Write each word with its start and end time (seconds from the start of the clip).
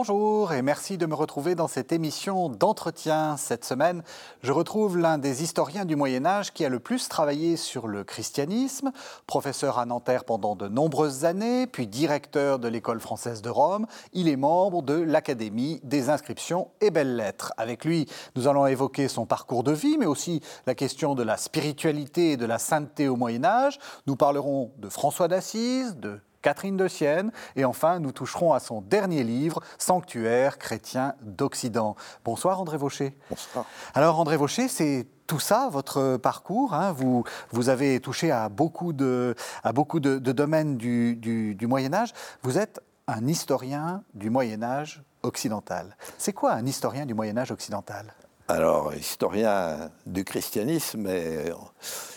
Bonjour 0.00 0.54
et 0.54 0.62
merci 0.62 0.96
de 0.96 1.04
me 1.04 1.14
retrouver 1.14 1.54
dans 1.54 1.68
cette 1.68 1.92
émission 1.92 2.48
d'entretien. 2.48 3.36
Cette 3.36 3.66
semaine, 3.66 4.02
je 4.42 4.50
retrouve 4.50 4.96
l'un 4.96 5.18
des 5.18 5.42
historiens 5.42 5.84
du 5.84 5.94
Moyen 5.94 6.24
Âge 6.24 6.54
qui 6.54 6.64
a 6.64 6.70
le 6.70 6.80
plus 6.80 7.10
travaillé 7.10 7.58
sur 7.58 7.86
le 7.86 8.02
christianisme, 8.02 8.92
professeur 9.26 9.78
à 9.78 9.84
Nanterre 9.84 10.24
pendant 10.24 10.56
de 10.56 10.68
nombreuses 10.68 11.26
années, 11.26 11.66
puis 11.66 11.86
directeur 11.86 12.58
de 12.58 12.66
l'école 12.66 12.98
française 12.98 13.42
de 13.42 13.50
Rome. 13.50 13.86
Il 14.14 14.26
est 14.26 14.36
membre 14.36 14.80
de 14.80 14.94
l'Académie 14.94 15.80
des 15.84 16.08
inscriptions 16.08 16.68
et 16.80 16.90
belles-lettres. 16.90 17.52
Avec 17.58 17.84
lui, 17.84 18.06
nous 18.36 18.48
allons 18.48 18.66
évoquer 18.66 19.06
son 19.06 19.26
parcours 19.26 19.64
de 19.64 19.72
vie, 19.72 19.98
mais 19.98 20.06
aussi 20.06 20.40
la 20.66 20.74
question 20.74 21.14
de 21.14 21.22
la 21.22 21.36
spiritualité 21.36 22.32
et 22.32 22.36
de 22.38 22.46
la 22.46 22.58
sainteté 22.58 23.06
au 23.06 23.16
Moyen 23.16 23.44
Âge. 23.44 23.78
Nous 24.06 24.16
parlerons 24.16 24.72
de 24.78 24.88
François 24.88 25.28
d'Assise, 25.28 25.94
de 25.98 26.22
Catherine 26.42 26.76
de 26.76 26.88
Sienne, 26.88 27.32
et 27.56 27.64
enfin 27.64 27.98
nous 28.00 28.12
toucherons 28.12 28.52
à 28.52 28.60
son 28.60 28.80
dernier 28.80 29.24
livre, 29.24 29.60
Sanctuaire 29.78 30.58
chrétien 30.58 31.14
d'Occident. 31.22 31.96
Bonsoir 32.24 32.60
André 32.60 32.76
Vaucher. 32.76 33.16
Bonsoir. 33.28 33.66
Alors 33.94 34.18
André 34.18 34.36
Vaucher, 34.36 34.68
c'est 34.68 35.06
tout 35.26 35.40
ça, 35.40 35.68
votre 35.70 36.16
parcours. 36.16 36.74
Hein? 36.74 36.92
vous, 36.92 37.24
vous 37.50 37.68
avez 37.68 38.00
touché 38.00 38.30
à 38.30 38.48
beaucoup 38.48 38.92
de, 38.92 39.34
à 39.62 39.72
beaucoup 39.72 40.00
de, 40.00 40.18
domaines 40.18 40.76
du, 40.76 41.16
du 41.16 41.66
Moyen 41.66 41.94
Âge. 41.94 42.12
Vous 42.42 42.58
êtes 42.58 42.80
un 43.06 43.26
historien 43.26 44.02
du 44.14 44.30
Moyen 44.30 44.62
Âge 44.62 45.02
occidental. 45.22 45.96
C'est 46.18 46.32
quoi 46.32 46.52
un 46.52 46.66
historien 46.66 47.06
du 47.06 47.14
Moyen 47.14 47.36
Âge 47.36 47.50
occidental? 47.50 48.14
Alors, 48.48 48.92
historien 48.94 49.90
du 50.06 50.24
christianisme, 50.24 51.02
mais 51.02 51.52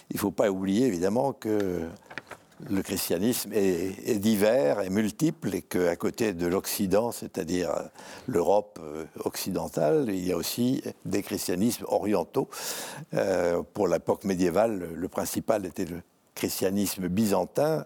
il 0.09 0.15
ne 0.15 0.19
faut 0.19 0.31
pas 0.31 0.49
oublier 0.49 0.87
évidemment 0.87 1.31
que 1.31 1.87
le 2.69 2.81
christianisme 2.81 3.51
est, 3.53 4.19
divers 4.19 4.81
et 4.81 4.89
multiple 4.89 5.55
et 5.55 5.61
qu'à 5.61 5.95
côté 5.95 6.33
de 6.33 6.47
l'Occident, 6.47 7.11
c'est-à-dire 7.11 7.71
l'Europe 8.27 8.79
euh, 8.81 9.05
occidentale, 9.23 10.05
il 10.09 10.25
y 10.25 10.31
a 10.31 10.37
aussi 10.37 10.83
des 11.05 11.21
christianismes 11.21 11.85
orientaux. 11.87 12.49
Euh, 13.13 13.61
pour 13.73 13.87
l'époque 13.87 14.23
médiévale, 14.23 14.89
le 14.93 15.07
principal 15.07 15.65
était 15.65 15.85
le 15.85 16.01
christianisme 16.35 17.07
byzantin, 17.07 17.85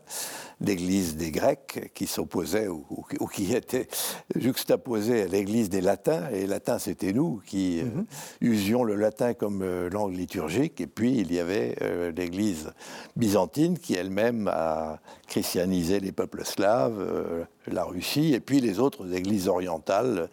l'église 0.59 1.15
des 1.15 1.31
Grecs 1.31 1.91
qui 1.93 2.07
s'opposait 2.07 2.67
ou, 2.67 2.85
qui 3.31 3.53
était 3.53 3.87
juxtaposée 4.35 5.23
à 5.23 5.27
l'église 5.27 5.69
des 5.69 5.81
Latins. 5.81 6.29
Et 6.31 6.41
les 6.41 6.47
Latins, 6.47 6.79
c'était 6.79 7.13
nous 7.13 7.41
qui 7.45 7.79
euh, 7.79 7.83
mhm. 7.83 8.05
usions 8.41 8.83
le 8.83 8.95
latin 8.95 9.33
comme 9.33 9.61
euh, 9.61 9.89
langue 9.89 10.15
liturgique. 10.15 10.81
Et 10.81 10.87
puis, 10.87 11.17
il 11.17 11.31
y 11.33 11.39
avait 11.39 11.75
euh, 11.81 12.11
l'église 12.11 12.71
byzantine 13.15 13.77
qui 13.77 13.93
elle-même 13.93 14.47
a 14.47 14.99
christianisé 15.27 15.99
les 15.99 16.11
peuples 16.11 16.43
slaves, 16.45 17.45
la 17.67 17.83
Russie, 17.83 18.33
et 18.33 18.39
puis 18.39 18.61
les 18.61 18.79
autres 18.79 19.13
églises 19.13 19.47
orientales 19.47 20.29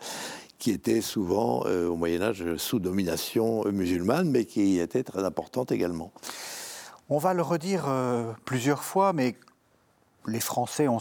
qui 0.59 0.71
étaient 0.71 1.01
souvent 1.01 1.63
au 1.63 1.97
Moyen 1.97 2.23
Âge 2.23 2.57
sous 2.57 2.79
domination 2.79 3.65
musulmane, 3.65 4.31
mais 4.31 4.45
qui 4.45 4.79
étaient 4.79 5.03
très 5.03 5.25
importantes 5.25 5.73
également. 5.73 6.13
On 7.11 7.19
va 7.19 7.35
le 7.35 7.43
redire 7.43 7.85
euh, 7.89 8.33
plusieurs 8.45 8.83
fois, 8.83 9.13
mais 9.13 9.37
les 10.27 10.41
Français 10.41 10.89
ont, 10.89 11.01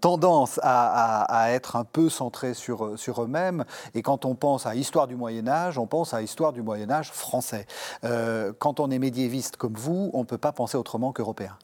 tendance 0.00 0.60
à, 0.64 1.46
être 1.50 1.76
un 1.76 1.84
peu 1.84 2.08
centrés 2.10 2.54
sur, 2.54 2.96
eux-mêmes. 3.22 3.64
Et 3.94 4.02
quand 4.02 4.24
on 4.24 4.34
pense 4.34 4.66
à 4.66 4.74
histoire 4.74 5.06
du 5.06 5.14
Moyen 5.14 5.46
Âge, 5.46 5.78
on 5.78 5.86
pense 5.86 6.12
à 6.12 6.22
histoire 6.22 6.52
du 6.52 6.60
Moyen 6.60 6.90
Âge 6.90 7.12
français. 7.12 7.66
Euh, 8.02 8.52
quand 8.58 8.80
on 8.80 8.90
est 8.90 8.98
médiéviste 8.98 9.56
comme 9.56 9.74
vous, 9.74 10.10
on 10.12 10.20
ne 10.20 10.24
peut 10.24 10.38
pas 10.38 10.50
penser 10.50 10.76
autrement 10.76 11.12
qu'européen. 11.12 11.56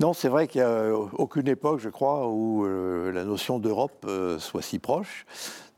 Non, 0.00 0.12
c'est 0.14 0.28
vrai 0.28 0.48
qu'il 0.48 0.62
n'y 0.62 0.66
a 0.66 0.94
aucune 0.94 1.46
époque, 1.46 1.80
je 1.80 1.90
crois, 1.90 2.26
où 2.28 2.64
euh, 2.64 3.12
la 3.12 3.24
notion 3.24 3.58
d'Europe 3.58 4.06
soit 4.38 4.62
si 4.62 4.78
proche. 4.78 5.26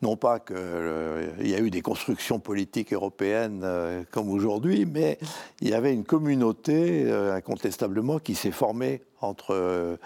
Non 0.02 0.16
pas 0.16 0.40
qu'il 0.40 0.56
euh, 0.58 1.28
y 1.40 1.54
a 1.54 1.60
eu 1.60 1.70
des 1.70 1.80
constructions 1.80 2.40
politiques 2.40 2.92
européennes 2.92 3.60
euh, 3.62 4.02
comme 4.10 4.30
aujourd'hui, 4.30 4.84
mais 4.84 5.16
il 5.60 5.68
y 5.68 5.74
avait 5.74 5.94
une 5.94 6.02
communauté, 6.02 7.04
euh, 7.06 7.36
incontestablement, 7.36 8.18
qui 8.18 8.34
s'est 8.34 8.50
formée 8.50 9.02
entre, 9.20 9.96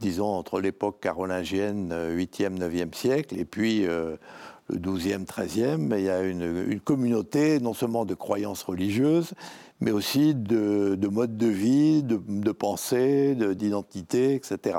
disons, 0.00 0.26
entre 0.26 0.60
l'époque 0.60 1.00
carolingienne, 1.00 1.90
8e, 1.90 2.58
9e 2.58 2.94
siècle, 2.94 3.38
et 3.38 3.46
puis 3.46 3.86
le 3.86 4.18
12e, 4.70 5.24
13e. 5.24 5.98
Il 5.98 6.04
y 6.04 6.10
a 6.10 6.20
une, 6.20 6.78
communauté 6.80 7.58
non 7.60 7.72
seulement 7.72 8.04
de 8.04 8.12
croyances 8.12 8.62
religieuses, 8.62 9.32
mais 9.82 9.90
aussi 9.90 10.34
de, 10.34 10.94
de 10.94 11.08
mode 11.08 11.36
de 11.36 11.48
vie, 11.48 12.02
de, 12.02 12.52
pensée, 12.52 13.34
d'identité, 13.34 14.34
etc. 14.34 14.78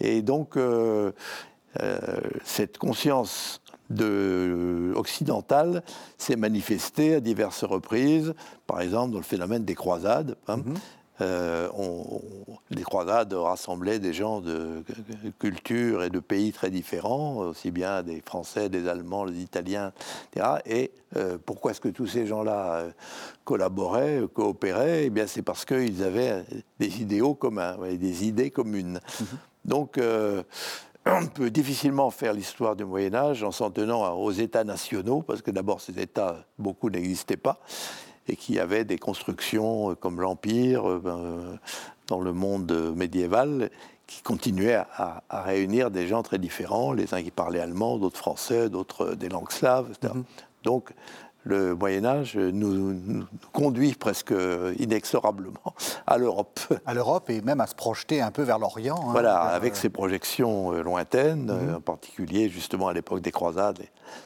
Et 0.00 0.22
donc, 0.22 0.58
cette 2.44 2.78
conscience 2.78 3.62
de, 3.90 4.92
occidentale 4.96 5.82
s'est 6.18 6.36
manifestée 6.36 7.14
à 7.14 7.20
diverses 7.20 7.64
reprises, 7.64 8.34
par 8.66 8.80
exemple 8.80 9.12
dans 9.12 9.18
le 9.18 9.24
phénomène 9.24 9.64
des 9.64 9.74
croisades. 9.74 10.36
Hein. 10.48 10.58
Mhm. 10.58 10.74
Euh, 11.20 11.68
les 12.70 12.82
croisades 12.82 13.32
rassemblaient 13.32 14.00
des 14.00 14.12
gens 14.12 14.40
de 14.40 14.82
cultures 15.38 16.02
et 16.02 16.10
de 16.10 16.18
pays 16.18 16.52
très 16.52 16.70
différents, 16.70 17.36
aussi 17.36 17.70
bien 17.70 18.02
des 18.02 18.20
Français, 18.20 18.68
des 18.68 18.88
Allemands, 18.88 19.26
des 19.26 19.40
Italiens, 19.40 19.92
etc. 20.32 20.56
Et 20.66 20.90
euh, 21.16 21.38
pourquoi 21.44 21.70
est-ce 21.70 21.80
que 21.80 21.88
tous 21.88 22.08
ces 22.08 22.26
gens-là 22.26 22.74
euh, 22.74 22.90
collaboraient, 23.44 24.22
coopéraient? 24.32 25.04
Eh 25.06 25.10
bien, 25.10 25.26
c'est 25.28 25.42
parce 25.42 25.64
qu'ils 25.64 26.02
avaient 26.02 26.44
des 26.80 27.00
idéaux 27.00 27.34
communs, 27.34 27.76
des 27.96 28.26
idées 28.26 28.50
communes. 28.50 29.00
Mhm. 29.20 29.26
Donc, 29.64 30.00
on 31.06 31.26
peut 31.26 31.50
difficilement 31.50 32.10
faire 32.10 32.32
l'histoire 32.32 32.74
du 32.74 32.84
Moyen 32.84 33.14
Âge 33.14 33.44
en 33.44 33.52
s'en 33.52 33.70
tenant 33.70 34.14
aux 34.14 34.32
États 34.32 34.64
nationaux, 34.64 35.22
parce 35.22 35.42
que 35.42 35.50
d'abord 35.50 35.80
ces 35.80 35.98
États, 36.00 36.44
beaucoup 36.58 36.90
n'existaient 36.90 37.36
pas, 37.36 37.60
et 38.28 38.36
qui 38.36 38.58
avaient 38.58 38.84
des 38.84 38.98
constructions 38.98 39.90
euh, 39.90 39.94
comme 39.94 40.20
l'Empire 40.20 40.88
euh, 40.88 41.00
ben, 41.02 41.58
dans 42.06 42.20
le 42.20 42.32
monde 42.32 42.92
médiéval, 42.94 43.70
qui 44.06 44.22
continuaient 44.22 44.82
à, 44.96 45.22
réunir 45.30 45.90
des 45.90 46.06
gens 46.06 46.22
très 46.22 46.38
différents, 46.38 46.92
les 46.92 47.14
uns 47.14 47.22
qui 47.22 47.30
parlaient 47.30 47.60
allemand, 47.60 47.96
d'autres 47.98 48.18
français, 48.18 48.68
d'autres 48.68 49.12
euh, 49.12 49.16
des 49.16 49.28
langues 49.28 49.50
slaves, 49.50 49.90
etc. 49.90 50.12
Mm-hmm. 50.14 50.24
Donc 50.64 50.90
le 51.44 51.74
Moyen 51.74 52.04
Âge 52.04 52.36
nous, 52.36 53.24
conduit 53.52 53.94
presque 53.94 54.34
inexorablement 54.78 55.74
à 56.06 56.18
l'Europe. 56.18 56.60
À 56.86 56.94
l'Europe 56.94 57.30
et 57.30 57.40
même 57.42 57.60
à 57.60 57.66
se 57.66 57.74
projeter 57.74 58.20
un 58.20 58.30
peu 58.30 58.42
vers 58.42 58.58
l'Orient. 58.58 58.96
Hein, 58.96 59.12
voilà, 59.12 59.38
avec 59.40 59.76
ses 59.76 59.90
projections 59.90 60.72
euh, 60.72 60.82
lointaines, 60.82 61.44
mhm. 61.44 61.50
euh, 61.50 61.76
en 61.76 61.80
particulier 61.80 62.48
justement 62.48 62.88
à 62.88 62.92
l'époque 62.92 63.20
des 63.20 63.30
croisades, 63.30 63.80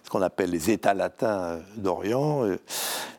ce 0.04 0.10
qu'on 0.10 0.22
appelle 0.22 0.50
les 0.50 0.70
États 0.70 0.94
latins 0.94 1.40
euh, 1.40 1.60
d'Orient, 1.76 2.44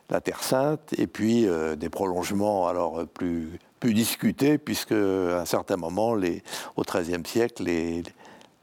la 0.08 0.20
Terre 0.20 0.42
Sainte, 0.42 0.92
et 0.98 1.06
puis 1.06 1.46
des 1.76 1.88
prolongements 1.88 2.66
alors 2.66 3.06
plus 3.06 3.58
plus 3.78 3.94
discutés, 3.94 4.58
puisque 4.58 4.92
à 4.92 5.40
un 5.40 5.44
certain 5.46 5.76
moment, 5.76 6.14
les, 6.14 6.42
au 6.76 6.82
XIIIe 6.82 7.22
siècle, 7.24 7.62
les, 7.62 8.02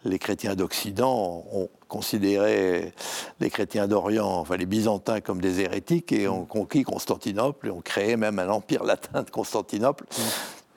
les 0.07 0.19
chrétiens 0.19 0.55
d'Occident 0.55 1.45
ont 1.51 1.69
considéré 1.87 2.93
les 3.39 3.49
chrétiens 3.49 3.87
d'Orient, 3.87 4.27
enfin 4.27 4.57
les 4.57 4.65
Byzantins, 4.65 5.21
comme 5.21 5.41
des 5.41 5.61
hérétiques 5.61 6.11
et 6.11 6.27
ont 6.27 6.45
conquis 6.45 6.83
Constantinople 6.83 7.67
et 7.67 7.71
ont 7.71 7.81
créé 7.81 8.17
même 8.17 8.39
un 8.39 8.49
empire 8.49 8.83
latin 8.83 9.23
de 9.23 9.29
Constantinople. 9.29 10.05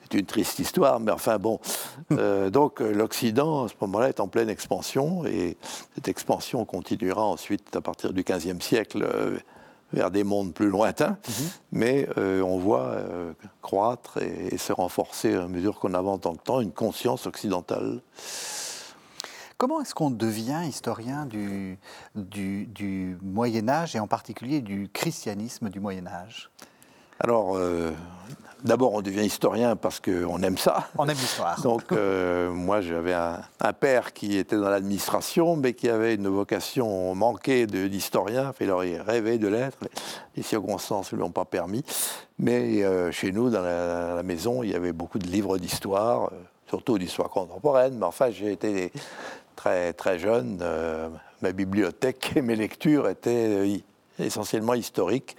C'est 0.03 0.19
une 0.19 0.25
triste 0.25 0.59
histoire, 0.59 0.99
mais 0.99 1.11
enfin 1.11 1.37
bon. 1.37 1.59
Euh, 2.11 2.49
donc 2.49 2.81
l'Occident, 2.81 3.63
à 3.63 3.67
ce 3.69 3.73
moment-là, 3.79 4.09
est 4.09 4.19
en 4.19 4.27
pleine 4.27 4.49
expansion 4.49 5.25
et 5.25 5.55
cette 5.95 6.09
expansion 6.09 6.65
continuera 6.65 7.23
ensuite 7.23 7.73
à 7.73 7.79
partir 7.79 8.11
du 8.11 8.23
XVe 8.23 8.59
siècle 8.59 9.03
euh, 9.03 9.37
vers 9.93 10.11
des 10.11 10.25
mondes 10.25 10.53
plus 10.53 10.67
lointains, 10.67 11.17
mhm. 11.29 11.49
mais 11.71 12.09
euh, 12.17 12.41
on 12.41 12.57
voit 12.57 12.97
croître 13.61 14.17
et, 14.17 14.49
et, 14.51 14.57
se 14.57 14.73
renforcer 14.73 15.35
à 15.35 15.47
mesure 15.47 15.79
qu'on 15.79 15.93
avance 15.93 16.19
dans 16.19 16.31
le 16.33 16.37
temps 16.37 16.59
une 16.59 16.73
conscience 16.73 17.27
occidentale. 17.27 18.01
Comment 19.61 19.79
est-ce 19.79 19.93
qu'on 19.93 20.09
devient 20.09 20.61
historien 20.67 21.27
du, 21.27 21.77
du, 22.15 23.15
Moyen 23.21 23.69
Âge 23.69 23.95
et 23.95 23.99
en 23.99 24.07
particulier 24.07 24.59
du 24.59 24.89
christianisme 24.91 25.69
du 25.69 25.79
Moyen 25.79 26.07
Âge? 26.07 26.49
Alors, 27.19 27.57
euh, 27.57 27.91
d'abord, 28.63 28.93
on 28.93 29.03
devient 29.03 29.23
historien 29.23 29.75
parce 29.75 29.99
qu'on 29.99 30.41
aime 30.41 30.57
ça. 30.57 30.89
On 30.97 31.07
aime 31.07 31.15
l'histoire. 31.15 31.61
Donc, 31.63 31.91
euh, 31.91 32.49
moi, 32.49 32.81
j'avais 32.81 33.13
un, 33.13 33.73
père 33.79 34.13
qui 34.13 34.35
était 34.35 34.57
dans 34.57 34.69
l'administration, 34.69 35.55
mais 35.55 35.73
qui 35.73 35.89
avait 35.89 36.15
une 36.15 36.27
vocation 36.27 37.13
manquée 37.13 37.67
d'historien. 37.67 38.53
Il 38.61 38.71
aurait 38.71 38.99
rêvé 38.99 39.37
de 39.37 39.47
l'être. 39.47 39.77
Les 40.35 40.41
circonstances 40.41 41.13
ne 41.13 41.17
lui 41.17 41.23
ont 41.23 41.29
pas 41.29 41.45
permis. 41.45 41.83
Mais 42.39 42.83
euh, 42.83 43.11
chez 43.11 43.31
nous, 43.31 43.51
dans 43.51 43.61
la, 43.61 44.15
la, 44.15 44.23
maison, 44.23 44.63
il 44.63 44.71
y 44.71 44.75
avait 44.75 44.91
beaucoup 44.91 45.19
de 45.19 45.27
livres 45.27 45.59
d'histoire 45.59 46.31
surtout 46.71 46.97
d'histoire 46.97 47.29
contemporaine, 47.29 47.97
mais 47.97 48.05
enfin 48.05 48.31
j'ai 48.31 48.53
été 48.53 48.93
très, 49.61 49.93
très 49.93 50.17
jeune, 50.17 50.57
euh, 50.63 51.07
ma 51.43 51.51
bibliothèque 51.51 52.33
et 52.35 52.41
mes 52.41 52.55
lectures 52.55 53.07
étaient 53.07 53.47
euh, 53.47 53.77
essentiellement 54.17 54.73
historiques. 54.73 55.37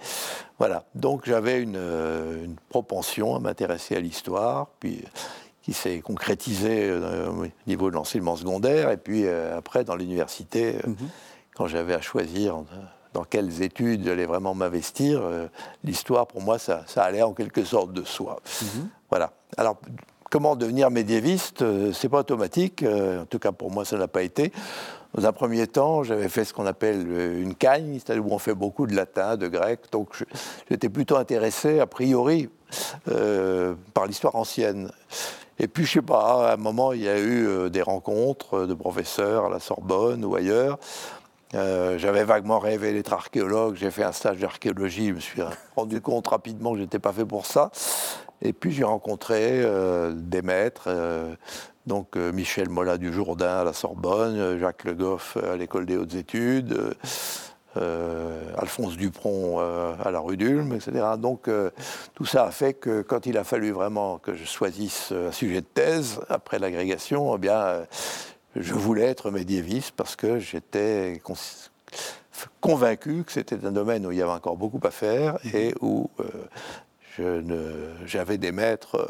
Voilà, 0.59 0.85
donc 0.95 1.25
j'avais 1.25 1.61
une, 1.61 1.75
euh, 1.75 2.45
une, 2.45 2.55
propension 2.69 3.35
à 3.35 3.39
m'intéresser 3.39 3.97
à 3.97 3.99
l'histoire, 3.99 4.67
puis 4.79 5.03
qui 5.61 5.73
s'est 5.73 5.99
concrétisé 5.99 6.91
au 6.91 7.45
niveau 7.67 7.89
de 7.89 7.95
l'enseignement 7.95 8.35
secondaire, 8.35 8.91
et 8.91 8.97
puis 8.97 9.25
après 9.29 9.85
dans 9.85 9.95
l'université, 9.95 10.75
mhm. 10.85 10.95
quand 11.55 11.67
j'avais 11.67 11.93
à 11.93 12.01
choisir 12.01 12.63
dans 13.13 13.23
quelles 13.23 13.61
études 13.61 14.03
j'allais 14.03 14.25
vraiment 14.25 14.53
m'investir, 14.55 15.21
l'histoire 15.85 16.27
pour 16.27 16.41
moi 16.41 16.59
ça, 16.59 16.83
allait 16.97 17.21
en 17.21 17.31
quelque 17.31 17.63
sorte 17.63 17.93
de 17.93 18.03
soi. 18.03 18.41
Mhm. 18.61 18.89
Voilà. 19.09 19.31
Alors 19.55 19.77
comment 20.33 20.55
devenir 20.55 20.89
médiéviste 20.89 21.63
C'est 21.93 22.09
pas 22.09 22.21
automatique, 22.21 22.83
en 22.83 23.25
tout 23.25 23.37
cas 23.37 23.51
pour 23.51 23.69
moi 23.69 23.85
ça 23.85 23.97
n'a 23.97 24.07
pas 24.07 24.23
été. 24.23 24.51
Dans 25.15 25.27
un 25.27 25.31
premier 25.31 25.67
temps, 25.67 26.01
j'avais 26.01 26.27
fait 26.27 26.43
ce 26.43 26.55
qu'on 26.55 26.65
appelle 26.65 27.05
euh, 27.07 27.43
une 27.43 27.53
cagne, 27.53 27.99
c'est-à-dire 27.99 28.25
où 28.25 28.33
on 28.33 28.39
fait 28.39 28.55
beaucoup 28.55 28.87
de 28.87 28.95
latin, 28.95 29.37
de 29.37 29.47
grec. 29.47 29.81
Donc 29.91 30.25
j'étais 30.71 30.89
plutôt 30.89 31.17
intéressé, 31.17 31.79
a 31.79 31.85
priori, 31.85 32.49
euh, 33.11 33.75
par 33.93 34.07
l'histoire 34.07 34.35
ancienne. 34.35 34.91
Et 35.59 35.67
puis, 35.67 35.85
je 35.85 35.91
sais 35.91 36.01
pas, 36.01 36.49
à 36.49 36.53
un 36.53 36.57
moment, 36.57 36.93
il 36.93 37.03
y 37.03 37.09
a 37.09 37.19
eu 37.19 37.45
euh, 37.45 37.69
des 37.69 37.83
rencontres 37.83 38.65
de 38.65 38.73
professeurs 38.73 39.45
à 39.45 39.49
la 39.49 39.59
Sorbonne 39.59 40.25
ou 40.25 40.35
ailleurs. 40.35 40.79
J'avais 41.53 42.23
vaguement 42.23 42.57
rêvé 42.57 42.93
d'être 42.93 43.13
archéologue. 43.13 43.75
J'ai 43.75 43.91
fait 43.91 44.01
un 44.01 44.11
stage 44.11 44.39
d'archéologie. 44.39 45.09
Je 45.09 45.13
me 45.13 45.19
suis 45.19 45.41
rendu 45.75 46.01
compte 46.01 46.25
rapidement 46.25 46.71
que 46.71 46.77
je 46.77 46.81
n'étais 46.81 46.97
pas 46.97 47.13
fait 47.13 47.25
pour 47.25 47.45
ça. 47.45 47.69
Et 48.43 48.53
puis, 48.53 48.71
j'ai 48.71 48.83
rencontré 48.83 49.65
des 50.13 50.41
maîtres 50.43 50.89
donc 51.85 52.15
euh, 52.15 52.31
Michel 52.31 52.69
Mola 52.69 52.97
du 52.97 53.11
Jourdain 53.11 53.59
à 53.59 53.63
la 53.63 53.73
Sorbonne, 53.73 54.37
euh, 54.37 54.59
Jacques 54.59 54.85
Le 54.85 54.93
Goff 54.93 55.37
euh, 55.37 55.53
à 55.53 55.57
l'École 55.57 55.85
des 55.85 55.97
hautes 55.97 56.15
études, 56.15 56.95
Alphonse 58.55 58.97
Dupron 58.97 59.57
à 59.57 60.11
la 60.11 60.19
rue 60.19 60.37
d'Ulm, 60.37 60.73
etc. 60.73 60.91
Donc 61.17 61.49
tout 62.13 62.25
ça 62.25 62.45
a 62.45 62.51
fait 62.51 62.75
que 62.75 63.01
quand 63.01 63.25
il 63.25 63.35
a 63.35 63.43
fallu 63.43 63.71
vraiment 63.71 64.19
que 64.19 64.35
je 64.35 64.45
choisisse 64.45 65.11
un 65.11 65.31
sujet 65.31 65.61
de 65.61 65.65
thèse 65.65 66.19
après 66.29 66.59
l'agrégation, 66.59 67.35
eh 67.35 67.39
bien, 67.39 67.87
je 68.55 68.75
voulais 68.75 69.05
être 69.05 69.31
médiéviste 69.31 69.93
parce 69.97 70.15
que 70.15 70.37
j'étais 70.37 71.19
convaincu 72.61 73.23
que 73.23 73.31
c'était 73.31 73.65
un 73.65 73.71
domaine 73.71 74.05
où 74.05 74.11
il 74.11 74.19
y 74.19 74.21
avait 74.21 74.29
encore 74.29 74.55
beaucoup 74.55 74.79
à 74.83 74.91
faire 74.91 75.39
et 75.55 75.73
où 75.81 76.11
j'avais 78.05 78.37
des 78.37 78.51
maîtres 78.51 79.09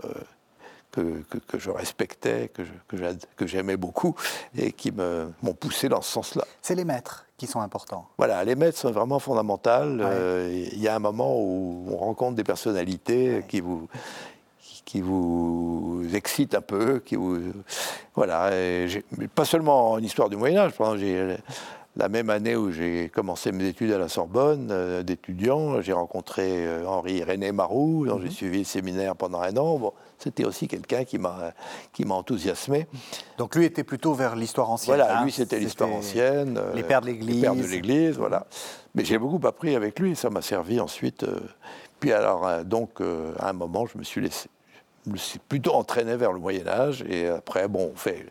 que, 0.93 1.57
je 1.57 1.69
respectais, 1.69 2.51
que, 3.37 3.47
j'aimais 3.47 3.77
beaucoup 3.77 4.15
et 4.55 4.71
qui 4.71 4.91
m'ont 4.91 5.53
poussé 5.53 5.89
dans 5.89 6.01
ce 6.01 6.11
sens-là. 6.11 6.45
C'est 6.61 6.75
les 6.75 6.85
maîtres 6.85 7.25
qui 7.37 7.47
sont 7.47 7.61
importants. 7.61 8.07
Voilà, 8.17 8.43
les 8.43 8.55
maîtres 8.55 8.77
sont 8.77 8.91
vraiment 8.91 9.19
fondamentaux. 9.19 9.69
Euh, 9.69 10.67
il 10.71 10.79
y 10.79 10.87
a 10.87 10.95
un 10.95 10.99
moment 10.99 11.35
où 11.37 11.85
on 11.89 11.97
rencontre 11.97 12.35
des 12.35 12.43
personnalités 12.43 13.43
qui 13.47 13.59
vous 13.61 13.87
qui 14.85 14.99
vous 14.99 16.03
excitent 16.13 16.55
un 16.55 16.61
peu, 16.61 16.99
qui 16.99 17.15
vous 17.15 17.39
voilà. 18.15 18.51
pas 19.33 19.45
seulement 19.45 19.91
en 19.91 19.99
histoire 19.99 20.29
du 20.29 20.35
Moyen 20.35 20.59
Âge. 20.59 20.73
J'ai 20.97 21.37
la 21.95 22.09
même 22.09 22.29
année 22.29 22.55
où 22.55 22.71
j'ai 22.71 23.09
commencé 23.09 23.51
mes 23.51 23.67
études 23.67 23.91
à 23.91 23.99
la 23.99 24.09
Sorbonne 24.09 24.69
euh, 24.71 25.03
d'étudiant, 25.03 25.79
j'ai 25.81 25.93
rencontré 25.93 26.65
euh, 26.65 26.87
Henri 26.87 27.23
René 27.23 27.51
Marou, 27.51 28.07
dont 28.07 28.19
j'ai 28.19 28.25
mhm. 28.25 28.31
suivi 28.31 28.57
le 28.59 28.63
séminaire 28.63 29.15
pendant 29.15 29.41
un 29.41 29.55
an. 29.57 29.77
Bon, 29.77 29.93
c'était 30.17 30.45
aussi 30.45 30.67
quelqu'un 30.67 31.03
qui 31.03 31.19
m'a 31.19 31.53
qui 31.91 32.05
m'a 32.05 32.15
enthousiasmé. 32.15 32.87
Donc 33.37 33.55
lui 33.55 33.65
était 33.65 33.83
plutôt 33.83 34.13
vers 34.13 34.35
l'histoire 34.35 34.71
ancienne. 34.71 34.95
Voilà, 34.95 35.23
lui 35.23 35.31
c'était 35.31 35.59
l'histoire 35.59 35.91
ancienne. 35.91 36.59
Les 36.73 36.83
pères 36.83 37.01
de 37.01 37.07
l'Église. 37.07 37.35
Les 37.35 37.41
pères 37.41 37.55
de 37.55 37.63
l'Église, 37.63 38.17
voilà. 38.17 38.47
Mais 38.95 39.05
j'ai 39.05 39.19
beaucoup 39.19 39.45
appris 39.47 39.75
avec 39.75 39.99
lui, 39.99 40.15
ça 40.15 40.29
m'a 40.29 40.41
servi 40.41 40.79
ensuite. 40.79 41.23
Euh, 41.23 41.39
puis 41.99 42.11
alors, 42.11 42.65
donc, 42.65 42.99
à 43.39 43.49
un 43.49 43.53
moment, 43.53 43.85
je 43.85 43.97
me 43.97 44.03
suis 44.03 44.19
laissé 44.19 44.49
suis 45.15 45.39
plutôt 45.39 45.73
entraîné 45.73 46.15
vers 46.15 46.31
le 46.31 46.39
Moyen 46.39 46.67
Âge 46.67 47.03
et 47.07 47.27
après 47.27 47.67
bon 47.67 47.91
on 47.93 47.97
fait 47.97 48.25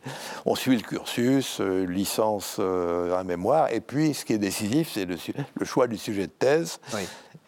on 0.47 0.55
suit 0.55 0.77
le 0.77 0.83
cursus 0.83 1.61
euh, 1.61 1.85
licence 1.85 2.57
euh, 2.59 3.17
un 3.17 3.25
mémoire 3.25 3.73
et 3.73 3.81
puis 3.81 4.15
ce 4.15 4.25
qui 4.25 4.33
est 4.33 4.39
décisif 4.39 4.91
c'est 4.95 5.05
le, 5.05 5.17
le, 5.55 5.65
choix 5.65 5.87
du 5.87 5.99
sujet 5.99 6.27
de 6.27 6.33
thèse. 6.33 6.81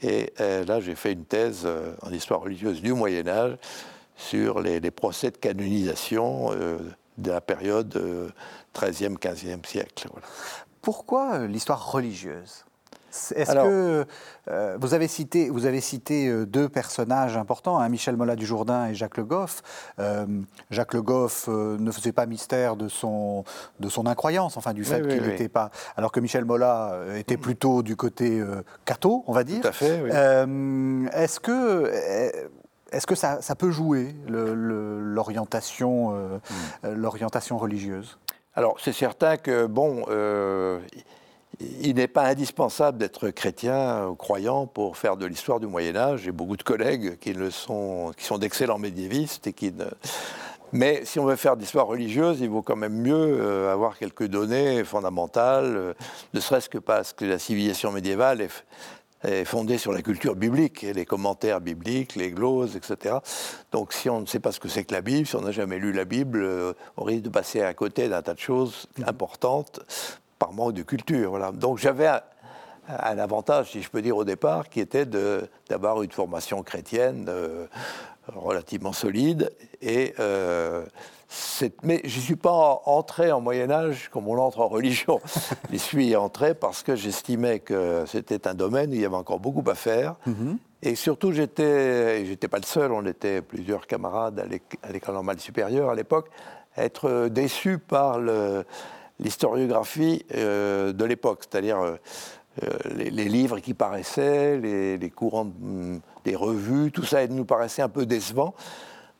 Et 0.02 0.32
euh, 0.40 0.64
là 0.64 0.80
j'ai 0.80 0.94
fait 0.94 1.12
une 1.12 1.24
thèse 1.24 1.66
en 2.02 2.12
histoire 2.12 2.40
religieuse 2.40 2.82
du 2.82 2.92
Moyen 2.92 3.26
Âge 3.26 3.56
sur 4.16 4.60
les, 4.60 4.80
procès 4.90 5.30
de 5.30 5.36
canonisation 5.36 6.50
de 7.18 7.30
la 7.30 7.40
période 7.40 8.32
13e 8.74 9.16
15e 9.18 9.66
siècle 9.66 10.08
pourquoi 10.84 11.46
l'histoire 11.46 11.92
religieuse? 11.92 12.66
Est-ce 13.34 13.52
que 13.52 14.06
euh, 14.50 14.76
vous 14.80 14.94
avez 14.94 15.08
cité, 15.08 15.48
vous 15.48 15.66
avez 15.66 15.80
cité 15.80 16.28
euh, 16.28 16.46
deux 16.46 16.68
personnages 16.68 17.36
importants, 17.36 17.78
hein, 17.78 17.88
Michel 17.88 18.16
Mola 18.16 18.36
du 18.36 18.44
Jourdain 18.44 18.86
et 18.88 18.94
Jacques 18.94 19.16
Le 19.16 19.24
Goff. 19.24 19.62
Euh, 19.98 20.26
Jacques 20.70 20.94
Le 20.94 21.02
Goff 21.02 21.48
ne 21.48 21.90
faisait 21.90 22.12
pas 22.12 22.26
mystère 22.26 22.76
de 22.76 22.88
son, 22.88 23.44
de 23.80 23.88
son 23.88 24.06
incroyance, 24.06 24.56
enfin 24.56 24.72
du 24.72 24.84
fait 24.84 25.06
qu'il 25.06 25.22
n'était 25.22 25.48
pas. 25.48 25.70
Alors 25.96 26.12
que 26.12 26.20
Michel 26.20 26.44
Mola 26.44 26.98
était 27.16 27.36
plutôt 27.36 27.82
du 27.82 27.96
côté 27.96 28.42
catho, 28.84 29.24
on 29.26 29.32
va 29.32 29.44
dire. 29.44 29.62
Tout 29.62 29.68
à 29.68 29.72
fait. 29.72 30.02
Est-ce 31.12 31.40
que 31.40 31.90
est-ce 32.92 33.08
que 33.08 33.16
ça, 33.16 33.42
ça, 33.42 33.56
peut 33.56 33.72
jouer 33.72 34.14
l'orientation 34.28 36.12
hmm. 36.12 36.88
l'orientation 36.94 37.58
religieuse? 37.58 38.18
Alors 38.54 38.76
c'est 38.78 38.92
certain 38.92 39.36
que 39.36 39.66
bon 39.66 40.04
il 41.60 41.96
n'est 41.96 42.08
pas 42.08 42.24
indispensable 42.24 42.98
d'être 42.98 43.30
chrétien 43.30 44.06
ou 44.06 44.14
croyant 44.14 44.66
pour 44.66 44.96
faire 44.96 45.16
de 45.16 45.26
l'histoire 45.26 45.60
du 45.60 45.66
Moyen 45.66 45.96
Âge. 45.96 46.22
J'ai 46.24 46.32
beaucoup 46.32 46.56
de 46.56 46.62
collègues 46.62 47.18
qui, 47.18 47.32
le 47.32 47.50
sont, 47.50 48.12
qui 48.16 48.24
sont 48.24 48.38
d'excellents 48.38 48.78
médiévistes 48.78 49.46
et 49.46 49.52
qui 49.52 49.72
Mais 50.72 51.04
si 51.04 51.18
on 51.18 51.26
veut 51.26 51.36
faire 51.36 51.56
de 51.56 51.60
l'histoire 51.60 51.86
religieuse, 51.86 52.40
il 52.40 52.48
vaut 52.48 52.62
quand 52.62 52.76
même 52.76 52.94
mieux 52.94 53.14
euh, 53.14 53.72
avoir 53.72 53.98
quelques 53.98 54.26
données 54.26 54.84
fondamentales, 54.84 55.76
euh, 55.76 55.94
ne 56.32 56.40
serait-ce 56.40 56.68
que 56.68 56.78
parce 56.78 57.12
que 57.12 57.24
la 57.24 57.38
civilisation 57.38 57.92
médiévale 57.92 58.40
est, 58.40 58.50
fondée 59.46 59.78
sur 59.78 59.90
la 59.90 60.02
culture 60.02 60.36
biblique, 60.36 60.82
les 60.82 61.06
commentaires 61.06 61.62
bibliques, 61.62 62.14
les 62.14 62.30
gloses, 62.30 62.76
etc. 62.76 63.16
Donc 63.72 63.94
si 63.94 64.10
on 64.10 64.20
ne 64.20 64.26
sait 64.26 64.38
pas 64.38 64.52
ce 64.52 64.60
que 64.60 64.68
c'est 64.68 64.84
que 64.84 64.92
la 64.92 65.00
Bible, 65.00 65.26
si 65.26 65.34
on 65.34 65.40
n'a 65.40 65.50
jamais 65.50 65.78
lu 65.78 65.94
la 65.94 66.04
Bible, 66.04 66.42
euh, 66.42 66.74
on 66.98 67.04
risque 67.04 67.22
de 67.22 67.30
passer 67.30 67.62
à 67.62 67.72
côté 67.72 68.10
d'un 68.10 68.20
tas 68.20 68.34
de 68.34 68.38
choses 68.38 68.86
importantes 69.06 69.80
par 70.44 70.52
manque 70.52 70.74
de 70.74 70.82
culture. 70.82 71.30
Voilà. 71.30 71.52
Donc 71.52 71.78
j'avais 71.78 72.06
un, 72.06 73.18
avantage, 73.18 73.70
si 73.70 73.80
je 73.80 73.88
peux 73.88 74.02
dire, 74.02 74.14
au 74.14 74.24
départ, 74.24 74.68
qui 74.68 74.80
était 74.80 75.06
d'avoir 75.06 76.02
une 76.02 76.10
formation 76.10 76.62
chrétienne 76.62 77.26
euh, 77.28 77.66
relativement 78.28 78.92
solide. 78.92 79.50
Et, 79.80 80.14
euh, 80.20 80.84
mais 81.82 82.02
je 82.04 82.16
ne 82.16 82.22
suis 82.22 82.36
pas 82.36 82.82
entré 82.84 83.32
en 83.32 83.40
Moyen 83.40 83.70
Âge 83.70 84.10
comme 84.12 84.28
on 84.28 84.38
entre 84.38 84.60
en 84.60 84.68
religion. 84.68 85.18
J'y 85.72 85.78
suis 85.78 86.14
entré 86.14 86.54
parce 86.54 86.82
que 86.82 86.94
j'estimais 86.94 87.60
que 87.60 88.04
c'était 88.06 88.46
un 88.46 88.54
domaine 88.54 88.90
où 88.90 88.94
il 88.94 89.00
y 89.00 89.06
avait 89.06 89.16
encore 89.16 89.40
beaucoup 89.40 89.68
à 89.70 89.74
faire. 89.74 90.16
Mm-hmm. 90.28 90.56
Et 90.82 90.94
surtout, 90.94 91.32
j'étais, 91.32 92.26
j'étais 92.26 92.48
pas 92.48 92.58
le 92.58 92.66
seul, 92.66 92.92
on 92.92 93.06
était 93.06 93.40
plusieurs 93.40 93.86
camarades 93.86 94.46
à 94.82 94.92
l'école 94.92 95.14
normale 95.14 95.40
supérieure 95.40 95.88
à 95.88 95.94
l'époque, 95.94 96.28
être 96.76 97.28
déçus 97.28 97.78
par 97.78 98.18
le, 98.18 98.66
l'historiographie 99.24 100.24
euh, 100.34 100.92
de 100.92 101.04
l'époque, 101.04 101.40
c'est-à-dire 101.40 101.80
euh, 101.80 101.96
euh, 102.62 102.68
les, 102.94 103.24
livres 103.24 103.58
qui 103.58 103.74
paraissaient, 103.74 104.58
les, 104.58 105.10
courants 105.10 105.46
mm, 105.46 105.98
des 106.24 106.36
revues, 106.36 106.92
tout 106.92 107.04
ça 107.04 107.26
nous 107.26 107.44
paraissait 107.44 107.82
un 107.82 107.88
peu 107.88 108.06
décevant. 108.06 108.54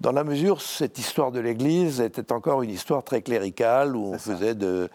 Dans 0.00 0.12
la 0.12 0.24
mesure, 0.24 0.60
cette 0.60 0.98
histoire 0.98 1.32
de 1.32 1.40
l'Église 1.40 2.00
était 2.00 2.32
encore 2.32 2.62
une 2.62 2.70
histoire 2.70 3.02
très 3.02 3.22
cléricale, 3.22 3.96
où 3.96 4.06
on 4.06 4.18
faisait 4.18 4.54
de, 4.54 4.88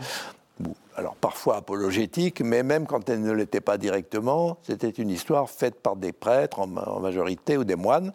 alors 0.96 1.16
parfois 1.16 1.58
apologétique, 1.58 2.42
mais 2.42 2.64
même 2.64 2.86
quand 2.86 3.10
elle 3.10 3.22
ne 3.22 3.32
l'était 3.32 3.62
pas 3.62 3.78
directement, 3.78 4.58
c'était 4.64 4.90
une 4.90 5.10
histoire 5.10 5.50
faite 5.50 5.76
par 5.76 5.96
des 5.96 6.12
prêtres 6.12 6.60
en, 6.60 6.68
majorité 7.00 7.58
ou 7.58 7.64
des 7.64 7.76
moines, 7.76 8.12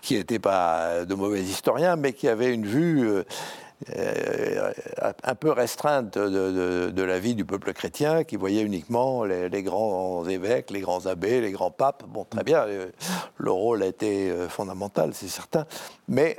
qui 0.00 0.16
n'étaient 0.16 0.38
pas 0.38 1.04
de 1.04 1.14
mauvais 1.14 1.42
historiens, 1.42 1.96
mais 1.96 2.12
qui 2.12 2.28
avaient 2.28 2.52
une 2.52 2.66
vue 2.66 3.06
euh, 3.06 3.24
un 5.22 5.34
peu 5.34 5.50
restreinte 5.50 6.16
de, 6.18 7.02
la 7.02 7.18
vie 7.18 7.34
du 7.34 7.44
peuple 7.44 7.72
chrétien, 7.72 8.24
qui 8.24 8.36
voyait 8.36 8.62
uniquement 8.62 9.24
les, 9.24 9.62
grands 9.62 10.26
évêques, 10.28 10.70
les 10.70 10.80
grands 10.80 11.06
abbés, 11.06 11.40
les 11.40 11.52
grands 11.52 11.70
papes. 11.70 12.04
Bon, 12.08 12.24
très 12.24 12.44
bien, 12.44 12.60
euh, 12.62 12.86
le 13.38 13.50
rôle 13.50 13.82
a 13.82 13.86
été 13.86 14.30
euh, 14.30 14.48
fondamental, 14.48 15.10
c'est 15.14 15.28
certain, 15.28 15.66
mais 16.08 16.38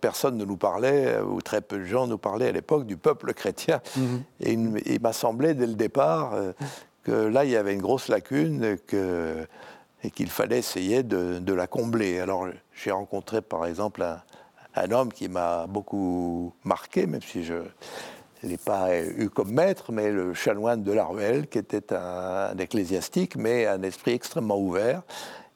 personne 0.00 0.36
ne 0.36 0.44
nous 0.44 0.56
parlait, 0.56 1.18
ou 1.20 1.40
très 1.42 1.60
peu 1.60 1.78
de 1.78 1.84
gens 1.84 2.06
nous 2.06 2.18
parlaient 2.18 2.48
à 2.48 2.52
l'époque 2.52 2.86
du 2.86 2.96
peuple 2.96 3.34
chrétien. 3.34 3.80
Mhm. 3.96 4.22
Et 4.40 4.52
il, 4.52 5.00
m'a 5.00 5.12
semblé 5.12 5.54
dès 5.54 5.66
le 5.66 5.74
départ 5.74 6.34
que 7.02 7.12
là, 7.12 7.44
il 7.44 7.50
y 7.50 7.56
avait 7.56 7.74
une 7.74 7.82
grosse 7.82 8.08
lacune 8.08 8.76
et 10.02 10.10
qu'il 10.10 10.30
fallait 10.30 10.58
essayer 10.58 11.02
de, 11.02 11.38
de, 11.38 11.52
la 11.52 11.66
combler. 11.66 12.20
Alors, 12.20 12.48
j'ai 12.72 12.90
rencontré 12.90 13.42
par 13.42 13.66
exemple 13.66 14.02
un, 14.02 14.20
un 14.82 14.90
homme 14.90 15.12
qui 15.12 15.28
m'a 15.28 15.66
beaucoup 15.66 16.52
marqué, 16.64 17.06
même 17.06 17.22
si 17.22 17.44
je 17.44 17.54
ne 17.54 18.48
l'ai 18.48 18.56
pas 18.56 19.00
eu 19.00 19.30
comme 19.30 19.52
maître, 19.52 19.92
mais 19.92 20.10
le 20.10 20.34
chanoine 20.34 20.82
de 20.82 20.92
la 20.92 21.04
Ruelle, 21.04 21.48
qui 21.48 21.58
était 21.58 21.92
un, 21.92 22.56
ecclésiastique, 22.58 23.36
mais 23.36 23.66
un 23.66 23.82
esprit 23.82 24.12
extrêmement 24.12 24.58
ouvert, 24.58 25.02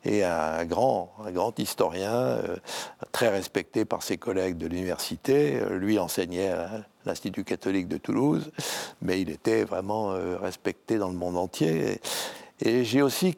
et 0.05 0.25
un 0.25 0.65
grand, 0.65 1.13
un 1.25 1.31
grand 1.31 1.57
historien, 1.59 2.13
euh, 2.13 2.57
très 3.13 3.29
respecté 3.29 3.85
par 3.85 4.03
ses 4.03 4.17
collègues 4.17 4.59
de 4.59 4.67
l'université. 4.67 5.61
Euh, 5.61 5.79
lui 5.79 5.99
enseignait 5.99 6.51
à 6.51 6.85
l'Institut 7.07 7.45
catholique 7.45 7.89
de 7.89 7.99
Toulouse, 7.99 8.51
mais 9.01 9.21
il 9.21 9.31
était 9.31 9.65
vraiment 9.65 10.13
euh, 10.13 10.37
respecté 10.39 10.99
dans 10.99 11.09
le 11.09 11.15
monde 11.15 11.37
entier. 11.37 12.01
Et, 12.61 12.85
j'ai 12.85 13.03
aussi 13.03 13.37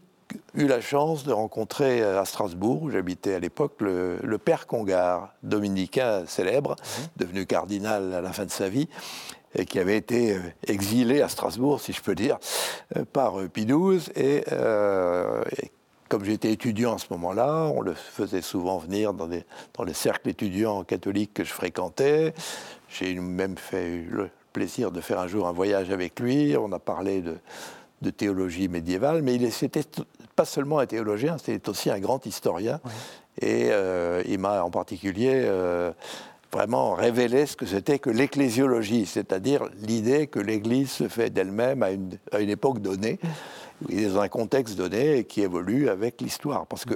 eu 0.54 0.66
la 0.66 0.80
chance 0.80 1.24
de 1.24 1.32
rencontrer 1.32 2.02
à 2.02 2.24
Strasbourg, 2.24 2.82
où 2.82 2.90
j'habitais 2.90 3.34
à 3.34 3.38
l'époque, 3.38 3.74
le, 3.80 4.38
père 4.38 4.66
Congar, 4.66 5.34
dominicain 5.42 6.24
célèbre, 6.26 6.72
mmh. 6.72 7.02
devenu 7.16 7.46
cardinal 7.46 8.14
à 8.14 8.20
la 8.20 8.32
fin 8.32 8.44
de 8.44 8.50
sa 8.50 8.68
vie, 8.68 8.88
et 9.56 9.66
qui 9.66 9.78
avait 9.78 9.96
été 9.96 10.36
exilé 10.66 11.22
à 11.22 11.28
Strasbourg, 11.28 11.80
si 11.80 11.92
je 11.92 12.02
peux 12.02 12.14
dire, 12.14 12.38
par 13.12 13.36
Pie 13.52 13.66
XII, 13.66 14.10
et, 14.16 14.44
et 14.48 15.70
comme 16.08 16.24
j'étais 16.24 16.52
étudiant 16.52 16.94
à 16.94 16.98
ce 16.98 17.06
moment-là, 17.10 17.70
on 17.74 17.80
le 17.80 17.94
faisait 17.94 18.42
souvent 18.42 18.78
venir 18.78 19.14
dans, 19.14 19.28
dans 19.28 19.84
les 19.84 19.94
cercles 19.94 20.28
étudiants 20.28 20.84
catholiques 20.84 21.34
que 21.34 21.44
je 21.44 21.52
fréquentais. 21.52 22.34
J'ai 22.88 23.14
même 23.14 23.56
fait 23.56 24.04
le 24.08 24.30
plaisir 24.52 24.92
de 24.92 25.00
faire 25.00 25.18
un 25.18 25.26
jour 25.26 25.48
un 25.48 25.52
voyage 25.52 25.90
avec 25.90 26.20
lui. 26.20 26.56
On 26.56 26.70
a 26.72 26.78
parlé 26.78 27.22
de, 27.22 28.10
théologie 28.10 28.68
médiévale, 28.68 29.22
mais 29.22 29.34
il 29.34 29.42
n'était 29.42 29.82
pas 30.34 30.44
seulement 30.44 30.78
un 30.78 30.86
théologien, 30.86 31.36
c'était 31.38 31.68
aussi 31.68 31.90
un 31.90 31.98
grand 31.98 32.24
historien. 32.26 32.80
Et 33.40 33.68
euh, 33.70 34.22
il 34.26 34.38
m'a 34.38 34.62
en 34.62 34.70
particulier 34.70 35.32
euh, 35.34 35.92
vraiment 36.52 36.94
révélé 36.94 37.46
ce 37.46 37.56
que 37.56 37.66
c'était 37.66 37.98
que 37.98 38.10
l'ecclésiologie, 38.10 39.06
c'est-à-dire 39.06 39.68
l'idée 39.82 40.28
que 40.28 40.38
l'Église 40.38 40.90
se 40.90 41.08
fait 41.08 41.30
d'elle-même 41.30 41.82
à 41.82 41.90
une, 41.90 42.18
à 42.30 42.40
une 42.40 42.50
époque 42.50 42.80
donnée 42.80 43.18
dans 43.88 44.20
un 44.20 44.28
contexte 44.28 44.76
donné 44.76 45.18
et 45.18 45.24
qui 45.24 45.42
évolue 45.42 45.88
avec 45.88 46.20
l'histoire. 46.20 46.66
Parce 46.66 46.84
que 46.84 46.94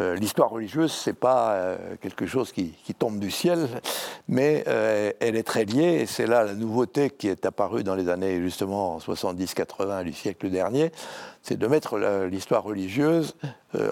euh, 0.00 0.16
l'histoire 0.16 0.50
religieuse, 0.50 0.92
c'est 0.92 1.12
pas 1.12 1.52
euh, 1.52 1.76
quelque 2.00 2.26
chose 2.26 2.50
qui, 2.50 2.74
tombe 2.98 3.20
du 3.20 3.30
ciel, 3.30 3.68
mais 4.26 4.64
euh, 4.66 5.12
elle 5.20 5.36
est 5.36 5.44
très 5.44 5.64
liée, 5.64 6.00
et 6.00 6.06
c'est 6.06 6.26
là 6.26 6.42
la 6.42 6.54
nouveauté 6.54 7.10
qui 7.10 7.28
est 7.28 7.46
apparue 7.46 7.84
dans 7.84 7.94
les 7.94 8.08
années 8.08 8.40
justement 8.40 8.98
70-80 8.98 10.02
du 10.02 10.12
siècle 10.12 10.50
dernier, 10.50 10.90
c'est 11.42 11.56
de 11.56 11.66
mettre 11.66 11.98
l'histoire 12.30 12.62
religieuse 12.64 13.36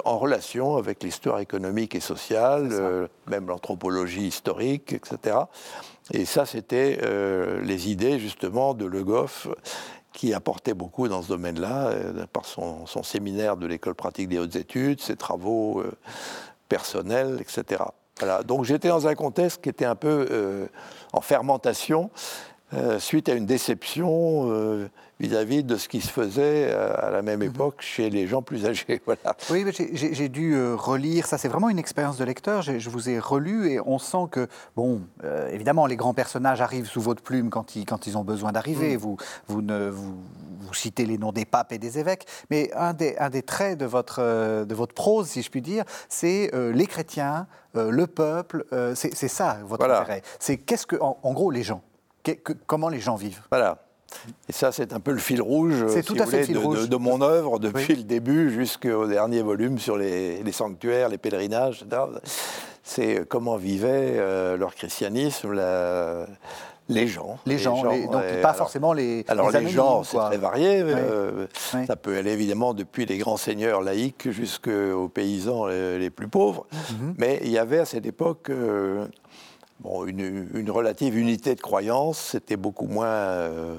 en 0.05 0.19
relation 0.19 0.77
avec 0.77 1.03
l'histoire 1.03 1.41
économique 1.41 1.95
et 1.95 2.01
sociale, 2.01 3.09
même 3.29 3.47
l'anthropologie 3.47 4.29
historique, 4.29 4.95
etc. 4.95 5.37
Et 6.13 6.25
ça, 6.25 6.47
c'était 6.47 6.99
les 7.63 7.91
idées 7.91 8.19
justement 8.19 8.73
de 8.73 8.87
Le 8.87 9.05
Goff 9.05 9.49
qui 10.13 10.35
apportait 10.35 10.75
beaucoup 10.75 11.09
dans 11.09 11.23
ce 11.23 11.29
domaine-là, 11.29 11.89
euh, 11.89 12.27
par 12.33 12.45
son, 12.45 12.87
séminaire 13.03 13.57
de 13.57 13.67
l'école 13.67 13.95
pratique 13.95 14.29
des 14.29 14.39
hautes 14.39 14.57
études, 14.57 15.01
ses 15.01 15.17
travaux 15.17 15.81
euh, 15.81 15.93
personnels, 16.69 17.39
etc. 17.41 17.83
Voilà. 18.19 18.43
Donc 18.43 18.65
j'étais 18.65 18.89
dans 18.89 19.07
un 19.07 19.15
contexte 19.15 19.63
qui 19.63 19.69
était 19.69 19.85
un 19.85 19.95
peu 19.95 20.27
euh, 20.31 20.67
en 21.13 21.21
fermentation, 21.21 22.11
suite 22.99 23.29
à 23.29 23.35
une 23.35 23.45
déception 23.45 24.89
vis-à-vis 25.23 25.63
de 25.63 25.77
ce 25.77 25.89
qui 25.89 26.01
se 26.01 26.11
faisait 26.11 26.69
euh, 26.69 26.93
à 26.99 27.11
la 27.11 27.23
même 27.23 27.41
mhm. 27.41 27.47
époque 27.47 27.77
chez 27.81 28.11
les 28.11 28.27
gens 28.27 28.43
plus 28.43 28.67
âgés. 28.67 29.01
Voilà. 29.07 29.37
Oui, 29.51 29.65
j'ai 29.93 30.29
dû 30.29 30.55
euh, 30.55 30.75
relire, 30.75 31.27
ça 31.27 31.39
c'est 31.39 31.49
vraiment 31.49 31.69
une 31.69 31.79
expérience 31.79 32.19
de 32.19 32.25
lecteur, 32.25 32.63
je 32.63 32.91
vous 32.91 33.09
ai 33.09 33.19
relu 33.19 33.71
et 33.71 33.81
on 33.81 33.99
sent 33.99 34.27
que, 34.31 34.49
bon, 34.77 35.03
euh, 35.25 35.49
évidemment, 35.51 35.87
les 35.87 35.97
grands 35.97 36.15
personnages 36.15 36.61
arrivent 36.61 36.87
sous 36.87 37.01
votre 37.01 37.23
plume 37.23 37.51
quand 37.51 37.77
ils, 37.77 37.85
quand 37.85 38.07
ils 38.07 38.17
ont 38.17 38.25
besoin 38.25 38.53
d'arriver, 38.53 38.97
mm. 38.97 39.01
vous, 39.01 39.17
vous, 39.49 39.61
vous, 39.61 40.15
vous, 40.61 40.75
citez 40.75 41.05
les 41.05 41.19
noms 41.19 41.33
des 41.33 41.45
papes 41.45 41.73
et 41.73 41.79
des 41.79 41.99
évêques, 41.99 42.27
mais 42.51 42.73
un 42.75 42.93
des, 42.93 43.17
un 43.19 43.31
des 43.31 43.43
traits 43.43 43.79
de 43.79 43.87
votre, 43.87 44.65
de 44.65 44.75
votre 44.75 44.95
prose, 44.95 45.29
si 45.29 45.43
je 45.43 45.51
puis 45.51 45.63
dire, 45.63 45.85
c'est 46.09 46.51
les 46.55 46.87
chrétiens, 46.87 47.47
le 47.75 48.07
peuple, 48.07 48.65
c'est 48.95 49.29
ça 49.29 49.59
votre 49.65 49.85
intérêt. 49.85 50.23
C'est 50.39 50.57
qu'est-ce 50.57 50.87
que, 50.87 50.97
en, 51.01 51.33
gros, 51.33 51.51
les 51.51 51.63
gens, 51.63 51.83
comment 52.67 52.89
les 52.89 53.01
gens 53.01 53.17
vivent? 53.17 53.43
Voilà. 53.51 53.79
Et 54.49 54.53
ça, 54.53 54.73
c'est 54.73 54.93
un 54.93 55.01
peu 55.01 55.13
le 55.13 55.19
fil 55.19 55.43
rouge, 55.43 55.81
de, 55.81 56.97
mon 56.97 57.21
œuvre 57.23 57.59
depuis 57.59 57.97
le 57.97 58.03
début 58.03 58.51
jusqu'au 58.51 59.07
dernier 59.07 59.43
volume 59.43 59.79
sur 59.79 59.97
les, 59.97 60.43
sanctuaires, 60.53 61.09
les 61.09 61.19
pèlerinages, 61.19 61.85
C'est 62.83 63.27
comment 63.29 63.57
vivaient 63.57 64.17
euh, 64.19 64.57
leur 64.57 64.75
christianisme, 64.75 65.55
les 66.89 67.07
gens. 67.07 67.39
Les, 67.47 67.59
gens, 67.59 67.83
donc 67.83 68.23
pas 68.43 68.53
forcément 68.53 68.93
les. 68.93 69.25
Alors 69.29 69.51
les, 69.51 69.69
gens, 69.69 70.03
c'est 70.03 70.19
très 70.19 70.37
varié. 70.37 70.83
Euh, 70.83 71.47
ça 71.87 71.97
peut 71.97 72.17
aller 72.17 72.33
évidemment 72.33 72.75
depuis 72.75 73.07
les 73.07 73.19
grands 73.19 73.37
seigneurs 73.37 73.83
laïcs 73.83 74.31
jusqu'aux 74.31 75.09
paysans 75.09 75.67
les, 75.67 76.11
plus 76.11 76.29
pauvres. 76.29 76.67
Mhm. 76.73 77.15
Mais 77.19 77.41
il 77.45 77.51
y 77.51 77.59
avait 77.59 77.79
à 77.79 77.85
cette 77.85 78.07
époque 78.07 78.51
euh, 78.51 79.07
bon, 79.83 80.07
une, 80.07 80.71
relative 80.71 81.17
unité 81.17 81.55
de 81.55 81.61
croyance. 81.61 82.19
C'était 82.33 82.57
beaucoup 82.57 82.87
moins 82.87 83.07
euh, 83.07 83.79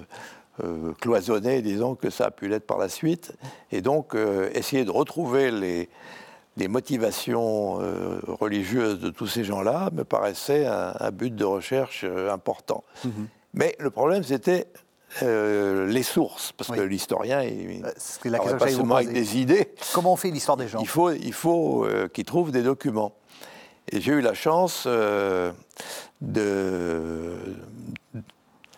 euh, 0.63 0.93
cloisonné, 0.99 1.61
disons, 1.61 1.95
que 1.95 2.09
ça 2.09 2.25
a 2.25 2.31
pu 2.31 2.47
l'être 2.47 2.67
par 2.67 2.77
la 2.77 2.89
suite. 2.89 3.33
Et 3.71 3.81
donc, 3.81 4.15
euh, 4.15 4.49
essayer 4.53 4.85
de 4.85 4.91
retrouver 4.91 5.51
les, 5.51 5.89
les 6.57 6.67
motivations 6.67 7.79
religieuses 8.27 8.99
de 8.99 9.09
tous 9.09 9.27
ces 9.27 9.43
gens-là 9.43 9.89
me 9.93 10.03
paraissait 10.03 10.65
un, 10.65 11.11
but 11.11 11.35
de 11.35 11.45
recherche 11.45 12.05
important. 12.31 12.83
Mhm. 13.03 13.27
Mais 13.55 13.75
le 13.79 13.89
problème, 13.89 14.23
c'était 14.23 14.67
les 15.21 16.03
sources, 16.03 16.53
parce 16.53 16.71
que 16.71 16.81
l'historien, 16.81 17.43
il 17.43 17.81
ne 17.81 18.57
pas 18.57 18.67
seulement 18.67 18.95
avec 18.95 19.13
des 19.13 19.37
idées. 19.37 19.69
Comment 19.93 20.13
on 20.13 20.15
fait 20.15 20.31
l'histoire 20.31 20.57
des 20.57 20.67
gens? 20.67 20.79
Il 20.79 20.87
faut, 20.87 21.11
il 21.11 21.33
faut 21.33 21.87
qu'il 22.13 22.25
trouve 22.25 22.51
des 22.51 22.63
documents. 22.63 23.13
Et 23.91 24.01
j'ai 24.01 24.13
eu 24.13 24.21
la 24.21 24.33
chance 24.33 24.85
euh, 24.87 25.51
de, 26.21 27.35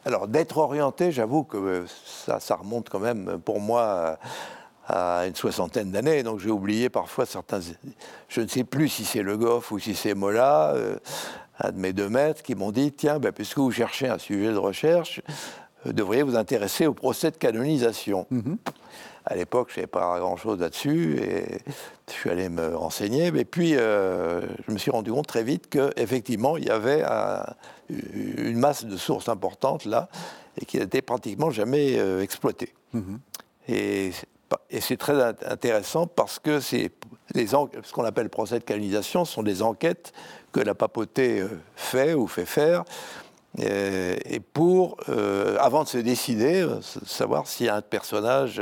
alors 0.05 0.27
d'être 0.27 0.57
orienté, 0.57 1.11
j'avoue 1.11 1.43
que 1.43 1.85
ça, 2.05 2.39
ça, 2.39 2.55
remonte 2.55 2.89
quand 2.89 2.99
même 2.99 3.39
pour 3.43 3.59
moi 3.59 4.17
à, 4.87 5.25
une 5.27 5.35
soixantaine 5.35 5.91
d'années, 5.91 6.23
donc 6.23 6.39
j'ai 6.39 6.51
oublié 6.51 6.89
parfois 6.89 7.25
certains. 7.25 7.59
Je 8.27 8.41
ne 8.41 8.47
sais 8.47 8.63
plus 8.63 8.89
si 8.89 9.05
c'est 9.05 9.21
Le 9.21 9.37
Goff 9.37 9.71
ou 9.71 9.79
si 9.79 9.95
c'est 9.95 10.13
Mola, 10.13 10.73
euh, 10.75 10.97
un 11.59 11.71
de 11.71 11.77
mes 11.77 11.93
deux 11.93 12.09
maîtres, 12.09 12.43
qui 12.43 12.55
m'ont 12.55 12.71
dit 12.71 12.91
tiens, 12.91 13.19
ben, 13.19 13.31
puisque 13.31 13.57
vous 13.57 13.71
cherchez 13.71 14.07
un 14.07 14.17
sujet 14.17 14.51
de 14.51 14.57
recherche, 14.57 15.21
vous 15.85 15.93
devriez 15.93 16.23
vous 16.23 16.35
intéresser 16.35 16.87
au 16.87 16.93
procès 16.93 17.31
de 17.31 17.37
canonisation. 17.37 18.27
Mm-hmm. 18.31 18.57
À 19.25 19.35
l'époque, 19.35 19.69
je 19.69 19.73
ne 19.73 19.75
savais 19.75 19.87
pas 19.87 20.19
grand-chose 20.19 20.59
là-dessus 20.59 21.17
et 21.19 21.57
je 22.07 22.13
suis 22.13 22.29
allé 22.29 22.47
me 22.49 22.75
renseigner. 22.75 23.31
Mais 23.31 23.43
puis, 23.43 23.75
euh, 23.75 24.41
je 24.67 24.71
me 24.71 24.77
suis 24.77 24.91
rendu 24.91 25.11
compte 25.11 25.27
très 25.27 25.43
vite 25.43 25.67
qu'effectivement, 25.69 26.57
il 26.57 26.65
y 26.65 26.69
avait 26.69 27.03
une 27.89 28.59
masse 28.59 28.85
de 28.85 28.97
sources 28.97 29.29
importantes 29.29 29.85
là 29.85 30.09
et 30.61 30.65
qui 30.65 30.77
n'était 30.77 31.01
pratiquement 31.01 31.49
jamais 31.49 31.97
euh, 31.97 32.21
exploitée. 32.21 32.73
Et, 33.67 34.11
c'est 34.79 34.97
très 34.97 35.21
intéressant 35.21 36.05
parce 36.07 36.39
que 36.39 36.59
c'est 36.59 36.91
les 37.33 37.47
ce 37.47 37.91
qu'on 37.91 38.05
appelle 38.05 38.29
procès 38.29 38.59
de 38.59 38.63
canonisation 38.63 39.25
sont 39.25 39.43
des 39.43 39.63
enquêtes 39.63 40.13
que 40.51 40.59
la 40.59 40.75
papauté 40.75 41.41
euh, 41.41 41.49
fait 41.75 42.13
ou 42.13 42.27
fait 42.27 42.45
faire 42.45 42.85
et 43.57 44.39
pour, 44.39 44.97
euh, 45.09 45.57
avant 45.59 45.83
de 45.83 45.87
se 45.87 45.97
décider, 45.97 46.61
euh, 46.61 46.81
savoir 47.05 47.47
si 47.47 47.69
un 47.69 47.81
personnage 47.81 48.61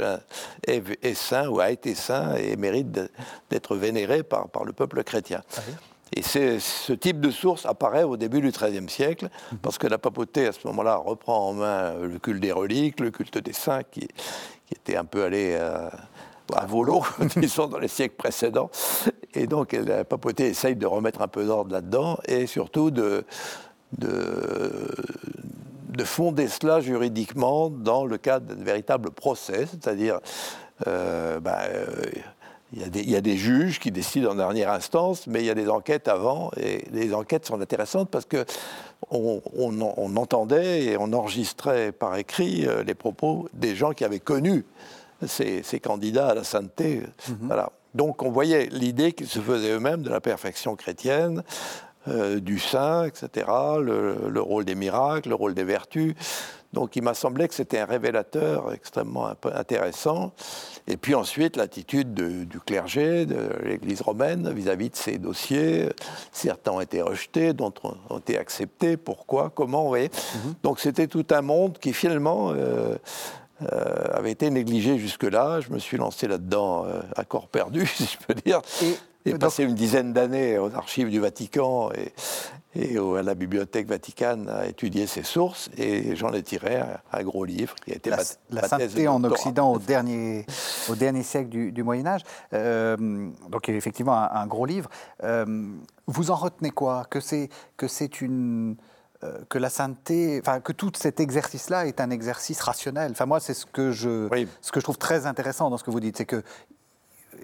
est, 0.67 1.13
saint 1.15 1.47
ou 1.47 1.59
a 1.59 1.71
été 1.71 1.95
saint 1.95 2.35
et 2.35 2.55
mérite 2.55 2.99
d'être 3.49 3.75
vénéré 3.75 4.23
par, 4.23 4.49
par, 4.49 4.65
le 4.65 4.73
peuple 4.73 5.03
chrétien. 5.03 5.41
Ah 5.57 5.61
et 6.15 6.21
ce 6.21 6.93
type 6.93 7.19
de 7.19 7.31
source 7.31 7.65
apparaît 7.65 8.03
au 8.03 8.17
début 8.17 8.39
du 8.39 8.51
XIIIe 8.51 8.87
siècle, 8.87 9.29
mhm. 9.51 9.57
parce 9.59 9.79
que 9.79 9.87
la 9.87 9.97
papauté, 9.97 10.47
à 10.47 10.51
ce 10.51 10.67
moment-là, 10.67 10.97
reprend 10.97 11.49
en 11.49 11.53
main 11.53 11.95
le 11.95 12.19
culte 12.19 12.39
des 12.39 12.51
reliques, 12.51 12.99
le 12.99 13.09
culte 13.09 13.39
des 13.39 13.53
saints, 13.53 13.81
qui, 13.83 14.01
qui 14.67 14.75
était 14.75 14.95
un 14.95 15.05
peu 15.05 15.23
allé 15.23 15.55
à, 15.55 15.89
à 16.55 16.65
volo, 16.65 17.03
disons, 17.37 17.67
dans 17.67 17.79
les 17.79 17.87
siècles 17.87 18.15
précédents. 18.15 18.69
Et 19.33 19.47
donc, 19.47 19.73
la 19.73 20.03
papauté 20.03 20.47
essaye 20.47 20.75
de 20.75 20.85
remettre 20.85 21.21
un 21.21 21.27
peu 21.27 21.45
d'ordre 21.45 21.71
là-dedans, 21.71 22.19
et 22.27 22.45
surtout 22.45 22.91
de, 22.91 23.25
de, 23.97 24.71
de, 25.89 26.03
fonder 26.03 26.47
cela 26.47 26.81
juridiquement 26.81 27.69
dans 27.69 28.05
le 28.05 28.17
cadre 28.17 28.53
d'un 28.53 28.63
véritable 28.63 29.11
procès, 29.11 29.65
c'est-à-dire 29.65 30.19
euh, 30.87 31.39
ben, 31.39 31.57
euh, 31.73 31.85
il 32.75 33.09
y, 33.09 33.15
a 33.15 33.21
des 33.21 33.37
juges 33.37 33.79
qui 33.79 33.91
décident 33.91 34.31
en 34.31 34.35
dernière 34.35 34.71
instance, 34.71 35.27
mais 35.27 35.41
il 35.41 35.45
y 35.45 35.51
a 35.51 35.53
des 35.53 35.69
enquêtes 35.69 36.07
avant, 36.07 36.49
et 36.57 36.85
les 36.91 37.13
enquêtes 37.13 37.45
sont 37.45 37.61
intéressantes 37.61 38.09
parce 38.09 38.25
que 38.25 38.45
on, 39.11 40.15
entendait 40.15 40.85
et 40.85 40.97
on 40.97 41.13
enregistrait 41.13 41.91
par 41.91 42.15
écrit 42.17 42.65
euh, 42.65 42.83
les 42.83 42.95
propos 42.95 43.47
des 43.53 43.75
gens 43.75 43.91
qui 43.91 44.03
avaient 44.03 44.19
connu 44.19 44.65
ces, 45.27 45.61
candidats 45.81 46.29
à 46.29 46.33
la 46.33 46.43
sainteté. 46.43 47.01
Mm-hmm. 47.01 47.35
Voilà. 47.41 47.71
Donc 47.93 48.23
on 48.23 48.31
voyait 48.31 48.67
l'idée 48.71 49.11
qu'ils 49.11 49.27
se 49.27 49.39
faisaient 49.39 49.73
eux-mêmes 49.73 50.01
de 50.01 50.09
la 50.09 50.19
perfection 50.19 50.75
chrétienne, 50.75 51.43
euh, 52.09 52.41
du 52.41 52.59
saint, 52.59 53.05
etc., 53.05 53.47
le, 53.79 54.41
rôle 54.41 54.65
des 54.65 54.75
miracles, 54.75 55.29
le 55.29 55.35
rôle 55.35 55.53
des 55.53 55.63
vertus. 55.63 56.15
Donc 56.73 56.97
il 56.97 57.03
m'a 57.03 57.13
semblé 57.13 57.47
que 57.47 57.53
c'était 57.53 57.79
un 57.79 57.85
révélateur 57.85 58.73
extrêmement 58.73 59.31
intéressant. 59.45 60.33
Et 60.87 60.97
puis 60.97 61.15
ensuite, 61.15 61.55
l'attitude 61.55 62.13
du 62.13 62.59
clergé, 62.59 63.25
de 63.25 63.47
l'Église 63.63 64.01
romaine 64.01 64.51
vis-à-vis 64.51 64.89
de 64.89 64.95
ces 64.97 65.17
dossiers. 65.17 65.89
Certains 66.33 66.71
ont 66.71 66.81
été 66.81 67.01
rejetés, 67.01 67.53
d'autres 67.53 67.95
ont 68.09 68.17
été 68.17 68.37
acceptés. 68.37 68.97
Pourquoi? 68.97 69.49
Comment? 69.49 69.83
Vous 69.83 69.89
voyez 69.89 70.09
mhm. 70.35 70.55
Donc 70.63 70.81
c'était 70.81 71.07
tout 71.07 71.25
un 71.31 71.41
monde 71.41 71.77
qui 71.79 71.93
finalement... 71.93 72.51
Euh, 72.51 72.97
euh, 73.71 74.07
avait 74.11 74.31
été 74.31 74.49
négligé 74.49 74.97
jusque-là. 74.97 75.61
Je 75.61 75.69
me 75.69 75.79
suis 75.79 75.95
lancé 75.95 76.27
là-dedans 76.27 76.85
à 77.15 77.23
corps 77.23 77.47
perdu, 77.47 77.85
si 77.95 78.05
je 78.05 78.17
peux 78.25 78.33
dire. 78.33 78.61
J'ai 79.25 79.37
passé 79.37 79.63
une 79.63 79.75
dizaine 79.75 80.13
d'années 80.13 80.57
aux 80.57 80.73
archives 80.75 81.09
du 81.09 81.19
Vatican 81.19 81.91
et, 81.93 82.13
et 82.75 82.97
à 82.97 83.21
la 83.21 83.35
Bibliothèque 83.35 83.87
Vaticane 83.87 84.49
à 84.49 84.65
étudier 84.65 85.05
ces 85.07 85.23
sources 85.23 85.69
et 85.77 86.15
j'en 86.15 86.33
ai 86.33 86.41
tiré 86.41 86.81
un, 87.11 87.23
gros 87.23 87.45
livre 87.45 87.75
qui 87.75 87.91
a 87.91 87.95
été 87.95 88.09
La, 88.09 88.17
la 88.49 88.67
sainteté 88.67 89.07
en 89.07 89.23
Occident 89.23 89.73
au 89.73 89.79
dernier, 89.79 90.45
au 90.89 90.95
dernier 90.95 91.23
siècle 91.23 91.49
du, 91.49 91.83
Moyen 91.83 92.07
Âge. 92.07 92.21
Euh, 92.53 93.29
donc 93.49 93.69
effectivement 93.69 94.13
un, 94.13 94.47
gros 94.47 94.65
livre. 94.65 94.89
Euh, 95.23 95.45
vous 96.07 96.31
en 96.31 96.35
retenez 96.35 96.71
quoi? 96.71 97.05
Que 97.09 97.19
c'est 97.19 97.49
que 97.77 97.87
c'est 97.87 98.21
une 98.21 98.75
euh, 99.23 99.39
que 99.49 99.57
la 99.57 99.69
sainteté, 99.69 100.41
enfin 100.43 100.59
que 100.59 100.73
tout 100.73 100.91
cet 100.95 101.19
exercice-là 101.19 101.85
est 101.85 102.01
un 102.01 102.09
exercice 102.09 102.59
rationnel? 102.59 103.11
Enfin 103.11 103.25
moi 103.25 103.39
c'est 103.39 103.53
ce 103.53 103.65
que 103.65 103.91
je 103.91 104.27
ce 104.61 104.71
que 104.71 104.79
je 104.79 104.83
trouve 104.83 104.97
très 104.97 105.27
intéressant 105.27 105.69
dans 105.69 105.77
ce 105.77 105.83
que 105.83 105.91
vous 105.91 105.99
dites, 105.99 106.17
c'est 106.17 106.25
que 106.25 106.43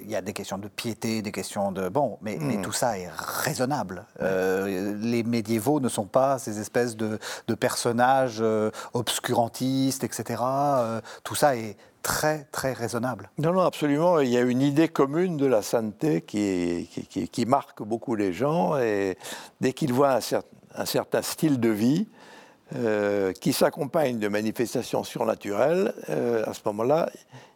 il 0.04 0.10
y 0.10 0.16
a 0.16 0.22
des 0.22 0.34
questions 0.34 0.58
de 0.58 0.68
piété, 0.68 1.22
des 1.22 1.32
questions 1.32 1.72
de... 1.72 1.90
Bon, 1.90 2.18
mais, 2.22 2.38
hmm. 2.38 2.62
tout 2.62 2.72
ça 2.72 2.98
est 2.98 3.10
raisonnable. 3.10 4.06
Euh, 4.22 4.96
les 5.00 5.24
médiévaux 5.24 5.80
ne 5.80 5.90
sont 5.90 6.06
pas 6.06 6.40
ces 6.40 6.60
espèces 6.60 6.96
de, 6.96 7.20
personnages 7.60 8.40
euh, 8.42 8.72
obscurantistes, 8.94 10.04
etc. 10.04 10.42
Euh, 10.44 11.02
tout 11.24 11.36
ça 11.36 11.56
est 11.56 11.78
très, 12.02 12.46
très 12.52 12.74
raisonnable. 12.74 13.30
Non, 13.38 13.54
non, 13.54 13.62
absolument. 13.62 14.20
Il 14.20 14.30
y 14.30 14.38
a 14.38 14.42
une 14.42 14.62
idée 14.62 14.88
commune 14.88 15.38
de 15.38 15.46
la 15.46 15.62
sainteté 15.62 16.22
qui, 16.22 16.88
qui, 17.32 17.46
marque 17.46 17.84
beaucoup 17.84 18.16
les 18.16 18.34
gens. 18.34 18.78
Et 18.78 19.18
dès 19.62 19.74
qu'ils 19.74 19.94
voient 19.94 20.16
un, 20.16 20.42
un, 20.76 20.86
certain 20.86 21.22
style 21.22 21.60
de 21.60 21.70
vie, 21.70 22.08
qui 23.42 23.52
s'accompagne 23.52 24.20
de 24.20 24.28
manifestations 24.28 25.04
surnaturelles, 25.04 25.92
à 26.08 26.54
ce 26.54 26.60
moment-là, 26.66 27.10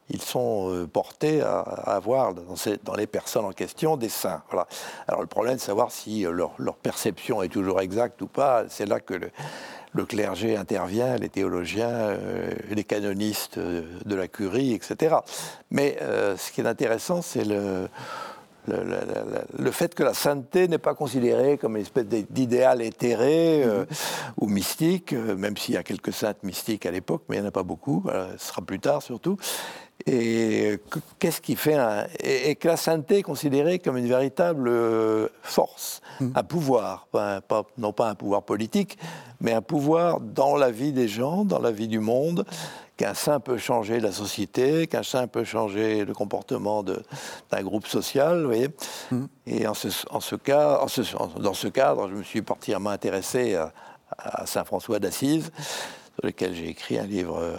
ils 0.09 0.21
sont 0.21 0.69
euh, 0.69 0.87
portés 0.87 1.41
à, 1.41 1.59
avoir 1.59 2.33
dans, 2.33 2.95
les 2.95 3.07
personnes 3.07 3.45
en 3.45 3.51
question 3.51 3.97
des 3.97 4.09
saints. 4.09 4.43
Voilà. 4.49 4.67
Alors 5.07 5.21
le 5.21 5.27
problème, 5.27 5.55
de 5.55 5.61
savoir 5.61 5.91
si 5.91 6.25
euh, 6.25 6.31
leur, 6.31 6.75
perception 6.75 7.41
est 7.41 7.49
toujours 7.49 7.79
exacte 7.81 8.21
ou 8.21 8.27
pas. 8.27 8.65
C'est 8.67 8.85
là 8.85 8.99
que 8.99 9.13
le, 9.13 10.05
clergé 10.05 10.57
intervient, 10.57 11.15
les 11.15 11.29
théologiens, 11.29 11.87
euh, 11.87 12.51
les 12.69 12.83
canonistes 12.83 13.59
de 13.59 14.15
la 14.15 14.27
curie, 14.27 14.73
etc. 14.73 15.17
Mais 15.71 15.97
ce 15.99 16.51
qui 16.51 16.61
est 16.61 16.67
intéressant, 16.67 17.21
c'est 17.21 17.45
le, 17.45 17.87
le, 18.67 19.71
fait 19.71 19.93
que 19.93 20.03
la 20.03 20.13
sainteté 20.13 20.67
n'est 20.67 20.79
pas 20.79 20.95
considérée 20.95 21.57
comme 21.57 21.75
une 21.75 21.83
espèce 21.83 22.05
d'idéal 22.05 22.81
éthéré 22.81 23.63
mm-hmm. 23.65 23.85
ou 24.37 24.47
mystique, 24.47 25.13
même 25.13 25.55
s'il 25.57 25.75
y 25.75 25.77
a 25.77 25.83
quelques 25.83 26.13
saintes 26.13 26.41
mystiques 26.43 26.85
à 26.85 26.91
l'époque, 26.91 27.23
mais 27.29 27.37
il 27.37 27.41
n'y 27.41 27.45
en 27.45 27.49
a 27.49 27.53
pas 27.53 27.63
beaucoup, 27.63 28.03
ce 28.37 28.47
sera 28.47 28.61
plus 28.61 28.79
tard 28.79 29.01
surtout. 29.01 29.37
Et 30.05 30.79
qu'est-ce 31.19 31.39
qui 31.39 31.55
fait 31.55 31.75
un... 31.75 32.05
et, 32.19 32.55
que 32.55 32.67
la 32.67 32.77
sainteté 32.77 33.19
est 33.19 33.23
considérée 33.23 33.79
comme 33.79 33.97
une 33.97 34.07
véritable 34.07 34.67
euh, 34.67 35.29
force, 35.41 36.01
mm. 36.19 36.31
un 36.35 36.43
pouvoir, 36.43 37.07
non 37.77 37.93
pas 37.93 38.09
un 38.09 38.15
pouvoir 38.15 38.43
politique, 38.43 38.97
mais 39.39 39.53
un 39.53 39.61
pouvoir 39.61 40.19
dans 40.19 40.57
la 40.57 40.71
vie 40.71 40.91
des 40.91 41.07
gens, 41.07 41.45
dans 41.45 41.59
la 41.59 41.71
vie 41.71 41.87
du 41.87 41.99
monde, 41.99 42.45
qu'un 42.97 43.13
saint 43.13 43.39
peut 43.39 43.57
changer 43.57 44.01
la 44.01 44.11
société, 44.11 44.87
qu'un 44.87 45.03
saint 45.03 45.27
peut 45.27 45.45
changer 45.45 46.03
le 46.03 46.13
comportement 46.13 46.83
d'un 46.83 47.63
groupe 47.63 47.87
social, 47.87 48.41
vous 48.41 48.47
voyez? 48.47 48.69
Mm. 49.11 49.25
Et 49.47 49.67
en 49.67 49.73
ce, 49.73 49.87
en 50.09 50.19
ce 50.19 50.35
cas, 50.35 50.85
dans 51.39 51.53
ce 51.53 51.67
cadre, 51.69 52.09
je 52.09 52.15
me 52.15 52.23
suis 52.23 52.41
particulièrement 52.41 52.89
intéressé 52.89 53.55
à, 53.55 53.71
à 54.17 54.45
Saint 54.45 54.65
François 54.65 54.99
d'Assise 54.99 55.51
sur 56.15 56.27
lequel 56.27 56.53
j'ai 56.53 56.69
écrit 56.69 56.97
un 56.99 57.05
livre 57.05 57.37
euh, 57.39 57.55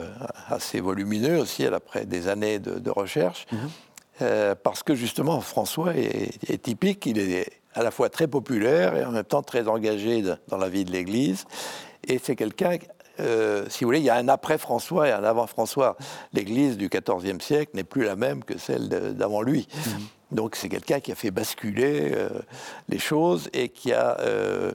assez 0.49 0.81
volumineux 0.81 1.38
aussi, 1.38 1.67
après 1.67 2.07
des 2.07 2.29
années 2.29 2.59
de, 2.59 2.90
recherche, 2.90 3.47
mhm. 3.51 3.59
euh, 4.23 4.55
parce 4.55 4.83
que 4.83 4.95
justement 4.95 5.40
François 5.40 5.95
est, 5.97 6.62
typique, 6.62 7.07
il 7.07 7.19
est 7.19 7.51
à 7.75 7.83
la 7.83 7.90
fois 7.90 8.09
très 8.09 8.29
populaire 8.29 8.97
et 8.97 9.05
en 9.05 9.11
même 9.11 9.25
temps 9.25 9.43
très 9.43 9.67
engagé 9.67 10.23
dans 10.49 10.59
la 10.59 10.69
vie 10.69 10.85
de 10.85 10.93
l'Église, 10.93 11.45
et 12.07 12.21
c'est 12.23 12.37
quelqu'un 12.37 12.79
euh, 13.21 13.64
si 13.69 13.85
vous 13.85 13.88
voulez, 13.88 14.01
il 14.01 14.05
y 14.05 14.11
a 14.11 14.17
un 14.17 14.27
après 14.27 14.59
François 14.59 15.09
et 15.09 15.12
un 15.12 15.23
avant 15.23 15.47
François. 15.47 15.97
L'Église 16.33 16.77
du 16.77 16.88
XIVe 16.88 17.40
siècle 17.40 17.71
n'est 17.75 17.85
plus 17.85 18.03
la 18.03 18.17
même 18.17 18.43
que 18.43 18.59
celle 18.59 18.88
d'avant 18.88 19.40
lui. 19.40 19.69
Mhm. 19.73 19.93
Donc 20.33 20.57
c'est 20.57 20.69
quelqu'un 20.69 20.99
qui 20.99 21.12
a 21.12 21.14
fait 21.14 21.31
basculer 21.31 22.12
les 22.88 22.99
choses 22.99 23.49
et 23.53 23.69
qui 23.69 23.93
a 23.93 24.19
euh, 24.19 24.73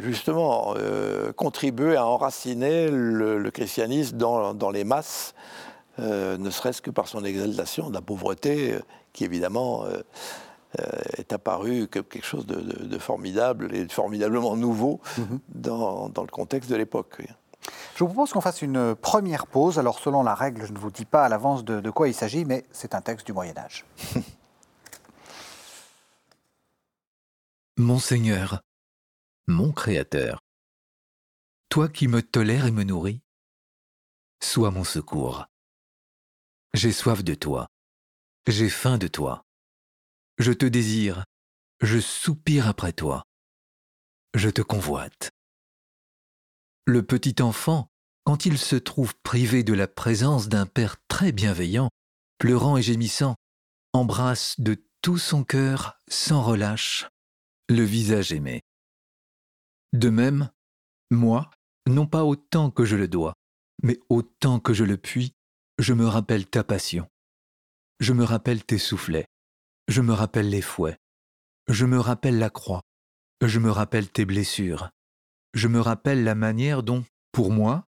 justement 0.00 0.74
euh, 0.76 1.32
contribuer 1.32 1.96
à 1.96 2.06
enraciner 2.06 2.88
le, 2.90 3.50
christianisme 3.50 4.16
dans, 4.16 4.70
les 4.70 4.84
masses, 4.84 5.34
euh, 5.98 6.38
ne 6.38 6.50
serait-ce 6.50 6.82
que 6.82 6.90
par 6.90 7.08
son 7.08 7.24
exaltation 7.24 7.88
de 7.88 7.94
la 7.94 8.00
pauvreté, 8.00 8.78
qui 9.12 9.24
évidemment 9.24 9.84
est 11.18 11.32
apparu 11.32 11.88
comme 11.88 12.04
quelque 12.04 12.24
chose 12.24 12.46
de, 12.46 12.98
formidable 12.98 13.74
et 13.74 13.88
formidablement 13.88 14.56
nouveau 14.56 15.00
mhm. 15.18 15.40
dans, 15.48 16.08
le 16.16 16.30
contexte 16.30 16.70
de 16.70 16.76
l'époque. 16.76 17.22
Je 17.96 18.04
vous 18.04 18.06
propose 18.06 18.32
qu'on 18.32 18.40
fasse 18.40 18.62
une 18.62 18.94
première 18.94 19.46
pause. 19.46 19.78
Alors, 19.78 19.98
selon 19.98 20.22
la 20.22 20.34
règle, 20.34 20.64
je 20.64 20.72
ne 20.72 20.78
vous 20.78 20.90
dis 20.90 21.04
pas 21.04 21.24
à 21.24 21.28
l'avance 21.28 21.64
de, 21.64 21.80
de 21.80 21.90
quoi 21.90 22.08
il 22.08 22.14
s'agit, 22.14 22.44
mais 22.46 22.64
c'est 22.70 22.94
un 22.94 23.02
texte 23.02 23.26
du 23.26 23.32
Moyen 23.32 23.58
Âge. 23.58 23.84
Monseigneur, 27.80 28.60
mon 29.46 29.72
Créateur. 29.72 30.40
Toi 31.68 31.88
qui 31.88 32.08
me 32.08 32.22
tolères 32.22 32.66
et 32.66 32.70
me 32.70 32.84
nourris, 32.84 33.22
sois 34.42 34.70
mon 34.70 34.84
secours. 34.84 35.46
J'ai 36.74 36.92
soif 36.92 37.24
de 37.24 37.34
toi, 37.34 37.68
j'ai 38.46 38.68
faim 38.68 38.98
de 38.98 39.08
toi. 39.08 39.44
Je 40.38 40.52
te 40.52 40.66
désire, 40.66 41.24
je 41.80 41.98
soupire 41.98 42.68
après 42.68 42.92
toi. 42.92 43.24
Je 44.34 44.48
te 44.48 44.62
convoite. 44.62 45.30
Le 46.86 47.02
petit 47.02 47.42
enfant, 47.42 47.88
quand 48.24 48.46
il 48.46 48.58
se 48.58 48.76
trouve 48.76 49.14
privé 49.22 49.62
de 49.64 49.74
la 49.74 49.88
présence 49.88 50.48
d'un 50.48 50.66
Père 50.66 50.96
très 51.08 51.32
bienveillant, 51.32 51.90
pleurant 52.38 52.76
et 52.76 52.82
gémissant, 52.82 53.34
embrasse 53.92 54.58
de 54.60 54.82
tout 55.02 55.18
son 55.18 55.44
cœur, 55.44 55.98
sans 56.08 56.42
relâche, 56.42 57.08
le 57.68 57.82
visage 57.82 58.32
aimé. 58.32 58.62
De 59.92 60.08
même, 60.08 60.50
moi, 61.10 61.50
non 61.88 62.06
pas 62.06 62.24
autant 62.24 62.70
que 62.70 62.84
je 62.84 62.96
le 62.96 63.08
dois, 63.08 63.34
mais 63.82 63.98
autant 64.08 64.60
que 64.60 64.72
je 64.72 64.84
le 64.84 64.96
puis, 64.96 65.34
je 65.78 65.94
me 65.94 66.06
rappelle 66.06 66.46
ta 66.46 66.62
passion. 66.62 67.08
Je 67.98 68.12
me 68.12 68.24
rappelle 68.24 68.64
tes 68.64 68.78
soufflets. 68.78 69.26
Je 69.88 70.00
me 70.00 70.12
rappelle 70.12 70.48
les 70.48 70.62
fouets. 70.62 70.96
Je 71.68 71.86
me 71.86 71.98
rappelle 71.98 72.38
la 72.38 72.50
croix. 72.50 72.82
Je 73.42 73.58
me 73.58 73.70
rappelle 73.70 74.08
tes 74.10 74.24
blessures. 74.24 74.90
Je 75.54 75.68
me 75.68 75.80
rappelle 75.80 76.22
la 76.22 76.34
manière 76.34 76.82
dont, 76.82 77.04
pour 77.32 77.50
moi, 77.50 77.84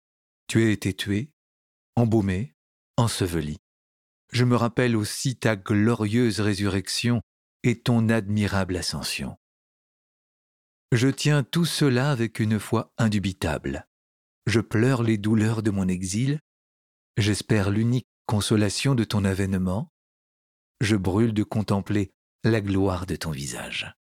tu 0.49 0.63
as 0.65 0.71
été 0.71 0.93
tué, 0.93 1.31
embaumé, 1.95 2.55
enseveli. 2.97 3.57
Je 4.33 4.45
me 4.45 4.57
rappelle 4.57 4.97
aussi 4.97 5.37
ta 5.37 5.57
glorieuse 5.57 6.41
résurrection 6.41 7.23
et 7.63 7.81
ton 7.81 8.09
admirable 8.09 8.77
ascension. 8.77 9.37
Je 10.93 11.09
tiens 11.09 11.43
tout 11.43 11.65
cela 11.65 12.13
avec 12.13 12.39
une 12.39 12.61
foi 12.61 12.93
indubitable. 12.97 13.89
Je 14.47 14.61
pleure 14.61 15.03
les 15.03 15.19
douleurs 15.19 15.65
de 15.65 15.73
mon 15.73 15.89
exil. 15.89 16.39
J'espère 17.17 17.71
l'unique 17.71 18.07
consolation 18.27 18.95
de 18.95 19.03
ton 19.03 19.25
avènement. 19.25 19.91
Je 20.81 20.95
brûle 20.95 21.35
de 21.35 21.43
contempler 21.43 22.13
la 22.45 22.61
gloire 22.61 23.07
de 23.07 23.17
ton 23.17 23.33
visage. 23.33 23.97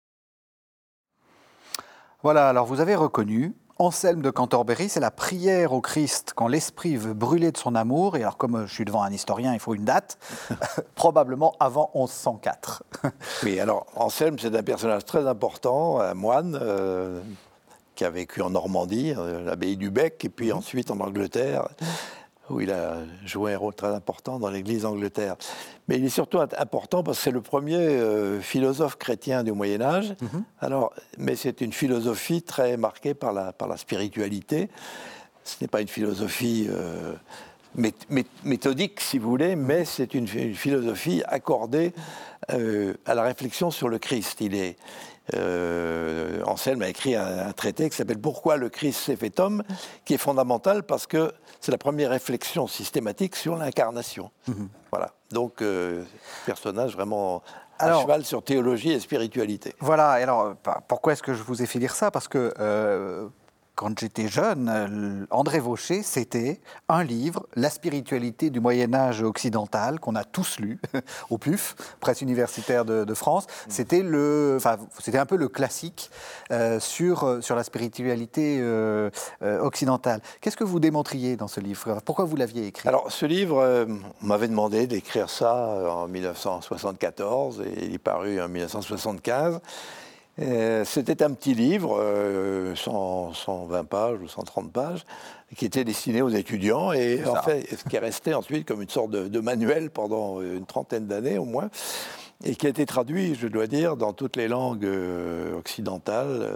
Voilà, 2.21 2.49
alors 2.49 2.65
vous 2.65 2.81
avez 2.81 2.95
reconnu, 2.95 3.55
Anselme 3.79 4.21
de 4.21 4.29
Cantorbéry, 4.29 4.87
c'est 4.87 4.99
la 4.99 5.09
prière 5.09 5.73
au 5.73 5.81
Christ 5.81 6.33
quand 6.35 6.47
l'esprit 6.47 6.95
veut 6.95 7.13
brûler 7.13 7.51
de 7.51 7.57
son 7.57 7.73
amour. 7.73 8.15
Et 8.15 8.21
alors, 8.21 8.37
comme 8.37 8.65
je 8.67 8.73
suis 8.73 8.85
devant 8.85 9.01
un 9.01 9.11
historien, 9.11 9.53
il 9.53 9.59
faut 9.59 9.73
une 9.73 9.85
date, 9.85 10.19
probablement 10.95 11.55
avant 11.59 11.89
1104. 11.95 12.83
oui, 13.43 13.59
alors 13.59 13.87
Anselme, 13.95 14.37
c'est 14.37 14.55
un 14.55 14.63
personnage 14.63 15.05
très 15.05 15.27
important, 15.27 15.99
un 15.99 16.13
moine 16.13 16.57
euh, 16.61 17.21
qui 17.95 18.05
a 18.05 18.11
vécu 18.11 18.41
en 18.41 18.51
Normandie, 18.51 19.13
euh, 19.17 19.43
l'abbaye 19.43 19.75
du 19.75 19.89
Bec, 19.89 20.23
et 20.23 20.29
puis 20.29 20.49
mhm. 20.49 20.57
ensuite 20.57 20.91
en 20.91 20.99
Angleterre, 20.99 21.67
où 22.53 22.61
il 22.61 22.71
a 22.71 22.97
joué 23.25 23.53
un 23.53 23.57
rôle 23.57 23.73
très 23.73 23.93
important 23.93 24.39
dans 24.39 24.49
l'Église 24.49 24.83
d'Angleterre. 24.83 25.35
Mais 25.87 25.97
il 25.97 26.05
est 26.05 26.09
surtout 26.09 26.39
important 26.39 27.03
parce 27.03 27.17
que 27.17 27.23
c'est 27.25 27.31
le 27.31 27.41
premier 27.41 27.77
euh, 27.77 28.39
philosophe 28.39 28.97
chrétien 28.97 29.43
du 29.43 29.51
Moyen 29.51 29.81
Âge. 29.81 30.15
Mhm. 30.21 30.43
Alors, 30.59 30.93
mais 31.17 31.35
c'est 31.35 31.61
une 31.61 31.73
philosophie 31.73 32.41
très 32.41 32.77
marquée 32.77 33.13
par 33.13 33.33
la, 33.33 33.51
par 33.51 33.67
la 33.67 33.77
spiritualité. 33.77 34.69
Ce 35.43 35.55
n'est 35.59 35.67
pas 35.67 35.81
une 35.81 35.87
philosophie 35.87 36.67
euh, 36.69 37.13
méthodique, 38.43 39.01
si 39.01 39.17
vous 39.17 39.29
voulez, 39.29 39.55
mais 39.55 39.83
c'est 39.83 40.13
une, 40.13 40.27
philosophie 40.27 41.21
accordée 41.27 41.93
euh, 42.51 42.93
à 43.05 43.15
la 43.15 43.23
réflexion 43.23 43.71
sur 43.71 43.89
le 43.89 43.97
Christ. 43.97 44.41
Il 44.41 44.55
est, 44.55 44.77
euh, 45.33 46.41
Anselme 46.45 46.81
a 46.81 46.89
écrit 46.89 47.15
un, 47.15 47.51
traité 47.53 47.89
qui 47.89 47.95
s'appelle 47.95 48.19
Pourquoi 48.19 48.57
le 48.57 48.69
Christ 48.69 48.99
s'est 48.99 49.15
fait 49.15 49.39
homme, 49.39 49.63
qui 50.05 50.13
est 50.13 50.17
fondamental 50.17 50.83
parce 50.83 51.07
que 51.07 51.31
c'est 51.61 51.71
la 51.71 51.77
première 51.77 52.09
réflexion 52.09 52.67
systématique 52.67 53.35
sur 53.35 53.55
l'incarnation. 53.55 54.31
Mhm. 54.47 54.69
Voilà. 54.91 55.11
Donc, 55.31 55.61
euh, 55.61 56.03
personnage 56.45 56.93
vraiment 56.95 57.41
à 57.79 58.01
cheval 58.01 58.23
sur 58.23 58.43
théologie 58.43 58.91
et 58.91 58.99
spiritualité. 58.99 59.73
Voilà. 59.79 60.19
Et 60.19 60.23
alors, 60.23 60.55
pourquoi 60.87 61.13
est-ce 61.13 61.23
que 61.23 61.33
je 61.33 61.43
vous 61.43 61.61
ai 61.61 61.65
fait 61.65 61.79
lire 61.79 61.95
ça? 61.95 62.11
Parce 62.11 62.27
que 62.27 62.53
euh, 62.59 63.27
quand 63.75 63.97
j'étais 63.97 64.27
jeune, 64.27 65.25
André 65.31 65.59
Vaucher, 65.59 66.03
c'était 66.03 66.61
un 66.89 67.03
livre, 67.03 67.47
La 67.55 67.69
spiritualité 67.69 68.49
du 68.49 68.59
Moyen 68.59 68.93
Âge 68.93 69.23
occidental, 69.23 69.99
qu'on 69.99 70.15
a 70.15 70.23
tous 70.23 70.59
lu 70.59 70.79
au 71.31 71.37
PUF, 71.37 71.75
presse 71.99 72.21
universitaire 72.21 72.85
de, 72.85 73.13
France. 73.13 73.45
C'était 73.67 74.01
le, 74.01 74.55
enfin, 74.57 74.77
c'était 74.99 75.19
un 75.19 75.25
peu 75.25 75.35
le 75.35 75.47
classique 75.47 76.09
euh, 76.51 76.79
sur 76.79 77.23
euh, 77.23 77.41
sur 77.41 77.55
la 77.55 77.63
spiritualité 77.63 78.57
euh, 78.59 79.11
occidentale. 79.41 80.21
Qu'est-ce 80.41 80.57
que 80.57 80.63
vous 80.63 80.79
démontriez 80.79 81.35
dans 81.35 81.47
ce 81.47 81.59
livre? 81.59 81.99
Pourquoi 82.05 82.25
vous 82.25 82.35
l'aviez 82.35 82.67
écrit? 82.67 82.87
Alors, 82.89 83.11
ce 83.11 83.25
livre, 83.25 83.85
on 84.21 84.25
m'avait 84.25 84.47
demandé 84.47 84.87
d'écrire 84.87 85.29
ça 85.29 85.53
en 85.89 86.07
1974 86.07 87.61
et 87.61 87.85
il 87.85 87.93
est 87.93 87.99
paru 87.99 88.41
en 88.41 88.49
1975. 88.49 89.59
Euh, 90.39 90.83
c'était 90.83 91.21
un 91.21 91.31
petit 91.31 91.53
livre, 91.53 91.95
120 92.75 93.79
euh, 93.79 93.83
pages 93.83 94.19
ou 94.19 94.27
130 94.27 94.71
pages, 94.71 95.05
qui 95.55 95.65
était 95.65 95.83
destiné 95.83 96.23
aux 96.23 96.29
étudiants 96.29 96.91
et 96.91 97.23
en 97.25 97.41
fait, 97.43 97.67
ce 97.75 97.87
qui 97.87 97.95
est 97.95 97.99
resté 97.99 98.33
ensuite 98.33 98.67
comme 98.67 98.81
une 98.81 98.89
sorte 98.89 99.11
de, 99.11 99.39
manuel 99.39 99.91
pendant 99.91 100.41
une 100.41 100.65
trentaine 100.65 101.05
d'années 101.05 101.37
au 101.37 101.45
moins, 101.45 101.69
et 102.43 102.55
qui 102.55 102.65
a 102.65 102.69
été 102.69 102.85
traduit, 102.85 103.35
je 103.35 103.47
dois 103.47 103.67
dire, 103.67 103.95
dans 103.95 104.13
toutes 104.13 104.35
les 104.35 104.47
langues 104.47 104.85
euh, 104.85 105.55
occidentales. 105.55 106.49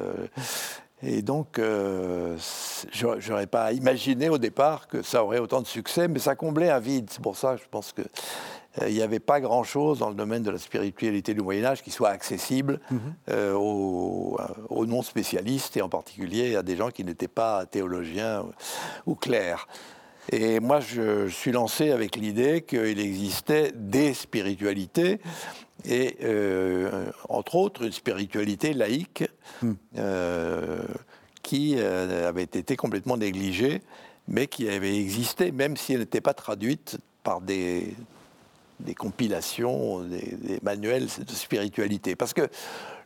Et 1.04 1.22
donc, 1.22 1.60
je 1.60 3.30
n'aurais 3.30 3.46
pas 3.46 3.72
imaginé 3.72 4.30
au 4.30 4.40
départ 4.40 4.88
que 4.88 5.04
ça 5.04 5.24
aurait 5.24 5.38
autant 5.38 5.62
de 5.62 5.68
succès, 5.68 6.08
mais 6.08 6.18
ça 6.18 6.34
comblait 6.36 6.72
un 6.72 6.80
vide. 6.80 7.10
C'est 7.12 7.22
pour 7.22 7.38
ça 7.38 7.56
que 7.56 7.62
je 7.62 7.70
pense 7.70 7.92
que 7.92 8.02
euh, 8.02 8.06
il 8.86 8.94
n'y 8.94 9.02
avait 9.02 9.20
pas 9.20 9.40
grand-chose 9.40 10.00
dans 10.00 10.10
le 10.10 10.16
domaine 10.16 10.44
de 10.44 10.52
la 10.52 10.58
spiritualité 10.58 11.34
du 11.34 11.42
Moyen 11.42 11.66
Âge 11.66 11.82
qui 11.82 11.92
soit 11.92 12.10
accessible 12.10 12.80
mhm. 12.92 13.00
euh, 13.30 13.54
aux, 13.54 14.86
non-spécialistes 14.86 15.78
et 15.78 15.82
en 15.82 15.90
particulier 15.90 16.56
à 16.56 16.64
des 16.64 16.76
gens 16.76 16.92
qui 16.92 17.04
n'étaient 17.04 17.28
pas 17.28 17.66
théologiens 17.66 18.46
ou 19.06 19.16
clercs. 19.16 19.68
Et 20.32 20.60
moi, 20.60 20.80
je, 20.80 21.28
suis 21.30 21.52
lancé 21.52 21.92
avec 21.92 22.16
l'idée 22.16 22.62
qu'il 22.62 23.00
existait 23.00 23.72
des 23.74 24.14
spiritualités, 24.14 25.20
et 25.86 26.18
euh, 26.24 27.06
entre 27.30 27.56
autres 27.56 27.84
une 27.84 27.92
spiritualité 27.94 28.74
laïque 28.74 29.24
hmm. 29.62 29.74
qui 31.44 31.80
avait 31.80 32.44
été 32.44 32.76
complètement 32.76 33.16
négligée, 33.16 33.82
mais 34.28 34.48
qui 34.48 34.68
avait 34.70 34.98
existé, 34.98 35.52
même 35.52 35.78
si 35.78 35.94
elle 35.94 36.00
n'était 36.00 36.22
pas 36.22 36.34
traduite 36.34 36.98
par 37.24 37.40
des 37.40 37.96
des 38.80 38.94
compilations, 38.94 40.02
des, 40.02 40.60
manuels 40.62 41.08
de 41.20 41.32
spiritualité. 41.32 42.16
Parce 42.16 42.34
que 42.34 42.48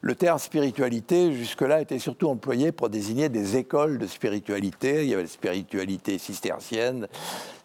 le 0.02 0.16
terme 0.16 0.40
spiritualité, 0.40 1.34
jusque-là, 1.34 1.82
était 1.82 2.00
surtout 2.00 2.28
employé 2.28 2.72
pour 2.72 2.90
désigner 2.90 3.30
des 3.30 3.58
écoles 3.58 3.98
de 3.98 4.08
spiritualité. 4.08 5.04
Il 5.04 5.10
y 5.10 5.14
avait 5.14 5.24
la 5.24 5.30
spiritualité 5.30 6.18
cistercienne, 6.18 7.08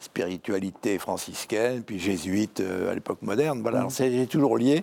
spiritualité 0.01 0.99
franciscaine, 0.99 1.83
puis 1.83 1.99
jésuite 1.99 2.61
euh, 2.61 2.91
à 2.91 2.95
l'époque 2.95 3.23
moderne. 3.23 3.63
Voilà, 3.63 3.85
mm. 3.85 3.91
c'est 3.91 4.27
toujours 4.27 4.59
lié 4.59 4.83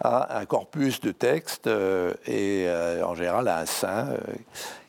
à 0.00 0.38
un 0.38 0.46
corpus 0.46 1.00
de 1.00 1.12
textes 1.12 1.66
euh, 1.66 2.12
et 2.26 2.64
euh, 2.66 3.06
en 3.06 3.14
général 3.14 3.48
à 3.48 3.60
un 3.60 3.66
saint 3.66 4.08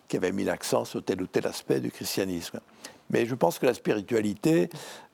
qui 0.07 0.17
avait 0.17 0.31
mis 0.31 0.43
l'accent 0.43 0.85
sur 0.85 1.03
tel 1.03 1.21
ou 1.21 1.27
tel 1.27 1.45
aspect 1.45 1.79
du 1.79 1.91
christianisme. 1.91 2.59
Mais 3.09 3.25
je 3.25 3.35
pense 3.35 3.59
que 3.59 3.65
la 3.65 3.73
spiritualité 3.73 4.69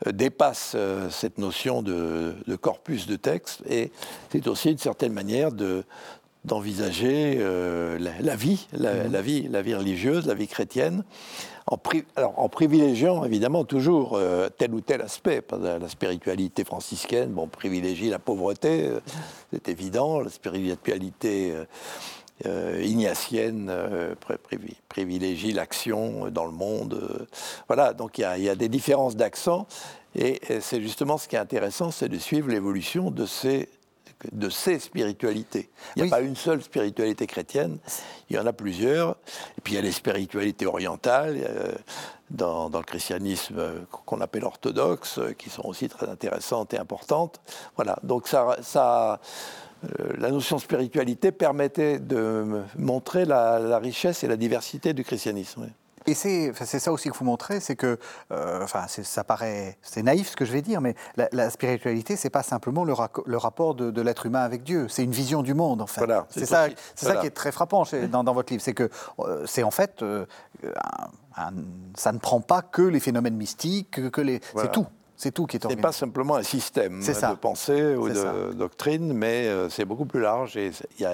euh, 0.08 0.12
dépasse 0.12 0.74
euh, 0.76 1.10
cette 1.10 1.38
notion 1.38 1.82
de, 1.82 2.36
corpus 2.62 3.08
de 3.08 3.16
texte 3.16 3.62
et 3.70 3.92
c'est 4.32 4.48
aussi 4.48 4.72
une 4.72 4.78
certaine 4.78 5.14
manière 5.14 5.52
de, 5.52 5.84
d'envisager 6.46 7.38
euh, 7.38 8.00
la, 8.00 8.36
vie, 8.36 8.68
mmh. 8.74 8.78
la, 8.82 9.22
vie, 9.22 9.48
la 9.48 9.62
vie 9.62 9.76
religieuse, 9.76 10.26
la 10.26 10.34
vie 10.34 10.48
chrétienne, 10.48 11.04
en, 11.68 11.78
alors, 12.16 12.38
en 12.40 12.50
privilégiant 12.50 13.24
évidemment 13.24 13.64
toujours 13.64 14.20
tel 14.58 14.74
ou 14.74 14.82
tel 14.82 15.02
aspect. 15.02 15.42
La 15.62 15.88
spiritualité 15.88 16.66
franciscaine, 16.66 17.30
bon, 17.30 17.48
privilégie 17.48 18.10
la 18.10 18.20
pauvreté, 18.20 18.90
c'est 19.54 19.70
évident. 19.70 20.20
La 20.20 20.30
spiritualité 20.30 21.54
ignatienne 22.82 23.68
euh, 23.70 24.16
privilégie 24.90 25.54
l'action 25.54 26.30
dans 26.30 26.46
le 26.46 26.52
monde. 26.52 26.94
Euh, 26.94 27.26
voilà, 27.68 27.94
donc 27.94 28.18
il 28.18 28.22
y, 28.22 28.50
a 28.50 28.56
des 28.56 28.70
différences 28.70 29.16
d'accent. 29.16 29.68
Et, 30.16 30.42
c'est 30.62 30.82
justement 30.82 31.18
ce 31.18 31.28
qui 31.28 31.36
est 31.36 31.40
intéressant, 31.40 31.92
c'est 31.92 32.10
de 32.10 32.18
suivre 32.18 32.50
l'évolution 32.50 33.12
de 33.12 33.26
ces, 33.26 33.70
de 34.32 34.50
ces 34.50 34.80
spiritualités. 34.80 35.70
Il 35.96 36.04
n'y 36.04 36.10
a 36.10 36.12
pas 36.12 36.22
une 36.22 36.36
seule 36.36 36.62
spiritualité 36.62 37.28
chrétienne, 37.28 37.78
il 38.30 38.36
y 38.36 38.40
en 38.40 38.46
a 38.46 38.54
plusieurs. 38.54 39.18
Et 39.58 39.62
puis 39.62 39.74
il 39.74 39.76
y 39.76 39.80
a 39.80 39.82
les 39.82 39.92
spiritualités 39.92 40.66
orientales. 40.66 41.48
Dans, 42.32 42.68
dans, 42.68 42.80
le 42.80 42.86
christianisme 42.86 43.86
qu'on 43.92 44.20
appelle 44.20 44.44
orthodoxe, 44.44 45.20
qui 45.38 45.52
sont 45.52 45.68
aussi 45.68 45.88
très 45.88 46.10
intéressantes 46.10 46.74
et 46.74 46.80
importantes. 46.80 47.40
Voilà, 47.76 48.00
donc 48.02 48.28
ça, 48.28 48.58
ça, 48.64 49.12
euh, 49.14 49.18
la 50.18 50.32
notion 50.32 50.58
de 50.58 50.62
spiritualité 50.62 51.32
permettait 51.32 52.00
de 52.00 52.64
montrer 52.78 53.26
la, 53.26 53.78
richesse 53.80 54.24
et 54.24 54.28
la 54.28 54.38
diversité 54.38 54.94
du 54.94 55.04
christianisme. 55.04 55.68
Et 56.06 56.16
c'est 56.16 56.54
ça 56.54 56.92
aussi 56.92 57.10
que 57.10 57.18
vous 57.18 57.24
montrez, 57.24 57.62
c'est 57.62 57.78
que, 57.78 57.98
euh, 58.32 58.62
enfin, 58.62 58.88
ça 58.88 59.24
paraît, 59.24 59.78
c'est 59.82 60.04
naïf 60.04 60.32
ce 60.32 60.36
que 60.36 60.44
je 60.44 60.52
vais 60.52 60.62
dire, 60.62 60.82
mais 60.82 60.96
la, 61.16 61.30
la 61.32 61.50
spiritualité, 61.50 62.18
c'est 62.18 62.30
pas 62.30 62.44
simplement 62.44 62.84
le, 62.84 62.94
le 63.26 63.38
rapport 63.38 63.74
de, 63.74 64.02
l'être 64.02 64.26
humain 64.26 64.42
avec 64.42 64.64
Dieu, 64.64 64.88
c'est 64.90 65.04
une 65.04 65.14
vision 65.14 65.44
du 65.44 65.54
monde, 65.54 65.82
en 65.82 65.88
fait. 65.88 66.02
Voilà, 66.02 66.26
c'est 66.30 66.46
ça, 66.46 66.68
c'est 66.96 67.06
ça 67.06 67.16
qui 67.18 67.28
est 67.28 67.32
très 67.32 67.54
frappant 67.54 67.86
dans, 68.12 68.26
dans, 68.26 68.34
votre 68.34 68.52
livre, 68.52 68.62
c'est 68.62 68.74
que 68.74 68.90
euh, 69.20 69.46
c'est 69.46 69.64
en 69.64 69.72
fait, 69.72 70.04
ça 71.96 72.12
ne 72.12 72.18
prend 72.18 72.42
pas 72.42 72.62
que 72.62 72.82
les 72.82 73.00
phénomènes 73.00 73.38
mystiques, 73.38 74.12
que 74.12 74.22
les, 74.22 74.42
c'est 74.58 74.72
tout. 74.74 74.88
C'est 75.24 75.32
tout 75.32 75.46
qui 75.46 75.56
est 75.56 75.64
organisé. 75.64 75.82
pas 75.82 75.94
simplement 75.94 76.36
un 76.36 76.44
système 76.44 77.00
de 77.00 77.36
pensée 77.36 77.96
ou 77.96 78.10
de 78.10 78.52
doctrine, 78.52 79.14
mais 79.14 79.48
euh, 79.48 79.70
c'est 79.70 79.86
beaucoup 79.86 80.04
plus 80.04 80.20
large. 80.20 80.58
Et 80.58 80.72
y 81.00 81.06
a, 81.06 81.14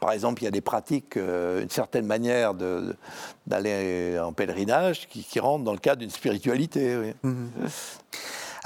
par 0.00 0.10
exemple, 0.10 0.42
il 0.42 0.46
y 0.46 0.48
a 0.48 0.50
des 0.50 0.60
pratiques, 0.60 1.16
euh, 1.16 1.62
une 1.62 1.70
certaine 1.70 2.04
manière 2.04 2.52
d'aller 3.46 4.18
en 4.18 4.32
pèlerinage 4.32 5.08
qui, 5.08 5.22
qui 5.22 5.38
rentrent 5.38 5.62
dans 5.62 5.72
le 5.72 5.78
cadre 5.78 6.00
d'une 6.00 6.10
spiritualité. 6.10 7.14
Mhm. 7.22 7.48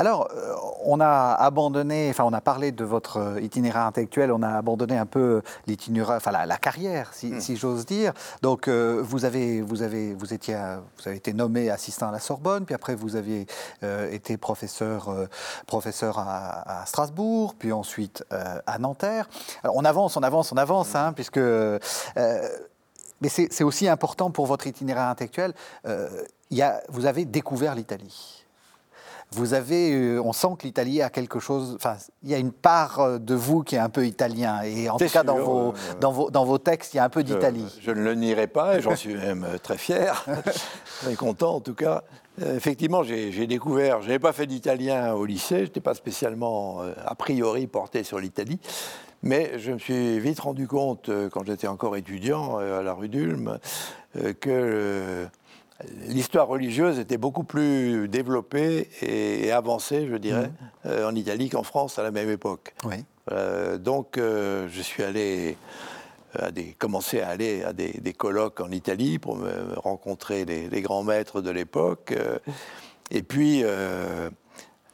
Alors, 0.00 0.28
euh, 0.32 0.54
on 0.84 1.00
a 1.00 1.34
abandonné, 1.34 2.08
enfin, 2.10 2.22
on 2.22 2.32
a 2.32 2.40
parlé 2.40 2.70
de 2.70 2.84
votre 2.84 3.16
euh, 3.16 3.40
itinéraire 3.40 3.82
intellectuel, 3.82 4.30
on 4.30 4.42
a 4.42 4.50
abandonné 4.50 4.96
un 4.96 5.06
peu 5.06 5.42
l'itinéraire, 5.66 6.18
enfin, 6.18 6.30
la, 6.30 6.56
carrière, 6.56 7.12
si, 7.12 7.32
hmm. 7.32 7.56
j'ose 7.56 7.84
dire. 7.84 8.12
Donc, 8.40 8.68
euh, 8.68 9.02
vous 9.04 9.24
avez, 9.24 9.60
vous 9.60 9.82
avez, 9.82 10.14
vous 10.14 10.32
étiez, 10.32 10.54
vous 10.54 11.08
avez 11.08 11.16
été 11.16 11.32
nommé 11.32 11.68
assistant 11.68 12.10
à 12.10 12.12
la 12.12 12.20
Sorbonne, 12.20 12.64
puis 12.64 12.76
après 12.76 12.94
vous 12.94 13.16
aviez 13.16 13.46
été 14.12 14.36
professeur, 14.36 15.10
professeur 15.66 16.18
à, 16.18 16.84
Strasbourg, 16.86 17.54
puis 17.58 17.72
ensuite 17.72 18.24
à 18.30 18.78
Nanterre. 18.78 19.28
Alors, 19.64 19.76
on 19.76 19.84
avance, 19.84 20.16
on 20.16 20.22
avance, 20.22 20.52
on 20.52 20.56
avance, 20.56 20.94
hein, 20.94 21.12
puisque. 21.12 21.40
mais 21.40 23.28
c'est 23.28 23.64
aussi 23.64 23.88
important 23.88 24.30
pour 24.30 24.46
votre 24.46 24.66
itinéraire 24.66 25.08
intellectuel. 25.08 25.54
Il 25.84 26.56
y 26.56 26.62
a, 26.62 26.82
vous 26.88 27.06
avez 27.06 27.24
découvert 27.24 27.74
l'Italie. 27.74 28.37
Vous 29.32 29.52
avez, 29.52 29.92
euh, 29.92 30.22
on 30.22 30.32
sent 30.32 30.48
que 30.58 30.66
l'Italie 30.66 31.02
a 31.02 31.10
quelque 31.10 31.38
chose. 31.38 31.74
Enfin, 31.76 31.96
il 32.22 32.30
y 32.30 32.34
a 32.34 32.38
une 32.38 32.52
part 32.52 33.00
euh, 33.00 33.18
de 33.18 33.34
vous 33.34 33.62
qui 33.62 33.74
est 33.74 33.78
un 33.78 33.90
peu 33.90 34.06
italien, 34.06 34.62
et 34.62 34.88
en 34.88 34.96
tout 34.96 35.06
cas 35.06 35.22
dans 35.22 35.38
vos, 35.38 35.74
dans 36.00 36.12
vos, 36.12 36.30
dans 36.30 36.46
vos 36.46 36.56
textes, 36.56 36.94
il 36.94 36.96
y 36.96 37.00
a 37.00 37.04
un 37.04 37.10
peu 37.10 37.22
d'Italie. 37.22 37.66
Je, 37.82 37.90
ne 37.90 38.00
le 38.00 38.14
nierai 38.14 38.46
pas, 38.46 38.78
et 38.78 38.80
j'en 38.80 38.96
suis 38.96 39.14
même 39.14 39.44
euh, 39.44 39.58
très 39.58 39.76
fier, 39.76 40.24
très 41.02 41.14
content 41.14 41.56
en 41.56 41.60
tout 41.60 41.74
cas. 41.74 42.04
Effectivement, 42.40 43.02
j'ai 43.02 43.48
découvert, 43.48 44.00
je 44.00 44.06
n'avais 44.06 44.20
pas 44.20 44.32
fait 44.32 44.46
d'italien 44.46 45.12
au 45.14 45.24
lycée, 45.24 45.58
je 45.58 45.62
n'étais 45.64 45.80
pas 45.80 45.94
spécialement 45.94 46.82
a 47.04 47.16
priori 47.16 47.66
porté 47.66 48.04
sur 48.04 48.20
l'Italie, 48.20 48.60
mais 49.24 49.58
je 49.58 49.72
me 49.72 49.78
suis 49.78 50.20
vite 50.20 50.38
rendu 50.38 50.68
compte, 50.68 51.10
quand 51.32 51.44
j'étais 51.44 51.66
encore 51.66 51.96
étudiant 51.96 52.58
à 52.58 52.80
la 52.84 52.92
rue 52.92 53.08
d'Ulm, 53.08 53.58
que 54.40 55.26
l'histoire 56.06 56.48
religieuse 56.48 56.98
était 56.98 57.18
beaucoup 57.18 57.44
plus 57.44 58.08
développée 58.08 58.88
et, 59.02 59.52
avancée, 59.52 60.08
je 60.10 60.16
dirais, 60.16 60.50
mmh. 60.84 60.88
en 61.04 61.14
Italie 61.14 61.48
qu'en 61.48 61.62
France 61.62 61.98
à 61.98 62.02
la 62.02 62.10
même 62.10 62.30
époque. 62.30 62.74
Oui. 62.84 63.04
donc, 63.78 64.16
je 64.16 64.80
suis 64.82 65.02
allé 65.02 65.56
à 66.34 66.50
des, 66.50 66.72
commencer 66.72 67.20
à 67.20 67.28
aller 67.28 67.62
à 67.62 67.72
des, 67.72 68.12
colloques 68.12 68.60
en 68.60 68.70
Italie 68.70 69.18
pour 69.18 69.36
me 69.36 69.78
rencontrer 69.78 70.44
les, 70.44 70.82
grands 70.82 71.04
maîtres 71.04 71.40
de 71.40 71.50
l'époque. 71.50 72.12
et 73.10 73.22
puis, 73.22 73.64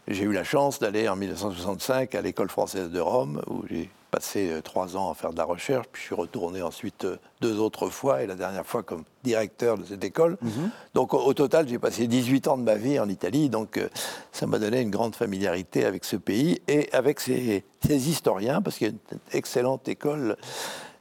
j'ai 0.09 0.25
eu 0.25 0.33
la 0.33 0.45
chance 0.45 0.79
d'aller 0.81 1.09
en 1.09 1.17
1965 1.17 2.15
à 2.15 2.21
l'école 2.21 2.51
française 2.51 2.91
de 2.91 3.01
Rome, 3.01 3.41
où 3.49 3.65
j'ai 3.69 3.91
passé 4.15 4.49
euh, 4.49 4.61
trois 4.63 4.97
ans 4.97 5.11
à 5.11 5.15
faire 5.15 5.33
de 5.33 5.39
la 5.39 5.45
recherche, 5.45 5.87
puis 5.91 6.01
je 6.01 6.07
suis 6.07 6.15
retourné 6.15 6.63
ensuite 6.63 7.05
euh, 7.05 7.17
deux 7.41 7.59
autres 7.59 7.89
fois, 7.89 8.23
et 8.23 8.27
la 8.29 8.37
dernière 8.37 8.65
fois 8.65 8.85
comme 8.85 9.03
directeur 9.25 9.77
de 9.77 9.85
cette 9.85 10.05
école. 10.05 10.37
Mhm. 10.41 10.71
Donc 10.95 11.15
au, 11.15 11.35
total, 11.35 11.69
j'ai 11.69 11.81
passé 11.81 12.07
18 12.07 12.47
ans 12.47 12.57
de 12.57 12.63
ma 12.63 12.77
vie 12.77 13.01
en 13.01 13.09
Italie, 13.09 13.49
donc 13.49 13.77
euh, 13.77 13.89
ça 14.31 14.47
m'a 14.47 14.61
donné 14.61 14.81
une 14.83 14.91
grande 14.91 15.17
familiarité 15.17 15.85
avec 15.85 16.05
ce 16.05 16.15
pays 16.15 16.61
et 16.69 16.89
avec 16.93 17.19
ses, 17.19 17.65
historiens, 17.89 18.63
parce 18.63 18.79
qu'il 18.79 18.87
y 18.87 18.91
a 18.91 18.93
une 18.93 19.19
excellente 19.33 19.89
école 19.89 20.37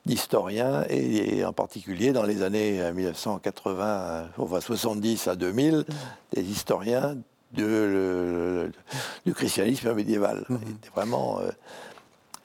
d'historiens, 0.07 0.83
et, 0.89 1.45
en 1.45 1.53
particulier 1.53 2.13
dans 2.13 2.23
les 2.23 2.41
années 2.41 2.81
1980, 2.93 4.29
enfin 4.37 4.59
70 4.59 5.27
à 5.27 5.35
2000, 5.35 5.85
des 6.33 6.41
historiens 6.41 7.15
de, 7.53 8.71
du 9.25 9.33
christianisme 9.33 9.93
médiéval. 9.93 10.45
Mhm. 10.49 10.59
vraiment, 10.95 11.39
euh, 11.39 11.51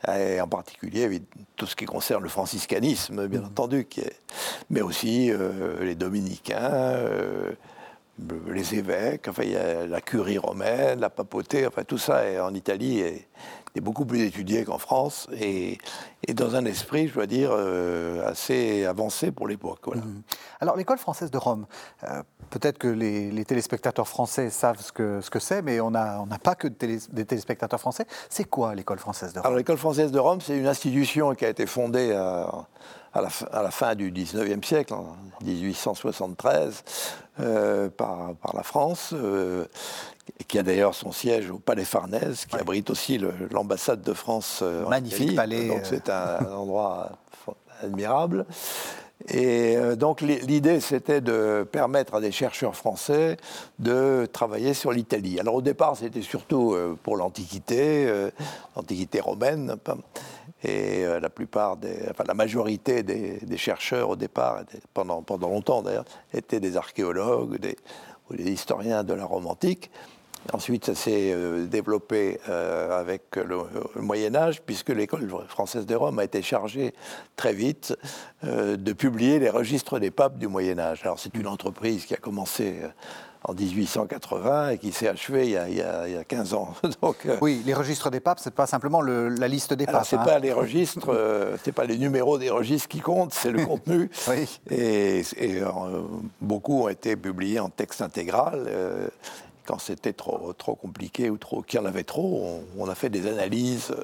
et 0.06 0.40
en 0.40 0.48
particulier 0.48 1.22
tout 1.56 1.66
ce 1.66 1.74
qui 1.74 1.84
concerne 1.84 2.22
le 2.22 2.28
franciscanisme, 2.28 3.26
bien 3.26 3.40
mhm. 3.40 3.46
entendu, 3.46 3.84
qui 3.84 4.00
est, 4.00 4.20
mais 4.70 4.80
aussi 4.80 5.30
euh, 5.30 5.82
les 5.82 5.94
dominicains, 5.94 6.70
euh, 6.72 7.52
les 8.48 8.74
évêques, 8.74 9.28
enfin, 9.28 9.42
il 9.44 9.52
y 9.52 9.56
a 9.56 9.87
la 9.87 10.00
curie 10.00 10.38
romaine, 10.38 11.00
la 11.00 11.11
papauté, 11.11 11.66
enfin 11.66 11.84
tout 11.84 11.98
ça 11.98 12.24
est, 12.24 12.38
en 12.38 12.54
Italie 12.54 13.00
est, 13.00 13.28
beaucoup 13.80 14.04
plus 14.04 14.22
étudié 14.22 14.64
qu'en 14.64 14.78
France 14.78 15.28
et, 15.40 15.78
dans 16.35 16.57
un 16.57 16.64
esprit, 16.64 17.09
je 17.09 17.14
dois 17.14 17.26
dire, 17.26 17.52
assez 18.24 18.85
avancé 18.85 19.31
pour 19.31 19.48
l'époque. 19.48 19.81
Voilà. 19.85 20.02
Mhm. 20.02 20.22
Alors 20.61 20.76
l'école 20.76 20.98
française 20.98 21.31
de 21.31 21.38
Rome, 21.38 21.66
Peut-être 22.50 22.78
que 22.78 22.88
les, 22.88 23.44
téléspectateurs 23.44 24.09
français 24.09 24.48
savent 24.50 24.81
ce 24.81 24.92
que 24.92 25.20
c'est, 25.20 25.40
ce 25.40 25.48
que 25.59 25.61
mais 25.61 25.81
on 25.81 25.90
n'a 25.90 26.20
on 26.20 26.26
pas 26.38 26.54
que 26.54 26.68
des 26.68 27.24
téléspectateurs 27.26 27.81
français. 27.81 28.07
C'est 28.31 28.44
quoi 28.44 28.74
l'école 28.74 28.98
française 28.98 29.33
de 29.33 29.38
Rome? 29.38 29.46
Alors 29.46 29.59
l'école 29.59 29.76
française 29.76 30.11
de 30.11 30.18
Rome, 30.18 30.40
c'est 30.40 30.57
une 30.57 30.66
institution 30.66 31.35
qui 31.35 31.44
a 31.44 31.48
été 31.48 31.66
fondée 31.66 32.12
à, 32.12 32.66
à, 33.12 33.62
la, 33.62 33.70
fin 33.70 33.94
du 33.94 34.11
19e 34.11 34.64
siècle, 34.64 34.94
en 34.94 35.16
1873, 35.44 36.85
euh, 37.40 37.88
par, 37.88 38.35
par, 38.37 38.57
la 38.57 38.62
France, 38.62 39.11
euh, 39.12 39.66
qui 40.46 40.59
a 40.59 40.62
d'ailleurs 40.62 40.94
son 40.94 41.12
siège 41.12 41.50
au 41.50 41.59
Palais 41.59 41.85
Farnèse, 41.85 42.46
qui 42.46 42.57
abrite 42.57 42.90
aussi 42.90 43.20
l'ambassade 43.50 44.02
de 44.02 44.12
France 44.12 44.61
euh, 44.62 44.87
Magnifique 44.88 45.37
palais. 45.37 45.68
Donc 45.68 45.85
c'est 46.08 46.46
un 46.46 46.52
endroit 46.52 47.10
admirable. 47.82 48.46
Et 49.28 49.76
euh, 49.76 49.94
donc 49.94 50.22
l'idée, 50.22 50.80
c'était 50.80 51.20
de 51.20 51.66
permettre 51.70 52.14
à 52.14 52.20
des 52.20 52.32
chercheurs 52.32 52.76
français 52.76 53.36
de 53.78 54.26
travailler 54.32 54.72
sur 54.72 54.92
l'Italie. 54.92 55.38
Alors 55.38 55.56
au 55.56 55.62
départ, 55.62 55.96
c'était 55.96 56.22
surtout 56.22 56.72
euh, 56.72 56.96
pour 57.02 57.16
l'Antiquité, 57.16 58.06
euh, 58.06 58.30
l'Antiquité 58.76 59.20
romaine. 59.20 59.76
Et 60.64 61.04
la 61.04 61.30
plupart, 61.30 61.76
enfin 62.10 62.24
la 62.26 62.34
majorité 62.34 63.04
des, 63.04 63.56
chercheurs 63.56 64.10
au 64.10 64.16
départ, 64.16 64.62
pendant, 64.92 65.22
pendant 65.22 65.50
longtemps 65.50 65.82
d'ailleurs, 65.82 66.04
étaient 66.34 66.58
des 66.58 66.76
archéologues 66.76 67.60
ou 68.28 68.34
des 68.34 68.50
historiens 68.50 69.04
de 69.04 69.14
la 69.14 69.24
Rome 69.24 69.46
antique. 69.46 69.88
Ensuite, 70.53 70.87
ça 70.87 70.94
s'est 70.94 71.33
euh, 71.33 71.66
développé 71.66 72.40
euh, 72.48 72.98
avec 72.98 73.37
le, 73.37 73.59
Moyen 73.96 74.35
Âge, 74.35 74.62
puisque 74.62 74.88
l'école 74.88 75.29
française 75.48 75.85
de 75.85 75.94
Rome 75.94 76.18
a 76.18 76.24
été 76.24 76.42
chargée 76.42 76.94
très 77.37 77.53
vite 77.53 77.94
euh, 78.44 78.77
de 78.77 78.92
publier 78.92 79.38
les 79.38 79.51
registres 79.51 79.98
des 79.98 80.11
papes 80.11 80.38
du 80.38 80.48
Moyen 80.48 80.79
Âge. 80.79 81.01
Alors 81.03 81.18
c'est 81.18 81.35
une 81.37 81.46
entreprise 81.46 82.07
qui 82.07 82.14
a 82.14 82.18
commencé 82.18 82.81
en 83.44 83.53
1880 83.53 84.70
et 84.70 84.79
qui 84.79 84.90
s'est 84.90 85.07
achevée 85.07 85.44
il 85.44 85.51
y, 85.51 85.57
a, 85.57 85.68
il, 85.68 86.14
y 86.14 86.16
a, 86.16 86.24
15 86.24 86.55
ans. 86.55 86.74
Donc, 87.03 87.29
oui, 87.40 87.62
les 87.64 87.74
registres 87.74 88.11
des 88.11 88.20
papes, 88.20 88.40
c'est 88.40 88.55
pas 88.55 88.66
simplement 88.66 89.01
la 89.03 89.48
liste 89.48 89.74
des 89.74 89.87
papes. 89.87 90.07
C'est 90.07 90.16
hein. 90.16 90.24
pas 90.24 90.38
les 90.38 90.53
registres, 90.53 91.57
c'est 91.62 91.72
pas 91.72 91.85
les 91.85 91.98
numéros 91.98 92.38
des 92.38 92.51
registres 92.51 92.88
qui 92.88 93.01
comptent, 93.01 93.35
c'est 93.35 93.53
le 93.53 93.64
contenu. 93.64 94.11
oui. 94.29 94.61
Et, 94.70 95.22
beaucoup 96.40 96.85
ont 96.85 96.88
été 96.88 97.16
publiés 97.16 97.61
en 97.61 97.68
texte 97.68 98.03
intégral 98.03 98.68
quand 99.68 99.78
c'était 99.78 100.14
trop, 100.14 100.54
trop 100.54 100.74
compliqué 100.74 101.28
ou 101.28 101.37
trop, 101.37 101.61
qu'il 101.61 101.78
y 101.78 101.83
en 101.83 101.85
avait 101.85 102.02
trop, 102.02 102.62
on, 102.78 102.88
a 102.88 102.94
fait 102.94 103.11
des 103.11 103.26
analyses, 103.26 103.94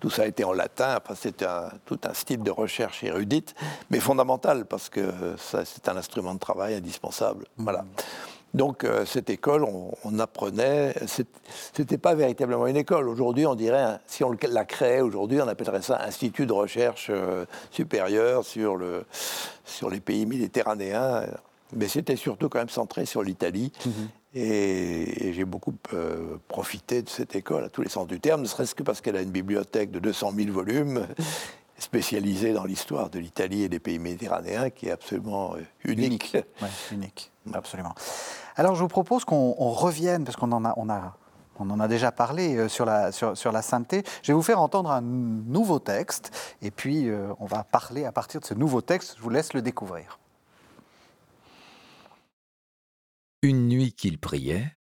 tout 0.00 0.10
ça 0.10 0.22
a 0.22 0.26
été 0.26 0.42
en 0.42 0.52
latin, 0.52 0.98
enfin, 1.00 1.14
c'était 1.14 1.46
tout 1.84 2.00
un 2.02 2.14
style 2.14 2.42
de 2.42 2.50
recherche 2.50 3.04
érudite, 3.04 3.54
mais 3.90 4.00
fondamental, 4.00 4.66
parce 4.66 4.88
que 4.88 5.12
c'est 5.36 5.88
un 5.88 5.96
instrument 5.96 6.34
de 6.34 6.40
travail 6.40 6.74
indispensable. 6.74 7.46
Voilà. 7.58 7.82
Mmh. 7.82 7.86
Donc 8.54 8.82
euh, 8.82 9.04
cette 9.04 9.30
école, 9.30 9.64
on, 9.64 10.18
apprenait, 10.18 10.94
c'était 11.72 11.98
pas 11.98 12.16
véritablement 12.16 12.66
une 12.66 12.76
école. 12.76 13.08
Aujourd'hui, 13.08 13.46
on 13.46 13.54
dirait, 13.54 13.98
si 14.06 14.24
on 14.24 14.34
la 14.48 14.64
créait 14.64 15.00
aujourd'hui, 15.00 15.40
on 15.40 15.46
appellerait 15.46 15.82
ça 15.82 16.00
Institut 16.02 16.46
de 16.46 16.52
recherche 16.52 17.08
euh, 17.10 17.46
supérieur 17.70 18.44
sur, 18.44 18.76
le, 18.76 19.04
sur 19.64 19.90
les 19.90 20.00
pays 20.00 20.26
méditerranéens. 20.26 21.22
Mais 21.76 21.86
c'était 21.86 22.16
surtout 22.16 22.48
quand 22.48 22.58
même 22.58 22.68
centré 22.68 23.06
sur 23.06 23.22
l'Italie. 23.22 23.72
Mmh. 23.86 23.90
Et, 24.34 25.32
j'ai 25.32 25.44
beaucoup 25.44 25.74
euh, 25.92 26.38
profité 26.48 27.02
de 27.02 27.08
cette 27.08 27.36
école 27.36 27.64
à 27.64 27.68
tous 27.68 27.82
les 27.82 27.88
sens 27.88 28.06
du 28.06 28.20
terme, 28.20 28.42
ne 28.42 28.46
serait-ce 28.46 28.74
que 28.74 28.82
parce 28.82 29.00
qu'elle 29.00 29.16
a 29.16 29.22
une 29.22 29.30
bibliothèque 29.30 29.90
de 29.90 30.00
200 30.00 30.32
000 30.36 30.52
volumes 30.52 31.06
spécialisée 31.78 32.52
dans 32.52 32.64
l'histoire 32.64 33.10
de 33.10 33.18
l'Italie 33.18 33.62
et 33.62 33.68
des 33.68 33.78
pays 33.78 33.98
méditerranéens 33.98 34.70
qui 34.70 34.88
est 34.88 34.90
absolument 34.90 35.54
euh, 35.54 35.60
unique. 35.84 36.36
Unique, 36.60 36.92
unique, 36.92 37.32
absolument. 37.52 37.94
Alors 38.56 38.74
je 38.74 38.80
vous 38.80 38.88
propose 38.88 39.24
qu'on 39.24 39.52
revienne, 39.52 40.24
parce 40.24 40.36
qu'on 40.36 40.52
en 40.52 40.64
a, 40.64 40.74
on 40.76 40.88
a, 40.88 41.16
on 41.60 41.70
en 41.70 41.78
a 41.78 41.86
déjà 41.86 42.10
parlé 42.10 42.56
euh, 42.56 42.68
sur, 42.68 42.84
la, 42.84 43.12
sur, 43.12 43.36
sur, 43.36 43.52
la 43.52 43.62
sainteté. 43.62 44.02
Je 44.22 44.32
vais 44.32 44.36
vous 44.36 44.42
faire 44.42 44.60
entendre 44.60 44.90
un 44.90 45.00
nouveau 45.00 45.78
texte, 45.78 46.32
et 46.60 46.72
puis 46.72 47.08
on 47.38 47.46
va 47.46 47.62
parler 47.62 48.04
à 48.04 48.10
partir 48.10 48.40
de 48.40 48.46
ce 48.46 48.54
nouveau 48.54 48.80
texte. 48.80 49.14
Je 49.16 49.22
vous 49.22 49.30
laisse 49.30 49.52
le 49.52 49.62
découvrir. 49.62 50.18
Une 53.44 53.68
nuit 53.68 53.92
qu'il 53.92 54.16
priait, 54.16 54.74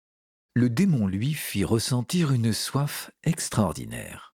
le 0.53 0.69
démon 0.69 1.07
lui 1.07 1.33
fit 1.33 1.63
ressentir 1.63 2.31
une 2.31 2.53
soif 2.53 3.09
extraordinaire. 3.23 4.35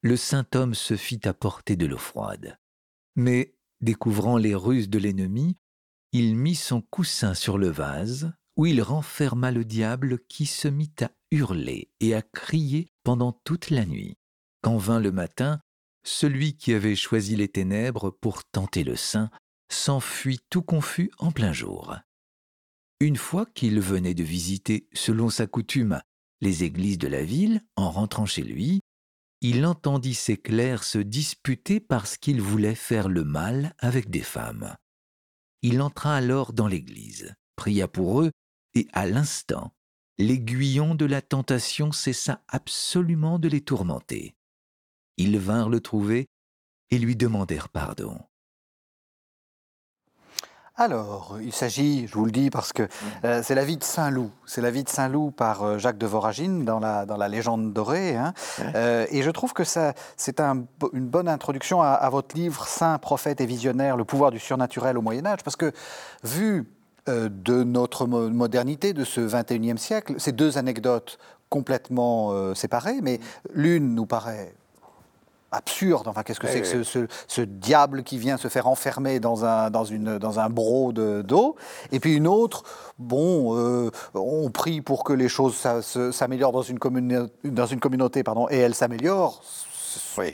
Le 0.00 0.16
saint 0.16 0.46
homme 0.54 0.72
se 0.72 0.96
fit 0.96 1.20
apporter 1.28 1.76
de 1.76 1.84
l'eau 1.84 1.98
froide. 1.98 2.58
Mais, 3.16 3.54
découvrant 3.82 4.38
les 4.38 4.54
ruses 4.54 4.88
de 4.88 4.98
l'ennemi, 4.98 5.58
il 6.12 6.36
mit 6.36 6.54
son 6.54 6.80
coussin 6.80 7.34
sur 7.34 7.58
le 7.58 7.68
vase, 7.68 8.32
où 8.56 8.64
il 8.64 8.80
renferma 8.80 9.50
le 9.50 9.66
diable 9.66 10.20
qui 10.26 10.46
se 10.46 10.66
mit 10.66 10.94
à 11.02 11.10
hurler 11.30 11.90
et 12.00 12.14
à 12.14 12.22
crier 12.22 12.88
pendant 13.04 13.32
toute 13.44 13.68
la 13.68 13.84
nuit. 13.84 14.16
Quand 14.62 14.78
vint 14.78 15.00
le 15.00 15.12
matin, 15.12 15.60
celui 16.02 16.56
qui 16.56 16.72
avait 16.72 16.96
choisi 16.96 17.36
les 17.36 17.48
ténèbres 17.48 18.08
pour 18.08 18.42
tenter 18.42 18.84
le 18.84 18.96
saint 18.96 19.30
s'enfuit 19.70 20.40
tout 20.48 20.62
confus 20.62 21.10
en 21.18 21.30
plein 21.30 21.52
jour. 21.52 21.98
Une 23.00 23.16
fois 23.16 23.46
qu'il 23.46 23.80
venait 23.80 24.12
de 24.12 24.22
visiter, 24.22 24.86
selon 24.92 25.30
sa 25.30 25.46
coutume, 25.46 26.02
les 26.42 26.64
églises 26.64 26.98
de 26.98 27.08
la 27.08 27.24
ville, 27.24 27.64
en 27.76 27.90
rentrant 27.90 28.26
chez 28.26 28.42
lui, 28.42 28.80
il 29.40 29.64
entendit 29.64 30.14
ses 30.14 30.36
clercs 30.36 30.84
se 30.84 30.98
disputer 30.98 31.80
parce 31.80 32.18
qu'ils 32.18 32.42
voulaient 32.42 32.74
faire 32.74 33.08
le 33.08 33.24
mal 33.24 33.74
avec 33.78 34.10
des 34.10 34.22
femmes. 34.22 34.76
Il 35.62 35.80
entra 35.80 36.14
alors 36.14 36.52
dans 36.52 36.66
l'église, 36.66 37.34
pria 37.56 37.88
pour 37.88 38.20
eux, 38.20 38.32
et 38.74 38.86
à 38.92 39.06
l'instant, 39.06 39.72
l'aiguillon 40.18 40.94
de 40.94 41.06
la 41.06 41.22
tentation 41.22 41.92
cessa 41.92 42.44
absolument 42.48 43.38
de 43.38 43.48
les 43.48 43.62
tourmenter. 43.62 44.34
Ils 45.16 45.38
vinrent 45.38 45.70
le 45.70 45.80
trouver 45.80 46.26
et 46.90 46.98
lui 46.98 47.16
demandèrent 47.16 47.70
pardon. 47.70 48.18
Alors, 50.80 51.36
il 51.42 51.52
s'agit, 51.52 52.06
je 52.06 52.14
vous 52.14 52.24
le 52.24 52.30
dis 52.30 52.48
parce 52.48 52.72
que 52.72 52.88
euh, 53.26 53.42
c'est 53.44 53.54
la 53.54 53.66
vie 53.66 53.76
de 53.76 53.84
Saint-Loup. 53.84 54.30
C'est 54.46 54.62
la 54.62 54.70
vie 54.70 54.82
de 54.82 54.88
Saint-Loup 54.88 55.30
par 55.30 55.62
euh, 55.62 55.76
Jacques 55.76 55.98
de 55.98 56.06
Voragine 56.06 56.64
dans 56.64 56.80
la, 56.80 57.04
dans 57.04 57.18
la 57.18 57.28
légende 57.28 57.74
dorée. 57.74 58.16
Hein. 58.16 58.32
Euh, 58.74 59.04
et 59.10 59.20
je 59.20 59.30
trouve 59.30 59.52
que 59.52 59.62
c'est 59.62 60.40
un, 60.40 60.64
une 60.94 61.06
bonne 61.06 61.28
introduction 61.28 61.82
à, 61.82 62.08
votre 62.08 62.34
livre 62.34 62.66
Saint, 62.66 62.96
prophète 62.96 63.42
et 63.42 63.46
visionnaire, 63.46 63.98
le 63.98 64.06
pouvoir 64.06 64.30
du 64.30 64.38
surnaturel 64.38 64.96
au 64.96 65.02
Moyen 65.02 65.26
Âge, 65.26 65.40
parce 65.44 65.56
que 65.56 65.70
vu 66.24 66.66
de 67.06 67.62
notre 67.62 68.06
modernité, 68.06 68.94
de 68.94 69.04
ce 69.04 69.20
21e 69.20 69.76
siècle, 69.76 70.14
ces 70.16 70.32
deux 70.32 70.56
anecdotes 70.56 71.18
complètement 71.50 72.54
séparées, 72.54 73.00
mais 73.02 73.20
l'une 73.52 73.94
nous 73.94 74.06
paraît 74.06 74.54
absurde. 75.52 76.08
Enfin, 76.08 76.22
qu'est-ce 76.22 76.40
que 76.40 76.46
c'est 76.46 76.60
que 76.62 77.08
ce, 77.28 77.40
diable 77.40 78.02
qui 78.02 78.18
vient 78.18 78.36
se 78.36 78.48
faire 78.48 78.66
enfermer 78.66 79.20
dans 79.20 79.44
un, 79.44 79.70
dans 79.70 79.84
une, 79.84 80.18
dans 80.18 80.38
un 80.40 80.48
broc 80.48 80.92
d'eau? 80.92 81.56
Et 81.92 82.00
puis 82.00 82.14
une 82.14 82.26
autre, 82.26 82.64
bon, 82.98 83.56
euh, 83.56 83.90
on 84.14 84.50
prie 84.50 84.80
pour 84.80 85.04
que 85.04 85.12
les 85.12 85.28
choses 85.28 85.56
s'améliorent 86.12 86.52
dans 86.52 86.62
une, 86.62 86.78
dans 87.44 87.66
une 87.66 87.80
communauté, 87.80 88.22
pardon, 88.22 88.48
et 88.50 88.58
elles 88.58 88.74
s'améliorent. 88.74 89.42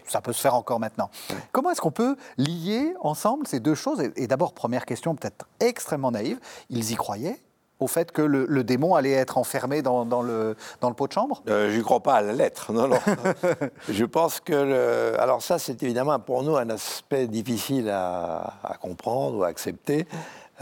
Ça 0.07 0.21
peut 0.21 0.33
se 0.33 0.41
faire 0.41 0.55
encore 0.55 0.81
maintenant. 0.81 1.11
Comment 1.53 1.71
est-ce 1.71 1.81
qu'on 1.81 1.91
peut 1.91 2.17
lier 2.37 2.95
ensemble 3.01 3.47
ces 3.47 3.61
deux 3.61 3.75
choses? 3.75 4.03
Et, 4.17 4.27
d'abord, 4.27 4.53
première 4.53 4.85
question 4.85 5.15
peut-être 5.15 5.47
extrêmement 5.61 6.11
naïve, 6.11 6.39
ils 6.69 6.93
y 6.93 6.95
croyaient 6.95 7.41
au 7.79 7.87
fait 7.87 8.11
que 8.13 8.23
le, 8.23 8.65
démon 8.65 8.95
allait 8.95 9.13
être 9.13 9.39
enfermé 9.39 9.83
dans, 9.83 10.05
le, 10.23 10.57
dans 10.81 10.89
le 10.89 10.95
pot 10.95 11.07
de 11.07 11.13
chambre? 11.13 11.43
Euh, 11.49 11.71
Je 11.71 11.77
ne 11.77 11.83
crois 11.83 12.01
pas 12.01 12.15
à 12.15 12.23
la 12.23 12.33
lettre, 12.33 12.73
non, 12.73 12.89
non. 12.89 12.99
je 13.89 14.05
pense 14.05 14.41
que... 14.41 14.53
Le, 14.53 15.21
alors 15.21 15.43
ça, 15.43 15.59
c'est 15.59 15.83
évidemment 15.83 16.19
pour 16.19 16.43
nous 16.43 16.57
un 16.57 16.71
aspect 16.71 17.27
difficile 17.27 17.91
à, 17.91 18.77
comprendre 18.81 19.39
ou 19.39 19.45
à 19.45 19.49
accepter. 19.49 20.07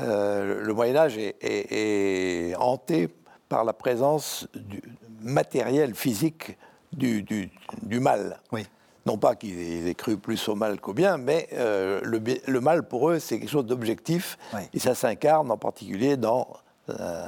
Euh, 0.00 0.60
le 0.62 0.74
Moyen 0.74 0.96
Âge 0.96 1.16
est, 1.18 2.54
hanté 2.58 3.08
par 3.48 3.64
la 3.64 3.72
présence 3.72 4.48
du 4.54 4.82
matériel 5.20 5.94
physique 5.94 6.58
du, 6.92 7.22
du, 7.22 8.00
mal. 8.00 8.40
Oui. 8.52 8.66
Non 9.06 9.18
pas 9.18 9.34
qu'ils 9.34 9.86
aient 9.86 9.94
cru 9.94 10.16
plus 10.16 10.48
au 10.48 10.54
mal 10.54 10.80
qu'au 10.80 10.94
bien, 10.94 11.18
mais 11.18 11.48
euh, 11.52 12.00
le, 12.02 12.20
le, 12.46 12.60
mal 12.60 12.88
pour 12.88 13.10
eux, 13.10 13.18
c'est 13.18 13.38
quelque 13.38 13.50
chose 13.50 13.66
d'objectif. 13.66 14.38
Et 14.72 14.78
ça 14.78 14.94
s'incarne 14.94 15.50
en 15.50 15.58
particulier 15.58 16.16
dans 16.16 16.48
euh, 16.90 17.26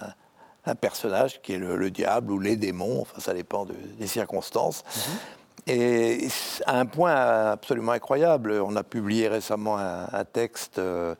un 0.64 0.74
personnage 0.74 1.40
qui 1.42 1.52
est 1.52 1.58
le, 1.58 1.90
diable 1.90 2.32
ou 2.32 2.38
les 2.40 2.56
démons, 2.56 3.02
enfin 3.02 3.20
ça 3.20 3.34
dépend 3.34 3.66
des 3.98 4.06
circonstances. 4.06 4.82
Mhm. 4.84 5.18
Et 5.68 6.28
à 6.66 6.78
un 6.78 6.86
point 6.86 7.50
absolument 7.52 7.92
incroyable, 7.92 8.52
on 8.52 8.76
a 8.76 8.84
publié 8.84 9.26
récemment 9.26 9.78
un, 9.78 10.24
texte 10.24 10.78
euh, 10.78 11.16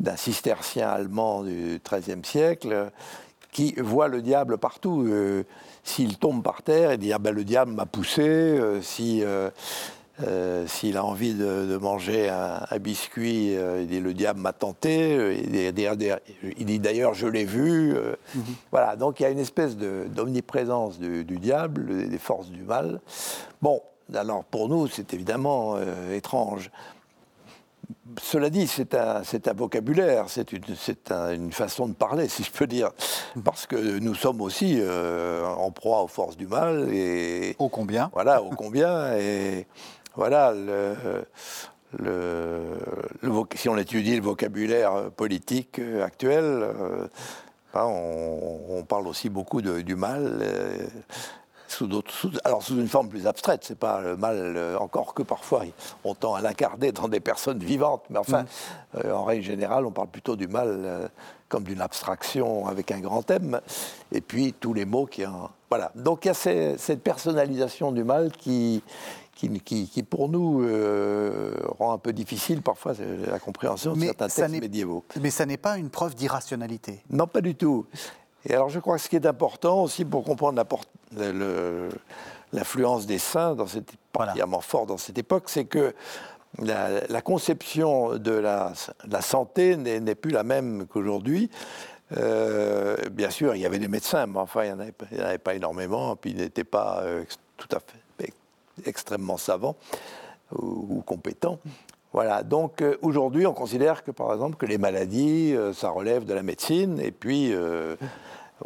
d'un 0.00 0.16
cistercien 0.16 0.88
allemand 0.88 1.42
du 1.42 1.80
XIIIe 1.82 2.22
siècle 2.22 2.90
qui 3.52 3.74
voit 3.78 4.08
le 4.08 4.20
diable 4.20 4.58
partout. 4.58 5.08
S'il 5.82 6.18
tombe 6.18 6.42
par 6.42 6.62
terre, 6.62 6.92
il 6.92 6.98
dit 6.98 7.12
ah 7.12 7.18
ben, 7.18 7.34
le 7.34 7.44
diable 7.44 7.72
m'a 7.72 7.86
poussé. 7.86 8.60
si 8.82 9.22
euh, 9.24 9.50
s'il 10.66 10.96
a 10.96 11.04
envie 11.04 11.34
de, 11.34 11.76
manger 11.76 12.28
un, 12.28 12.78
biscuit, 12.78 13.56
euh, 13.56 13.82
il 13.82 13.88
dit 13.88 14.00
le 14.00 14.14
diable 14.14 14.40
m'a 14.40 14.52
tenté. 14.52 15.16
Euh, 15.16 15.34
il 15.34 16.64
dit, 16.64 16.78
d'ailleurs 16.78 17.14
je 17.14 17.26
l'ai 17.26 17.44
vu. 17.44 17.94
Mhm. 18.34 18.42
Voilà, 18.70 18.96
donc 18.96 19.20
il 19.20 19.24
y 19.24 19.26
a 19.26 19.30
une 19.30 19.38
espèce 19.38 19.76
d'omniprésence 19.76 20.98
du, 20.98 21.38
diable, 21.38 22.08
des 22.08 22.18
forces 22.18 22.48
du 22.48 22.62
mal. 22.62 23.00
Bon, 23.60 23.82
alors 24.14 24.44
pour 24.44 24.68
nous 24.68 24.88
c'est 24.88 25.12
évidemment 25.12 25.76
étrange. 26.12 26.70
Cela 28.20 28.50
dit, 28.50 28.66
c'est 28.66 28.94
un, 28.94 29.22
un, 29.22 29.52
vocabulaire, 29.52 30.24
c'est 30.28 30.52
une, 30.52 30.62
une, 31.10 31.52
façon 31.52 31.86
de 31.86 31.92
parler, 31.92 32.28
si 32.28 32.42
je 32.42 32.50
peux 32.50 32.66
dire, 32.66 32.90
mhm. 33.36 33.42
parce 33.42 33.66
que 33.66 33.98
nous 33.98 34.14
sommes 34.14 34.40
aussi 34.40 34.80
en 35.58 35.70
proie 35.70 36.02
aux 36.02 36.08
forces 36.08 36.36
du 36.36 36.46
mal 36.46 36.88
et 36.92 37.54
au 37.58 37.68
combien 37.68 38.10
Voilà, 38.14 38.42
au 38.42 38.50
combien 38.50 39.14
et 39.16 39.66
voilà, 40.16 40.54
si 43.54 43.68
on 43.68 43.76
étudie 43.76 44.16
le 44.16 44.22
vocabulaire 44.22 45.10
politique 45.16 45.80
actuel, 46.02 46.44
euh, 46.44 47.06
hein, 47.74 47.84
on, 47.84 48.82
parle 48.84 49.06
aussi 49.08 49.28
beaucoup 49.28 49.62
du 49.62 49.94
mal. 49.94 50.38
Euh, 50.42 50.86
sous 51.68 51.90
alors 52.44 52.62
sous 52.62 52.76
une 52.78 52.86
forme 52.86 53.08
plus 53.08 53.26
abstraite, 53.26 53.64
c'est 53.64 53.78
pas 53.78 54.00
le 54.00 54.16
mal, 54.16 54.36
euh, 54.56 54.78
encore 54.78 55.14
que 55.14 55.22
parfois 55.24 55.64
on 56.04 56.14
tend 56.14 56.34
à 56.34 56.40
l'incarner 56.40 56.92
dans 56.92 57.08
des 57.08 57.18
personnes 57.18 57.58
vivantes, 57.58 58.04
mais 58.08 58.18
enfin, 58.18 58.44
mm. 58.94 59.10
en 59.10 59.24
règle 59.24 59.44
générale, 59.44 59.84
on 59.84 59.90
parle 59.90 60.08
plutôt 60.08 60.36
du 60.36 60.46
mal 60.46 61.10
comme 61.48 61.64
d'une 61.64 61.80
abstraction 61.80 62.66
avec 62.66 62.92
un 62.92 63.00
grand 63.00 63.22
thème, 63.22 63.60
et 64.12 64.20
puis 64.20 64.54
tous 64.58 64.74
les 64.74 64.84
mots 64.84 65.06
qui 65.06 65.26
en... 65.26 65.50
Voilà, 65.68 65.90
donc 65.96 66.24
il 66.24 66.28
y 66.28 66.30
a 66.30 66.34
cette 66.78 67.02
personnalisation 67.02 67.90
du 67.90 68.04
mal 68.04 68.30
qui, 68.30 68.84
qui, 69.36 70.02
pour 70.02 70.28
nous 70.28 70.62
euh, 70.62 71.52
rend 71.78 71.92
un 71.92 71.98
peu 71.98 72.12
difficile 72.12 72.62
parfois 72.62 72.94
la 73.28 73.38
compréhension 73.38 73.92
de 73.92 74.00
certains 74.00 74.28
textes 74.28 74.60
médiévaux. 74.60 75.04
Mais 75.20 75.30
ça 75.30 75.44
n'est 75.44 75.58
pas 75.58 75.76
une 75.76 75.90
preuve 75.90 76.14
d'irrationalité. 76.14 77.02
Non, 77.10 77.26
pas 77.26 77.42
du 77.42 77.54
tout. 77.54 77.86
Et 78.46 78.54
alors 78.54 78.70
je 78.70 78.80
crois 78.80 78.96
que 78.96 79.02
ce 79.02 79.08
qui 79.08 79.16
est 79.16 79.26
important 79.26 79.82
aussi 79.82 80.04
pour 80.04 80.24
comprendre 80.24 80.62
l'influence 82.52 83.06
des 83.06 83.18
saints, 83.18 83.54
dans 83.54 83.66
cette, 83.66 83.90
particulièrement 84.12 84.60
fort 84.62 84.86
dans 84.86 84.96
cette 84.96 85.18
époque, 85.18 85.44
c'est 85.48 85.66
que 85.66 85.94
la, 86.58 87.20
conception 87.20 88.16
de 88.16 88.32
la, 88.32 88.72
santé 89.20 89.76
n'est 89.76 90.14
plus 90.14 90.30
la 90.30 90.44
même 90.44 90.86
qu'aujourd'hui. 90.86 91.50
Euh, 92.16 92.96
bien 93.10 93.30
sûr, 93.30 93.54
il 93.56 93.60
y 93.60 93.66
avait 93.66 93.80
des 93.80 93.88
médecins, 93.88 94.26
mais 94.26 94.38
enfin, 94.38 94.64
il 94.64 94.72
n'y 94.74 95.20
en, 95.20 95.24
avait 95.26 95.38
pas 95.38 95.54
énormément, 95.54 96.14
puis 96.14 96.30
ils 96.30 96.36
n'étaient 96.36 96.64
pas 96.64 97.00
euh, 97.02 97.24
tout 97.56 97.68
à 97.72 97.80
fait 97.80 98.05
extrêmement 98.84 99.36
savants 99.36 99.76
ou, 100.52 101.02
compétents. 101.04 101.58
Voilà, 102.12 102.42
donc 102.42 102.80
euh, 102.80 102.96
aujourd'hui, 103.02 103.46
on 103.46 103.52
considère 103.52 104.02
que, 104.02 104.10
par 104.10 104.32
exemple, 104.32 104.56
que 104.56 104.66
les 104.66 104.78
maladies, 104.78 105.54
euh, 105.54 105.72
ça 105.72 105.90
relève 105.90 106.24
de 106.24 106.32
la 106.32 106.42
médecine, 106.42 106.98
et 107.00 107.10
puis, 107.10 107.52
euh, 107.52 107.96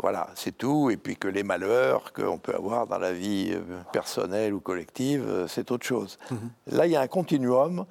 voilà, 0.00 0.28
c'est 0.34 0.56
tout, 0.56 0.90
et 0.90 0.96
puis 0.96 1.16
que 1.16 1.26
les 1.26 1.42
malheurs 1.42 2.12
qu'on 2.12 2.38
peut 2.38 2.54
avoir 2.54 2.86
dans 2.86 2.98
la 2.98 3.12
vie 3.12 3.56
personnelle 3.92 4.54
ou 4.54 4.60
collective, 4.60 5.46
c'est 5.48 5.72
autre 5.72 5.84
chose. 5.84 6.18
Mm-hmm. 6.30 6.76
Là, 6.76 6.86
il 6.86 6.92
y 6.92 6.96
a 6.96 7.00
un 7.00 7.08
continuum. 7.08 7.86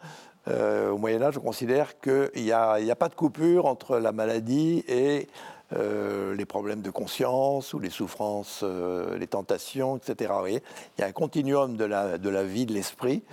au 0.48 0.98
Moyen 0.98 1.22
Âge, 1.22 1.38
on 1.38 1.42
considère 1.42 2.00
qu'il 2.00 2.30
n'y 2.38 2.54
a, 2.54 2.72
a, 2.72 2.96
pas 2.96 3.10
de 3.10 3.16
coupure 3.16 3.66
entre 3.66 3.98
la 3.98 4.14
maladie 4.14 4.86
et 4.88 5.28
euh, 5.76 6.36
les 6.36 6.46
problèmes 6.46 6.82
de 6.82 6.90
conscience 6.90 7.74
ou 7.74 7.80
les 7.80 7.92
souffrances, 7.92 8.62
euh, 8.64 9.18
les 9.18 9.28
tentations, 9.28 9.98
etc. 9.98 10.34
il 10.48 10.62
y 10.98 11.04
a 11.04 11.06
un 11.06 11.12
continuum 11.12 11.78
de 11.78 11.86
la, 11.86 12.18
de 12.18 12.30
la 12.30 12.44
vie 12.44 12.66
de 12.66 12.74
l'esprit 12.74 13.24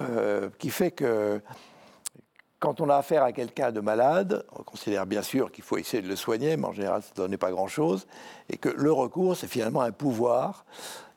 euh, 0.00 0.48
qui 0.58 0.70
fait 0.70 0.92
que 0.92 1.40
quand 2.60 2.80
on 2.80 2.88
a 2.88 2.96
affaire 2.96 3.24
à 3.24 3.32
quelqu'un 3.32 3.72
de 3.72 3.80
malade, 3.80 4.46
on 4.56 4.62
considère 4.62 5.06
bien 5.06 5.22
sûr 5.22 5.50
qu'il 5.50 5.64
faut 5.64 5.76
essayer 5.76 6.00
de 6.00 6.08
le 6.08 6.14
soigner, 6.14 6.56
mais 6.56 6.66
en 6.66 6.72
général, 6.72 7.02
ça 7.02 7.10
ne 7.10 7.16
donne 7.16 7.36
pas 7.36 7.50
grand-chose, 7.50 8.06
et 8.48 8.58
que 8.58 8.68
le 8.68 8.92
recours, 8.92 9.36
c'est 9.36 9.48
finalement 9.48 9.80
un 9.80 9.90
pouvoir, 9.90 10.64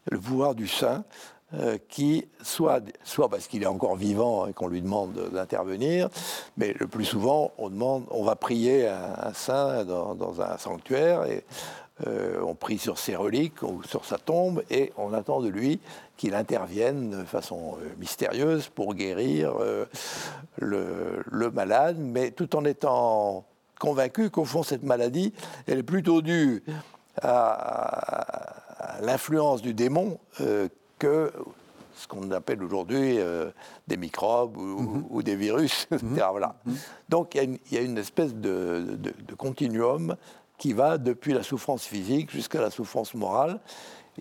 le 0.09 0.19
pouvoir 0.19 0.55
du 0.55 0.67
saint, 0.67 1.03
euh, 1.53 1.77
qui, 1.89 2.27
soit, 2.41 2.81
soit 3.03 3.29
parce 3.29 3.45
qu'il 3.45 3.61
est 3.61 3.67
encore 3.67 3.95
vivant 3.95 4.47
et 4.47 4.53
qu'on 4.53 4.67
lui 4.67 4.81
demande 4.81 5.29
d'intervenir, 5.31 6.09
mais 6.57 6.73
le 6.79 6.87
plus 6.87 7.05
souvent, 7.05 7.51
on, 7.59 7.69
demande, 7.69 8.03
on 8.09 8.23
va 8.23 8.35
prier 8.35 8.87
un, 8.87 9.31
saint 9.31 9.85
dans, 9.85 10.41
un 10.41 10.57
sanctuaire 10.57 11.23
et 11.25 11.43
euh, 12.07 12.41
on 12.41 12.55
prie 12.55 12.79
sur 12.79 12.97
ses 12.97 13.15
reliques 13.15 13.61
ou 13.61 13.83
sur 13.83 14.05
sa 14.05 14.17
tombe 14.17 14.63
et 14.71 14.91
on 14.97 15.13
attend 15.13 15.39
de 15.39 15.47
lui 15.47 15.79
qu'il 16.17 16.33
intervienne 16.33 17.11
de 17.11 17.23
façon 17.23 17.77
euh, 17.79 17.89
mystérieuse 17.99 18.67
pour 18.67 18.95
guérir 18.95 19.53
le, 20.57 21.51
malade, 21.53 21.97
mais 21.99 22.31
tout 22.31 22.55
en 22.55 22.65
étant 22.65 23.45
convaincu 23.79 24.31
qu'au 24.31 24.45
fond, 24.45 24.63
cette 24.63 24.83
maladie, 24.83 25.31
elle 25.67 25.77
est 25.77 25.83
plutôt 25.83 26.23
due 26.23 26.63
à, 27.21 28.97
l'influence 29.01 29.61
du 29.61 29.75
démon 29.75 30.17
que 30.99 31.31
ce 31.95 32.07
qu'on 32.07 32.29
appelle 32.31 32.61
aujourd'hui 32.63 33.19
euh, 33.19 33.49
des 33.87 33.97
microbes 33.97 34.57
ou, 34.57 35.17
mhm. 35.17 35.23
des 35.23 35.35
virus, 35.35 35.87
etc. 35.91 36.05
Mhm. 36.05 36.23
Voilà. 36.31 36.55
Mhm. 36.65 36.75
Donc 37.09 37.35
il 37.35 37.59
y, 37.71 37.77
a 37.77 37.81
une 37.81 37.97
espèce 37.97 38.35
de, 38.35 38.97
continuum 39.37 40.15
qui 40.57 40.73
va 40.73 40.97
depuis 40.97 41.33
la 41.33 41.43
souffrance 41.43 41.83
physique 41.83 42.31
jusqu'à 42.31 42.61
la 42.61 42.69
souffrance 42.69 43.13
morale. 43.13 43.59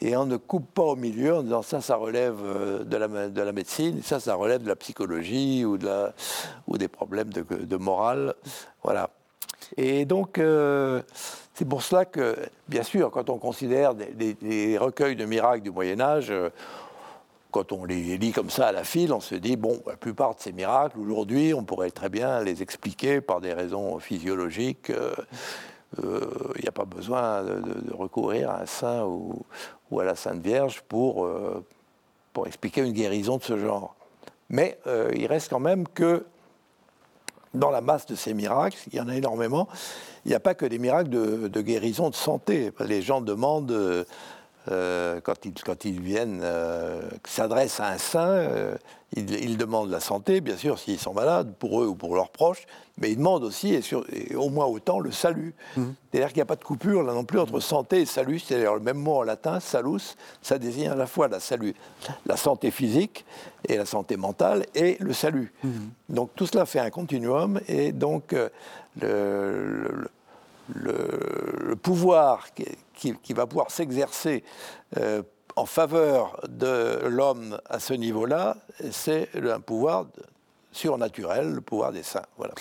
Et 0.01 0.17
on 0.17 0.27
ne 0.27 0.37
coupe 0.37 0.73
pas 0.75 0.83
au 0.83 0.97
milieu 0.97 1.37
en 1.37 1.43
disant 1.45 1.63
ça, 1.63 1.81
ça 1.81 1.95
relève 1.95 2.39
euh, 2.43 2.83
de 2.83 2.97
la, 2.97 3.29
de 3.29 3.43
la 3.43 3.53
médecine, 3.53 4.03
ça, 4.03 4.19
ça 4.19 4.35
relève 4.35 4.63
de 4.63 4.69
la 4.69 4.75
psychologie 4.75 5.65
ou, 5.65 5.79
de 5.79 5.87
la, 5.87 6.15
ou 6.67 6.79
des 6.79 6.89
problèmes 6.89 7.31
de, 7.31 7.77
morale. 7.77 8.35
Voilà. 8.83 9.11
Et 9.77 10.05
donc, 10.05 10.39
euh, 10.39 11.01
c'est 11.55 11.64
pour 11.64 11.83
cela 11.83 12.05
que, 12.05 12.37
bien 12.69 12.83
sûr, 12.83 13.12
quand 13.12 13.31
on 13.31 13.38
considère 13.38 13.95
des, 13.95 14.77
recueils 14.77 15.14
de 15.14 15.25
miracles 15.25 15.62
du 15.62 15.71
Moyen 15.71 16.01
Âge, 16.01 16.31
euh, 16.31 16.51
quand 17.53 17.70
on 17.70 17.85
les 17.85 18.18
lit 18.18 18.33
comme 18.33 18.51
ça 18.51 18.66
à 18.66 18.72
la 18.72 18.83
file, 18.83 19.12
on 19.12 19.20
se 19.20 19.37
dit, 19.37 19.55
bon, 19.55 19.81
la 19.87 19.97
plupart 19.97 20.35
de 20.35 20.41
ces 20.41 20.53
miracles, 20.53 20.99
aujourd'hui, 20.99 21.55
on 21.55 21.62
pourrait 21.62 21.93
très 21.93 22.09
bien 22.09 22.43
les 22.43 22.61
expliquer 22.61 23.20
par 23.20 23.41
des 23.41 23.53
raisons 23.53 24.01
physiologiques. 24.01 24.89
Il 24.89 26.05
euh, 26.05 26.26
n'y 26.61 26.68
a 26.68 26.72
pas 26.72 26.87
besoin 26.87 27.45
de, 27.45 27.95
recourir 27.95 28.51
à 28.51 28.62
un 28.62 28.66
saint 28.66 29.05
ou, 29.05 29.45
à 30.01 30.05
la 30.05 30.16
Sainte 30.16 30.41
Vierge 30.41 30.83
pour 30.89 31.28
expliquer 32.47 32.81
une 32.81 32.93
guérison 32.93 33.37
de 33.37 33.45
ce 33.45 33.57
genre. 33.57 33.95
Mais 34.49 34.76
il 35.14 35.28
reste 35.28 35.51
quand 35.51 35.61
même 35.61 35.87
que 35.87 36.26
dans 37.55 37.70
la 37.70 37.80
masse 37.80 38.07
de 38.07 38.14
ces 38.14 38.34
miracles, 38.34 38.78
il 38.92 38.96
y 38.96 39.00
en 39.00 39.09
a 39.09 39.16
énormément, 39.16 39.68
il 40.24 40.28
n'y 40.28 40.34
a 40.34 40.40
pas 40.40 40.55
que 40.55 40.66
des 40.66 40.78
miracles 40.78 41.11
de, 41.11 41.61
guérison 41.61 42.11
de 42.11 42.14
santé. 42.14 42.72
Les 42.80 43.02
gens 43.02 43.20
demandent 43.20 44.07
euh, 44.71 45.21
quand, 45.21 45.45
ils, 45.45 45.55
quand 45.55 45.85
ils 45.85 46.01
viennent, 46.01 46.43
s'adressent 47.25 47.81
à 47.81 47.89
un 47.89 47.99
saint, 47.99 48.77
ils, 49.17 49.57
demandent 49.57 49.91
la 49.91 50.01
santé, 50.01 50.41
bien 50.41 50.57
sûr, 50.57 50.79
s'ils 50.79 50.99
sont 50.99 51.15
malades, 51.15 51.55
pour 51.59 51.83
eux 51.83 51.87
ou 51.87 51.95
pour 51.95 52.15
leurs 52.15 52.31
proches, 52.31 52.67
mais 52.99 53.11
ils 53.11 53.17
demandent 53.17 53.45
aussi, 53.45 53.75
et, 53.75 54.35
au 54.35 54.49
moins 54.49 54.67
autant, 54.67 54.99
le 54.99 55.11
salut. 55.11 55.55
Mhm. 55.77 55.95
C'est-à-dire 56.11 56.29
qu'il 56.29 56.39
n'y 56.39 56.43
a 56.43 56.47
pas 56.47 56.57
de 56.57 56.65
coupure 56.65 57.03
là 57.03 57.12
non 57.12 57.25
plus 57.25 57.39
entre 57.39 57.61
santé 57.61 58.03
et 58.03 58.07
salut. 58.07 58.39
C'est-à-dire 58.39 58.75
le 58.75 58.81
même 58.81 58.99
mot 58.99 59.17
en 59.17 59.23
latin, 59.23 59.61
salus, 59.61 60.17
ça 60.43 60.59
désigne 60.59 60.89
à 60.89 60.95
la 60.95 61.07
fois 61.07 61.29
la, 61.29 61.41
salut, 61.41 61.75
la 62.27 62.37
santé 62.37 62.71
physique 62.71 63.25
et 63.69 63.77
la 63.77 63.87
santé 63.87 64.17
mentale 64.17 64.67
et 64.75 64.97
le 65.01 65.12
salut. 65.12 65.53
Mhm. 65.62 65.91
Donc 66.09 66.31
tout 66.35 66.47
cela 66.47 66.67
fait 66.67 66.81
un 66.81 66.91
continuum 66.91 67.61
et 67.69 67.93
donc 67.93 68.33
euh, 68.33 68.49
le, 69.01 70.09
le, 70.73 71.75
pouvoir 71.83 72.49
qui, 72.95 73.35
va 73.35 73.47
pouvoir 73.47 73.71
s'exercer 73.71 74.45
euh, 74.97 75.23
en 75.57 75.67
faveur 75.67 76.41
de 76.49 77.07
l'homme 77.07 77.59
à 77.69 77.79
ce 77.79 77.95
niveau-là, 77.95 78.57
c'est 78.91 79.29
un 79.35 79.61
pouvoir 79.61 80.07
surnaturel, 80.75 81.53
le 81.53 81.61
pouvoir 81.61 81.93
des 81.93 82.03
saints. 82.03 82.27
Voilà. 82.37 82.53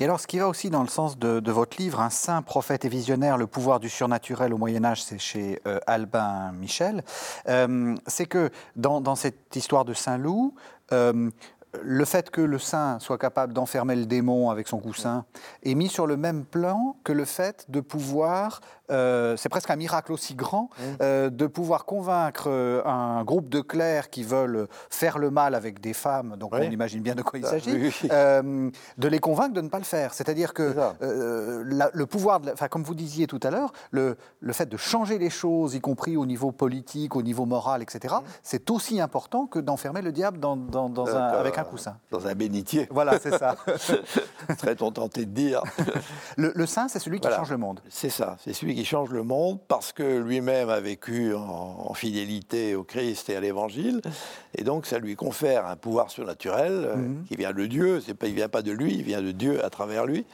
Et 0.00 0.04
alors, 0.04 0.20
ce 0.20 0.26
qui 0.26 0.38
va 0.38 0.48
aussi 0.48 0.70
dans 0.70 0.82
le 0.82 0.88
sens 0.88 1.18
de, 1.18 1.50
votre 1.50 1.76
livre, 1.78 2.00
Un 2.00 2.10
saint, 2.10 2.42
prophète 2.42 2.84
et 2.84 2.88
visionnaire, 2.88 3.38
le 3.38 3.46
pouvoir 3.46 3.80
du 3.80 3.88
surnaturel 3.88 4.52
au 4.52 4.58
Moyen 4.58 4.84
Âge, 4.84 5.02
c'est 5.02 5.18
chez 5.18 5.60
euh, 5.66 5.78
Albin 5.86 6.52
Michel, 6.52 7.02
euh, 7.48 7.94
c'est 8.06 8.26
que 8.26 8.50
dans, 8.76 9.14
cette 9.14 9.54
histoire 9.54 9.84
de 9.84 9.94
Saint-Loup, 9.94 10.54
euh, 10.92 11.30
le 11.82 12.04
fait 12.04 12.30
que 12.30 12.40
le 12.40 12.58
saint 12.58 12.98
soit 12.98 13.18
capable 13.18 13.52
d'enfermer 13.52 13.96
le 13.96 14.06
démon 14.06 14.50
avec 14.50 14.68
son 14.68 14.78
coussin 14.78 15.24
est 15.62 15.74
mis 15.74 15.88
sur 15.88 16.06
le 16.06 16.16
même 16.16 16.44
plan 16.44 16.96
que 17.04 17.12
le 17.12 17.24
fait 17.24 17.66
de 17.68 17.80
pouvoir 17.80 18.60
euh, 18.90 19.36
c'est 19.36 19.48
presque 19.48 19.70
un 19.70 19.76
miracle 19.76 20.12
aussi 20.12 20.34
grand 20.34 20.64
mmh. 20.64 20.82
euh, 21.02 21.30
de 21.30 21.46
pouvoir 21.46 21.84
convaincre 21.84 22.44
euh, 22.48 22.82
un 22.84 23.24
groupe 23.24 23.48
de 23.48 23.60
clercs 23.60 24.10
qui 24.10 24.22
veulent 24.22 24.68
faire 24.90 25.18
le 25.18 25.30
mal 25.30 25.54
avec 25.54 25.80
des 25.80 25.92
femmes, 25.92 26.36
donc 26.36 26.52
on 26.54 26.62
imagine 26.62 27.00
bien 27.00 27.14
de 27.14 27.22
quoi 27.22 27.38
il 27.38 27.42
bah, 27.42 27.50
s'agit, 27.50 27.72
de 28.10 29.08
les 29.08 29.18
convaincre 29.18 29.54
de 29.54 29.60
ne 29.60 29.68
pas 29.68 29.78
le 29.78 29.84
faire. 29.84 30.14
C'est-à-dire 30.14 30.54
que 30.54 30.74
le 31.00 32.04
pouvoir, 32.04 32.40
enfin, 32.52 32.68
comme 32.68 32.82
vous 32.82 32.94
disiez 32.94 33.26
tout 33.26 33.40
à 33.42 33.50
l'heure, 33.50 33.72
le, 33.90 34.16
le, 34.40 34.52
fait 34.52 34.66
de 34.66 34.76
changer 34.76 35.18
les 35.18 35.30
choses, 35.30 35.74
y 35.74 35.80
compris 35.80 36.16
au 36.16 36.26
niveau 36.26 36.52
politique, 36.52 37.16
au 37.16 37.22
niveau 37.22 37.46
moral, 37.46 37.82
etc., 37.82 38.14
mmh. 38.16 38.26
c'est 38.42 38.70
aussi 38.70 39.00
important 39.00 39.46
que 39.46 39.58
d'enfermer 39.58 40.02
le 40.02 40.12
diable 40.12 40.38
dans, 40.38 40.56
dans, 40.56 41.16
un, 41.16 41.28
avec 41.28 41.58
un 41.58 41.64
coussin. 41.64 41.96
Dans 42.10 42.26
un 42.26 42.34
bénitier. 42.34 42.88
Voilà, 42.90 43.18
c'est 43.18 43.36
ça. 43.36 43.56
Très-on 44.58 44.90
tenté 44.90 45.26
de 45.26 45.30
dire. 45.30 45.62
Le, 46.36 46.66
saint, 46.66 46.88
c'est 46.88 46.98
celui 46.98 47.20
qui 47.20 47.28
change 47.28 47.50
le 47.50 47.56
monde. 47.56 47.80
C'est 47.88 48.10
ça, 48.10 48.36
c'est 48.42 48.52
celui 48.52 48.74
qui 48.74 48.79
qui 48.80 48.86
change 48.86 49.10
le 49.10 49.22
monde 49.22 49.58
parce 49.68 49.92
que 49.92 50.02
lui-même 50.02 50.70
a 50.70 50.80
vécu 50.80 51.34
en, 51.34 51.92
fidélité 51.92 52.74
au 52.74 52.82
Christ 52.82 53.28
et 53.28 53.36
à 53.36 53.40
l'Évangile, 53.40 54.00
et 54.56 54.64
donc 54.64 54.86
ça 54.86 54.98
lui 54.98 55.16
confère 55.16 55.66
un 55.66 55.76
pouvoir 55.76 56.10
surnaturel 56.10 56.72
euh, 56.72 56.96
mhm. 56.96 57.24
qui 57.28 57.36
vient 57.36 57.52
de 57.52 57.66
Dieu. 57.66 58.00
Pas, 58.18 58.26
il 58.26 58.34
vient 58.34 58.48
pas 58.48 58.62
de 58.62 58.72
lui, 58.72 58.94
il 58.94 59.02
vient 59.02 59.20
de 59.20 59.32
Dieu 59.32 59.62
à 59.62 59.68
travers 59.68 60.06
lui. 60.06 60.24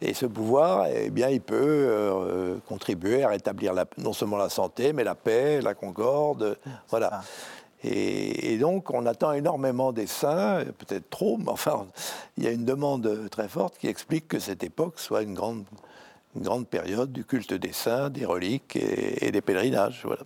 Et 0.00 0.14
ce 0.14 0.26
pouvoir, 0.26 0.88
eh 0.92 1.10
bien, 1.10 1.28
il 1.28 1.40
peut 1.40 1.54
euh, 1.60 2.56
contribuer 2.68 3.22
à 3.22 3.28
rétablir 3.28 3.72
la, 3.72 3.84
non 3.98 4.12
seulement 4.12 4.36
la 4.36 4.48
santé, 4.48 4.92
mais 4.92 5.04
la 5.04 5.14
paix, 5.14 5.60
la 5.60 5.74
concorde, 5.74 6.58
voilà. 6.88 7.20
Et, 7.84 8.52
et, 8.52 8.58
donc, 8.58 8.90
on 8.90 9.06
attend 9.06 9.32
énormément 9.32 9.92
des 9.92 10.08
saints, 10.08 10.64
peut-être 10.78 11.08
trop, 11.08 11.36
mais 11.36 11.50
enfin, 11.50 11.86
il 12.36 12.42
y 12.42 12.48
a 12.48 12.50
une 12.50 12.64
demande 12.64 13.28
très 13.30 13.48
forte 13.48 13.78
qui 13.78 13.86
explique 13.86 14.26
que 14.26 14.40
cette 14.40 14.64
époque 14.64 14.98
soit 14.98 15.22
une 15.22 15.34
grande 15.34 15.64
une 16.34 16.42
grande 16.42 16.66
période 16.66 17.12
du 17.12 17.24
culte 17.24 17.54
des 17.54 17.72
saints, 17.72 18.10
des 18.10 18.24
reliques 18.24 18.76
et, 18.76 19.30
des 19.30 19.40
pèlerinages. 19.40 20.02
Voilà. 20.04 20.22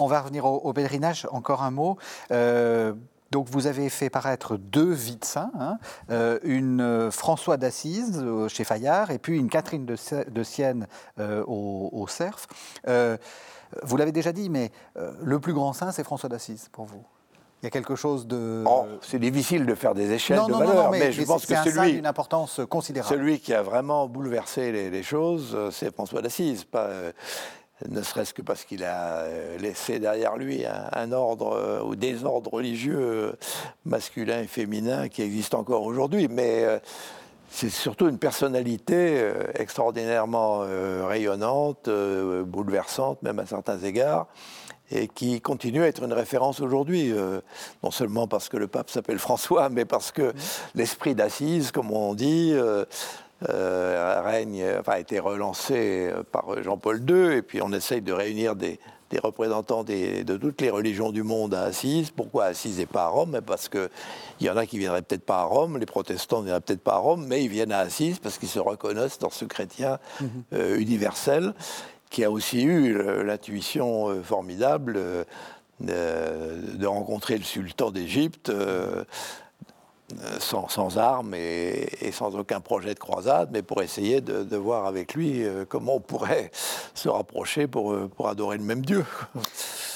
On 0.00 0.06
va 0.06 0.20
revenir 0.20 0.44
au, 0.44 0.72
pèlerinage, 0.72 1.26
encore 1.30 1.62
un 1.62 1.70
mot. 1.70 1.98
Euh, 2.30 2.92
donc 3.30 3.48
vous 3.48 3.66
avez 3.66 3.88
fait 3.88 4.10
paraître 4.10 4.56
deux 4.56 4.92
vies 4.92 5.16
de 5.16 5.24
saints, 5.24 5.50
hein. 5.58 5.78
euh, 6.10 6.38
une 6.44 6.80
euh, 6.80 7.10
François 7.10 7.56
d'Assise 7.56 8.24
chez 8.48 8.64
Fayard 8.64 9.10
et 9.10 9.18
puis 9.18 9.36
une 9.36 9.48
Catherine 9.48 9.86
de, 9.86 10.42
Sienne 10.42 10.86
au, 11.18 11.90
au, 11.92 12.06
Cerf. 12.06 12.46
vous 12.86 13.96
l'avez 13.96 14.12
déjà 14.12 14.32
dit, 14.32 14.50
mais 14.50 14.70
le 15.22 15.40
plus 15.40 15.52
grand 15.52 15.72
saint, 15.72 15.90
c'est 15.90 16.04
François 16.04 16.28
d'Assise 16.28 16.68
pour 16.70 16.84
vous 16.84 17.04
il 17.64 17.68
y 17.68 17.68
a 17.68 17.70
quelque 17.70 17.96
chose 17.96 18.26
de. 18.26 18.62
Oh, 18.66 18.84
c'est 19.00 19.18
difficile 19.18 19.64
de 19.64 19.74
faire 19.74 19.94
des 19.94 20.12
échelles 20.12 20.38
de 20.46 20.52
valeur, 20.52 20.90
mais, 20.90 21.12
je 21.12 21.22
pense 21.22 21.46
que 21.46 21.54
celui. 21.54 21.92
une 21.92 22.04
importance 22.04 22.60
considérable. 22.68 23.16
Celui 23.16 23.40
qui 23.40 23.54
a 23.54 23.62
vraiment 23.62 24.06
bouleversé 24.06 24.70
les, 24.70 25.02
choses, 25.02 25.52
euh, 25.54 25.70
c'est 25.70 25.90
François 25.90 26.20
d'Assise. 26.20 26.64
Pas, 26.64 26.84
euh, 26.84 27.12
ne 27.88 28.02
serait-ce 28.02 28.34
que 28.34 28.42
parce 28.42 28.66
qu'il 28.66 28.84
a 28.84 29.20
euh, 29.20 29.56
laissé 29.56 29.98
derrière 29.98 30.36
lui 30.36 30.64
un, 30.66 31.12
ordre 31.12 31.82
ou 31.86 31.96
des 31.96 32.26
ordres 32.26 32.52
religieux 32.52 33.32
masculins 33.86 34.42
et 34.42 34.46
féminins 34.46 35.08
qui 35.08 35.22
existent 35.22 35.58
encore 35.58 35.84
aujourd'hui. 35.84 36.28
Mais 36.28 36.66
c'est 37.48 37.70
surtout 37.70 38.10
une 38.10 38.18
personnalité 38.18 39.32
extraordinairement 39.54 40.66
rayonnante, 41.06 41.88
bouleversante, 41.88 43.22
même 43.22 43.38
à 43.38 43.46
certains 43.46 43.78
égards 43.78 44.28
et 44.94 45.08
qui 45.08 45.40
continue 45.40 45.82
à 45.82 45.88
être 45.88 46.02
une 46.02 46.12
référence 46.12 46.60
aujourd'hui, 46.60 47.12
euh, 47.12 47.40
non 47.82 47.90
seulement 47.90 48.28
parce 48.28 48.48
que 48.48 48.56
le 48.56 48.68
pape 48.68 48.90
s'appelle 48.90 49.18
François, 49.18 49.68
mais 49.70 49.84
parce 49.84 50.12
que 50.12 50.32
l'esprit 50.74 51.14
d'Assise, 51.14 51.70
comme 51.70 51.90
on 51.90 52.14
dit, 52.14 52.52
euh, 52.54 52.84
euh, 53.48 54.22
règne, 54.24 54.64
enfin, 54.78 54.92
a 54.92 54.98
été 55.00 55.18
relancé 55.18 56.10
par 56.32 56.62
Jean-Paul 56.62 57.02
II, 57.08 57.36
et 57.36 57.42
puis 57.42 57.60
on 57.60 57.72
essaye 57.72 58.00
de 58.00 58.12
réunir 58.12 58.56
des, 58.56 58.78
représentants 59.22 59.84
de 59.84 60.36
toutes 60.38 60.60
les 60.60 60.70
religions 60.70 61.12
du 61.12 61.22
monde 61.22 61.54
à 61.54 61.62
Assise. 61.62 62.10
Pourquoi 62.10 62.46
Assise 62.46 62.80
et 62.80 62.86
pas 62.86 63.04
à 63.04 63.06
Rome? 63.06 63.40
Parce 63.46 63.68
qu'il 63.68 63.88
y 64.40 64.50
en 64.50 64.56
a 64.56 64.66
qui 64.66 64.76
viendraient 64.76 65.02
peut-être 65.02 65.24
pas 65.24 65.42
à 65.42 65.44
Rome, 65.44 65.78
les 65.78 65.86
protestants 65.86 66.40
ne 66.40 66.46
viendraient 66.46 66.62
peut-être 66.62 66.82
pas 66.82 66.94
à 66.94 66.98
Rome, 66.98 67.24
mais 67.28 67.44
ils 67.44 67.48
viennent 67.48 67.70
à 67.70 67.78
Assise 67.78 68.18
parce 68.18 68.38
qu'ils 68.38 68.48
se 68.48 68.58
reconnaissent 68.58 69.20
dans 69.20 69.30
ce 69.30 69.44
chrétien 69.44 70.00
mhm. 70.20 70.80
universel 70.80 71.54
qui 72.14 72.22
a 72.22 72.30
aussi 72.30 72.62
eu 72.62 72.96
l'intuition 73.24 74.08
euh, 74.08 74.22
formidable 74.22 74.94
euh, 74.96 75.24
de, 75.80 76.86
rencontrer 76.86 77.36
le 77.36 77.42
sultan 77.42 77.90
d'Égypte 77.90 78.50
euh, 78.50 79.02
sans, 80.38 80.96
armes 80.96 81.34
et, 81.34 82.12
sans 82.12 82.36
aucun 82.36 82.60
projet 82.60 82.94
de 82.94 83.00
croisade, 83.00 83.48
mais 83.52 83.62
pour 83.62 83.82
essayer 83.82 84.20
de, 84.20 84.56
voir 84.56 84.86
avec 84.86 85.14
lui 85.14 85.42
comment 85.68 85.96
on 85.96 86.00
pourrait 86.00 86.52
se 86.94 87.08
rapprocher 87.08 87.66
pour, 87.66 87.96
adorer 88.24 88.58
le 88.58 88.64
même 88.64 88.84
Dieu. 88.84 89.04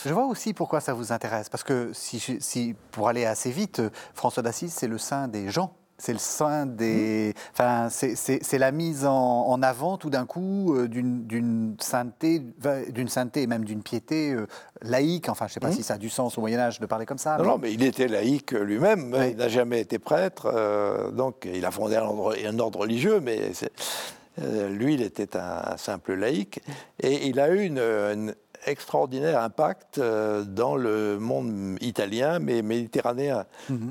Je 0.04 0.12
vois 0.12 0.26
aussi 0.26 0.54
pourquoi 0.54 0.80
ça 0.80 0.94
vous 0.94 1.12
intéresse, 1.12 1.48
parce 1.48 1.62
que 1.62 1.92
si 1.92 2.74
pour 2.90 3.06
aller 3.08 3.26
assez 3.26 3.52
vite, 3.52 3.80
François 4.14 4.42
d'Assise, 4.42 4.72
c'est 4.72 4.88
le 4.88 4.98
saint 4.98 5.28
des 5.28 5.50
gens. 5.50 5.72
C'est 6.00 6.12
le 6.12 6.20
sein 6.20 6.64
des. 6.64 7.34
Enfin, 7.52 7.88
c'est 7.90 8.58
la 8.58 8.70
mise 8.70 9.04
en, 9.04 9.60
avant 9.62 9.96
tout 9.96 10.10
d'un 10.10 10.26
coup 10.26 10.76
euh, 10.76 10.86
d'une 10.86 11.74
sainteté, 11.80 12.40
d'une 12.90 13.08
sainteté 13.08 13.42
et 13.42 13.46
même 13.48 13.64
d'une 13.64 13.82
piété 13.82 14.32
euh, 14.32 14.46
laïque. 14.80 15.28
Enfin, 15.28 15.46
je 15.46 15.50
ne 15.50 15.54
sais 15.54 15.60
pas 15.60 15.70
mmh. 15.70 15.72
si 15.72 15.82
ça 15.82 15.94
a 15.94 15.98
du 15.98 16.08
sens 16.08 16.38
au 16.38 16.40
Moyen 16.40 16.60
Âge 16.60 16.78
de 16.78 16.86
parler 16.86 17.04
comme 17.04 17.18
ça. 17.18 17.36
Non, 17.36 17.42
mais, 17.42 17.48
non, 17.48 17.58
mais 17.58 17.72
il 17.72 17.82
était 17.82 18.06
laïque 18.06 18.52
lui-même. 18.52 19.12
Il 19.28 19.36
n'a 19.36 19.48
jamais 19.48 19.80
été 19.80 19.98
prêtre, 19.98 20.48
euh, 20.54 21.10
donc 21.10 21.48
il 21.52 21.64
a 21.64 21.72
fondé 21.72 21.96
un 21.96 22.02
ordre, 22.02 22.36
un 22.46 22.58
ordre 22.60 22.78
religieux, 22.78 23.20
mais 23.20 23.50
lui, 24.70 24.94
il 24.94 25.02
était 25.02 25.36
un, 25.36 25.76
simple 25.76 26.14
laïque, 26.14 26.60
et 27.00 27.26
il 27.26 27.40
a 27.40 27.50
eu 27.50 27.64
une, 27.64 28.34
extraordinaire 28.66 29.40
impact 29.42 29.98
dans 29.98 30.76
le 30.76 31.18
monde 31.18 31.76
italien, 31.80 32.38
mais 32.38 32.62
méditerranéen. 32.62 33.46
Mmh 33.68 33.88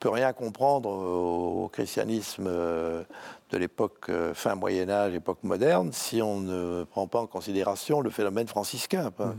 peut 0.00 0.10
rien 0.10 0.32
comprendre 0.32 0.88
au, 0.88 1.68
christianisme 1.72 2.46
euh, 2.46 3.02
de 3.50 3.58
l'époque 3.58 4.08
euh, 4.08 4.34
fin 4.34 4.54
Moyen 4.54 4.88
Âge, 4.88 5.14
époque 5.14 5.42
moderne, 5.42 5.92
si 5.92 6.22
on 6.22 6.40
ne 6.40 6.84
prend 6.84 7.06
pas 7.06 7.20
en 7.20 7.26
considération 7.26 8.00
le 8.00 8.10
phénomène 8.10 8.48
franciscain. 8.48 9.12
Mhm. 9.18 9.34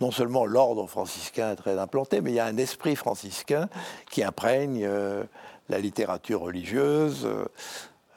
Non 0.00 0.10
seulement 0.12 0.46
l'ordre 0.46 0.86
franciscain 0.86 1.52
est 1.52 1.56
très 1.56 1.78
implanté, 1.78 2.20
mais 2.20 2.30
il 2.30 2.34
y 2.34 2.40
a 2.40 2.46
un 2.46 2.56
esprit 2.56 2.94
franciscain 2.94 3.68
qui 4.10 4.22
imprègne 4.22 4.84
euh, 4.84 5.24
la 5.68 5.78
littérature 5.78 6.40
religieuse. 6.40 7.28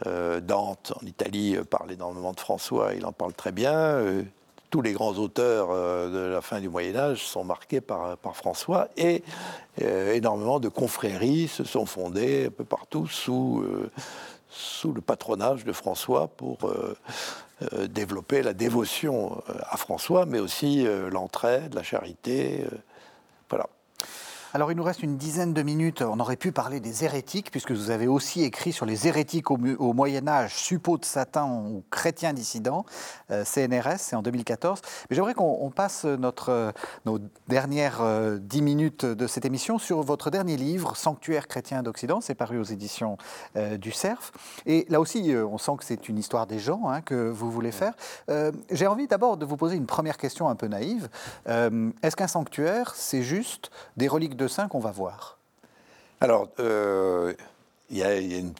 Dante, 0.03 0.93
en 0.99 1.05
Italie, 1.05 1.57
parlait 1.69 1.93
énormément 1.93 2.31
de 2.31 2.39
François, 2.39 2.95
il 2.95 3.05
en 3.05 3.11
parle 3.11 3.33
très 3.33 3.51
bien 3.51 3.99
tous 4.71 4.81
les 4.81 4.93
grands 4.93 5.13
auteurs 5.13 5.67
euh, 5.69 6.09
de 6.09 6.33
la 6.33 6.41
fin 6.41 6.59
du 6.59 6.69
Moyen 6.69 6.95
Âge 6.95 7.23
sont 7.23 7.43
marqués 7.43 7.81
par, 7.81 8.17
François 8.33 8.87
et 8.97 9.21
euh, 9.81 10.13
énormément 10.13 10.59
de 10.59 10.69
confréries 10.69 11.49
se 11.49 11.63
sont 11.63 11.85
fondées 11.85 12.45
un 12.47 12.51
peu 12.51 12.63
partout 12.63 13.05
sous, 13.05 13.61
euh, 13.63 13.91
sous 14.49 14.93
le 14.93 15.01
patronage 15.01 15.65
de 15.65 15.73
François 15.73 16.27
pour 16.27 16.73
développer 17.89 18.41
la 18.41 18.53
dévotion 18.53 19.41
à 19.69 19.77
François, 19.77 20.25
mais 20.25 20.39
aussi 20.39 20.85
l'entraide, 21.11 21.75
la 21.75 21.83
charité. 21.83 22.65
voilà. 23.49 23.67
Alors 24.53 24.69
il 24.69 24.75
nous 24.75 24.83
reste 24.83 25.01
une 25.01 25.15
dizaine 25.15 25.53
de 25.53 25.63
minutes. 25.63 26.01
On 26.01 26.19
aurait 26.19 26.35
pu 26.35 26.51
parler 26.51 26.81
des 26.81 27.05
hérétiques, 27.05 27.51
puisque 27.51 27.71
vous 27.71 27.89
avez 27.89 28.07
aussi 28.07 28.43
écrit 28.43 28.73
sur 28.73 28.85
les 28.85 29.07
hérétiques 29.07 29.49
au, 29.49 29.57
Moyen 29.93 30.27
Âge, 30.27 30.55
suppôts 30.55 30.97
de 30.97 31.05
Satan 31.05 31.63
ou 31.67 31.85
chrétiens 31.89 32.33
dissidents, 32.33 32.85
euh, 33.31 33.45
CNRS, 33.45 33.99
c'est 33.99 34.17
en 34.17 34.21
2014. 34.21 34.81
Mais 35.09 35.15
j'aimerais 35.15 35.35
qu'on 35.35 35.71
passe 35.73 36.03
notre, 36.03 36.73
nos 37.05 37.19
dernières 37.47 38.01
dix 38.41 38.61
minutes 38.61 39.05
de 39.05 39.25
cette 39.25 39.45
émission 39.45 39.77
sur 39.77 40.01
votre 40.01 40.29
dernier 40.29 40.57
livre, 40.57 40.97
Sanctuaire 40.97 41.47
chrétien 41.47 41.81
d'Occident. 41.81 42.19
C'est 42.19 42.35
paru 42.35 42.59
aux 42.59 42.63
éditions 42.63 43.17
du 43.55 43.91
CERF. 43.91 44.33
Et 44.65 44.85
là 44.89 44.99
aussi, 44.99 45.33
on 45.33 45.57
sent 45.57 45.71
que 45.77 45.85
c'est 45.85 46.09
une 46.09 46.17
histoire 46.17 46.45
des 46.45 46.59
gens 46.59 46.89
hein, 46.89 46.99
que 47.01 47.29
vous 47.29 47.49
voulez 47.49 47.71
faire. 47.71 47.93
J'ai 48.69 48.87
envie 48.87 49.07
d'abord 49.07 49.37
de 49.37 49.45
vous 49.45 49.55
poser 49.55 49.77
une 49.77 49.85
première 49.85 50.17
question 50.17 50.49
un 50.49 50.55
peu 50.55 50.67
naïve. 50.67 51.07
Est-ce 51.45 52.15
qu'un 52.15 52.27
sanctuaire, 52.27 52.93
c'est 52.95 53.23
juste 53.23 53.71
des 53.95 54.07
reliques 54.07 54.35
de 54.35 54.40
saints 54.47 54.67
qu'on 54.67 54.79
va 54.79 54.91
voir 54.91 55.37
Alors, 56.19 56.49
euh, 56.59 57.33
il 57.89 57.97
y 57.97 58.03
a, 58.03 58.17
une, 58.19 58.53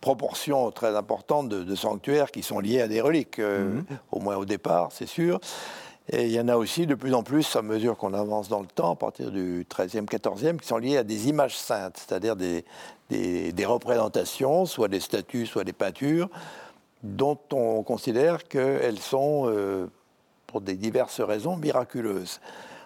proportion 0.00 0.70
très 0.70 0.94
importante 0.94 1.48
de, 1.48 1.74
sanctuaires 1.74 2.30
qui 2.30 2.42
sont 2.42 2.60
liés 2.60 2.80
à 2.80 2.88
des 2.88 3.00
reliques, 3.00 3.38
euh, 3.38 3.64
mhm. 3.64 3.84
au 4.12 4.20
moins 4.20 4.36
au 4.36 4.44
départ, 4.44 4.90
c'est 4.92 5.06
sûr. 5.06 5.40
Et 6.12 6.26
il 6.26 6.32
y 6.32 6.40
en 6.40 6.48
a 6.48 6.56
aussi 6.56 6.86
de 6.86 6.94
plus 6.94 7.14
en 7.14 7.22
plus, 7.22 7.54
à 7.56 7.62
mesure 7.62 7.96
qu'on 7.96 8.14
avance 8.14 8.48
dans 8.48 8.60
le 8.60 8.66
temps, 8.66 8.92
à 8.92 8.96
partir 8.96 9.30
du 9.30 9.64
13e, 9.70 10.06
14e, 10.06 10.58
qui 10.58 10.66
sont 10.66 10.78
liés 10.78 10.96
à 10.96 11.04
des 11.04 11.28
images 11.28 11.56
saintes, 11.56 11.96
c'est-à-dire 11.98 12.36
des, 12.36 12.64
des, 13.10 13.66
représentations, 13.66 14.66
soit 14.66 14.88
des 14.88 15.00
statues, 15.00 15.46
soit 15.46 15.64
des 15.64 15.72
peintures, 15.72 16.28
dont 17.02 17.38
on 17.52 17.82
considère 17.82 18.44
qu'elles 18.44 18.98
sont, 18.98 19.44
euh, 19.46 19.86
pour 20.46 20.60
des 20.60 20.74
diverses 20.74 21.20
raisons, 21.20 21.56
miraculeuses 21.56 22.40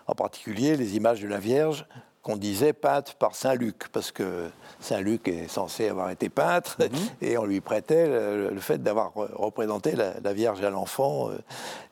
en 0.07 0.15
particulier 0.15 0.77
les 0.77 0.97
images 0.97 1.21
de 1.21 1.29
la 1.29 1.39
Vierge 1.39 1.87
qu'on 2.25 2.37
disait 2.39 2.73
peintes 2.73 3.15
par 3.19 3.35
Saint 3.35 3.55
Luc, 3.55 3.89
parce 3.93 4.11
que 4.11 4.49
Saint 4.81 5.03
Luc 5.03 5.29
est 5.29 5.47
censé 5.47 5.89
avoir 5.89 6.09
été 6.09 6.31
peintre, 6.31 6.79
mhm. 6.81 6.89
et 7.21 7.37
on 7.37 7.45
lui 7.45 7.61
prêtait 7.61 8.07
le, 8.09 8.61
fait 8.61 8.83
d'avoir 8.83 9.13
représenté 9.15 9.93
la, 9.95 10.33
Vierge 10.33 10.65
à 10.65 10.71
l'enfant, 10.71 11.29
euh, 11.29 11.39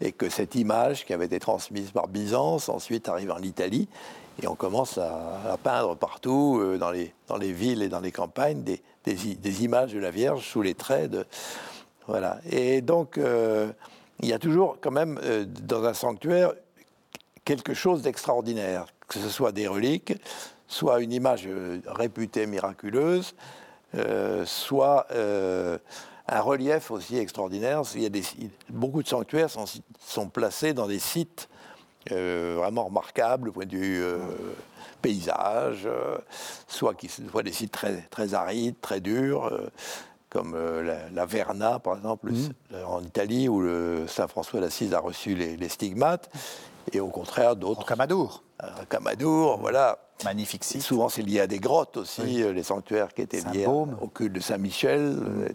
et 0.00 0.10
que 0.10 0.30
cette 0.30 0.54
image 0.54 1.04
qui 1.04 1.12
avait 1.12 1.26
été 1.26 1.38
transmise 1.38 1.90
par 1.90 2.08
Byzance, 2.08 2.70
ensuite 2.70 3.10
arrive 3.10 3.30
en 3.30 3.40
Italie, 3.40 3.88
et 4.42 4.48
on 4.48 4.54
commence 4.54 4.96
à, 4.96 5.58
peindre 5.62 5.96
partout, 5.96 6.58
euh, 6.62 6.78
dans, 6.78 6.90
les, 6.90 7.12
dans 7.28 7.36
les 7.36 7.52
villes 7.52 7.82
et 7.82 7.90
dans 7.90 8.00
les 8.00 8.10
campagnes, 8.12 8.62
des, 8.62 8.80
des, 9.04 9.64
images 9.64 9.92
de 9.92 10.00
la 10.00 10.10
Vierge 10.10 10.48
sous 10.48 10.62
les 10.62 10.74
traits 10.74 11.10
de... 11.10 11.26
Voilà. 12.08 12.38
Et 12.50 12.80
donc, 12.80 13.18
euh, 13.18 13.70
il 14.20 14.30
y 14.30 14.32
a 14.32 14.38
toujours 14.38 14.78
quand 14.80 14.90
même, 14.90 15.20
dans 15.62 15.84
un 15.84 15.94
sanctuaire, 15.94 16.52
quelque 17.44 17.74
chose 17.74 18.02
d'extraordinaire, 18.02 18.86
que 19.08 19.18
ce 19.18 19.28
soit 19.28 19.52
des 19.52 19.66
reliques, 19.66 20.14
soit 20.72 21.00
une 21.00 21.12
image 21.12 21.44
euh, 21.46 21.80
réputée 21.86 22.46
miraculeuse, 22.46 23.34
euh, 23.94 24.46
soit 24.46 25.06
euh, 25.10 25.78
un 26.28 26.40
relief 26.40 26.90
aussi 26.90 27.18
extraordinaire. 27.18 27.82
Il 27.94 28.02
y 28.02 28.06
a 28.06 28.08
des, 28.08 28.22
beaucoup 28.70 29.02
de 29.02 29.08
sanctuaires 29.08 29.50
sont, 29.50 30.28
placés 30.28 30.72
dans 30.72 30.86
des 30.86 30.98
sites 30.98 31.48
vraiment 32.08 32.86
remarquables 32.86 33.50
au 33.50 33.52
point 33.52 33.66
de 33.66 33.76
vue 33.76 34.04
paysage, 35.02 35.88
soit, 36.66 36.94
qui, 36.94 37.08
soit 37.08 37.44
des 37.44 37.52
sites 37.52 37.70
très, 37.70 38.02
très 38.10 38.34
arides, 38.34 38.74
très 38.80 39.00
durs 39.00 39.52
comme 40.30 40.56
la, 41.14 41.26
Verna, 41.26 41.78
par 41.78 41.96
exemple, 41.96 42.32
mmh. 42.32 42.76
en 42.86 43.02
Italie, 43.02 43.48
où 43.48 43.60
le 43.60 44.06
Saint 44.08 44.26
François 44.26 44.60
d'Assise 44.60 44.94
a 44.94 44.98
reçu 44.98 45.34
les, 45.34 45.56
les, 45.56 45.68
stigmates 45.68 46.30
et 46.92 47.00
au 47.00 47.08
contraire 47.08 47.56
d'autres. 47.56 47.86
Camadour. 47.86 48.42
Camadour, 48.88 49.58
voilà. 49.58 49.98
Magnifique 50.24 50.64
site. 50.64 50.82
Souvent, 50.82 51.08
c'est 51.08 51.22
lié 51.22 51.40
à 51.40 51.46
des 51.46 51.58
grottes 51.58 51.96
aussi, 51.96 52.42
euh, 52.42 52.52
les 52.52 52.62
sanctuaires 52.62 53.12
qui 53.12 53.22
étaient 53.22 53.42
liés 53.52 53.66
au 53.66 54.06
culte 54.06 54.32
de 54.32 54.40
Saint-Michel, 54.40 55.00
mm. 55.00 55.46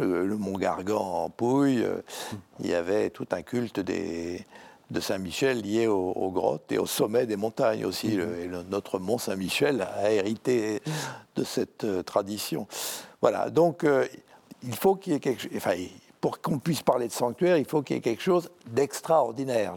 euh, 0.00 0.24
le, 0.26 0.36
Mont 0.36 0.58
Gargan 0.58 1.00
en 1.00 1.30
Pouille. 1.30 1.82
Euh, 1.82 1.96
mm. 1.96 2.36
Il 2.60 2.66
y 2.70 2.74
avait 2.74 3.10
tout 3.10 3.26
un 3.32 3.42
culte 3.42 3.80
des, 3.80 4.44
de 4.90 5.00
Saint-Michel 5.00 5.62
lié 5.62 5.86
aux, 5.86 6.30
grottes 6.30 6.70
et 6.70 6.78
au 6.78 6.86
sommet 6.86 7.26
des 7.26 7.36
montagnes 7.36 7.86
aussi. 7.86 8.18
Mm. 8.18 8.64
notre 8.68 8.98
Mont 8.98 9.18
Saint-Michel 9.18 9.80
a 9.82 10.10
hérité 10.10 10.82
de 11.36 11.44
cette 11.44 12.04
tradition. 12.04 12.66
Voilà, 13.22 13.48
donc 13.50 13.86
il 14.62 14.74
faut 14.74 14.96
qu'il 14.96 15.14
y 15.14 15.16
ait 15.16 15.20
quelque 15.20 15.42
chose 15.42 15.50
pour 16.20 16.40
qu'on 16.40 16.58
puisse 16.58 16.82
parler 16.82 17.08
de 17.08 17.12
sanctuaire, 17.12 17.56
il 17.56 17.64
faut 17.64 17.82
qu'il 17.82 17.96
y 17.96 17.98
ait 17.98 18.02
quelque 18.02 18.22
chose 18.22 18.50
d'extraordinaire. 18.66 19.76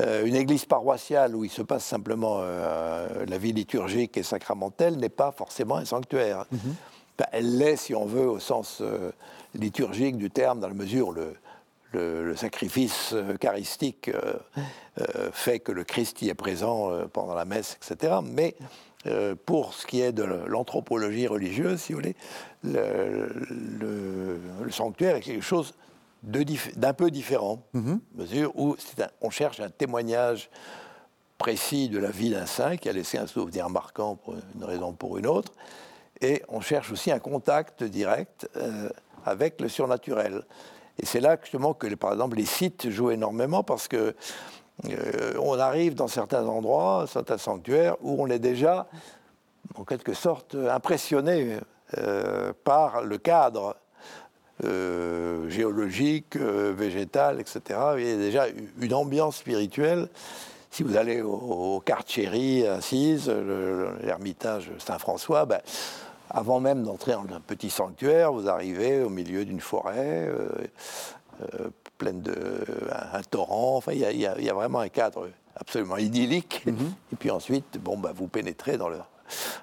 Euh, 0.00 0.24
une 0.24 0.34
église 0.34 0.64
paroissiale 0.64 1.36
où 1.36 1.44
il 1.44 1.50
se 1.50 1.62
passe 1.62 1.84
simplement 1.84 2.38
euh, 2.40 3.24
la 3.26 3.38
vie 3.38 3.52
liturgique 3.52 4.16
et 4.16 4.22
sacramentelle 4.22 4.96
n'est 4.96 5.08
pas 5.08 5.32
forcément 5.32 5.76
un 5.76 5.84
sanctuaire. 5.84 6.46
Mhm. 6.50 6.74
Ben, 7.18 7.26
elle 7.32 7.58
l'est, 7.58 7.76
si 7.76 7.94
on 7.94 8.06
veut, 8.06 8.28
au 8.28 8.40
sens 8.40 8.80
euh, 8.80 9.12
liturgique 9.54 10.16
du 10.16 10.30
terme, 10.30 10.60
dans 10.60 10.68
la 10.68 10.74
mesure 10.74 11.08
où 11.08 11.12
le, 11.12 11.34
le, 11.92 12.36
sacrifice 12.36 13.14
eucharistique 13.14 14.10
fait 15.32 15.60
que 15.60 15.72
le 15.72 15.82
Christ 15.82 16.20
y 16.20 16.28
est 16.28 16.34
présent 16.34 16.90
pendant 17.14 17.34
la 17.34 17.46
messe, 17.46 17.78
etc. 17.80 18.16
Mais 18.22 18.54
pour 19.44 19.74
ce 19.74 19.86
qui 19.86 20.00
est 20.00 20.12
de 20.12 20.22
l'anthropologie 20.22 21.26
religieuse, 21.26 21.80
si 21.80 21.92
vous 21.92 22.00
voulez, 22.00 22.16
le, 22.64 24.40
sanctuaire 24.70 25.16
est 25.16 25.20
quelque 25.20 25.44
chose 25.44 25.74
d'un 26.22 26.92
peu 26.92 27.10
différent, 27.10 27.62
mhm. 27.72 28.00
mesure 28.14 28.52
où 28.56 28.76
on 29.20 29.30
cherche 29.30 29.60
un 29.60 29.70
témoignage 29.70 30.50
précis 31.38 31.88
de 31.88 31.98
la 31.98 32.10
vie 32.10 32.30
d'un 32.30 32.46
saint 32.46 32.76
qui 32.76 32.88
a 32.88 32.92
laissé 32.92 33.18
un 33.18 33.26
souvenir 33.26 33.68
marquant 33.68 34.16
pour 34.16 34.34
une 34.54 34.64
raison 34.64 34.90
ou 34.90 34.92
pour 34.92 35.18
une 35.18 35.26
autre, 35.26 35.52
et 36.20 36.42
on 36.48 36.60
cherche 36.60 36.90
aussi 36.90 37.10
un 37.12 37.18
contact 37.18 37.84
direct 37.84 38.48
euh, 38.56 38.88
avec 39.24 39.60
le 39.60 39.68
surnaturel. 39.68 40.42
Et 40.98 41.04
c'est 41.04 41.20
là 41.20 41.36
justement 41.42 41.74
que, 41.74 41.92
par 41.94 42.12
exemple, 42.12 42.36
les 42.36 42.46
sites 42.46 42.88
jouent 42.88 43.10
énormément 43.10 43.62
parce 43.62 43.86
que 43.86 44.14
euh, 44.84 45.34
on 45.40 45.58
arrive 45.58 45.94
dans 45.94 46.08
certains 46.08 46.46
endroits, 46.46 47.06
certains 47.08 47.38
sanctuaires, 47.38 47.96
où 48.02 48.22
on 48.22 48.28
est 48.28 48.38
déjà, 48.38 48.86
en 49.74 49.84
quelque 49.84 50.14
sorte, 50.14 50.54
impressionné 50.54 51.58
euh, 51.96 52.52
par 52.64 53.02
le 53.02 53.18
cadre 53.18 53.76
euh, 54.64 55.48
géologique, 55.48 56.36
végétal, 56.36 57.40
etc. 57.40 57.60
Il 57.98 58.06
y 58.06 58.12
a 58.12 58.16
déjà 58.16 58.46
une 58.80 58.94
ambiance 58.94 59.36
spirituelle. 59.36 60.08
Si 60.70 60.82
vous 60.82 60.96
allez 60.96 61.22
au, 61.22 61.32
au 61.32 61.82
Assise, 61.88 63.30
l'ermitage 64.02 64.70
Saint-François, 64.78 65.46
ben, 65.46 65.60
avant 66.28 66.60
même 66.60 66.82
d'entrer 66.82 67.12
dans 67.12 67.34
un 67.34 67.40
petit 67.40 67.70
sanctuaire, 67.70 68.32
vous 68.32 68.48
arrivez 68.48 69.02
au 69.02 69.08
milieu 69.08 69.46
d'une 69.46 69.60
forêt 69.60 70.28
pleine 71.98 72.22
de 72.22 72.34
un, 73.12 73.22
torrent. 73.22 73.76
Enfin, 73.76 73.92
il 73.92 74.00
y, 74.00 74.26
a, 74.26 74.54
vraiment 74.54 74.80
un 74.80 74.88
cadre 74.88 75.30
absolument 75.54 75.96
idyllique. 75.96 76.64
Mm-hmm. 76.66 77.12
Et 77.12 77.16
puis 77.16 77.30
ensuite, 77.30 77.78
bon, 77.80 77.96
ben, 77.96 78.12
vous 78.12 78.28
pénétrez 78.28 78.76
dans 78.76 78.88
le 78.88 78.98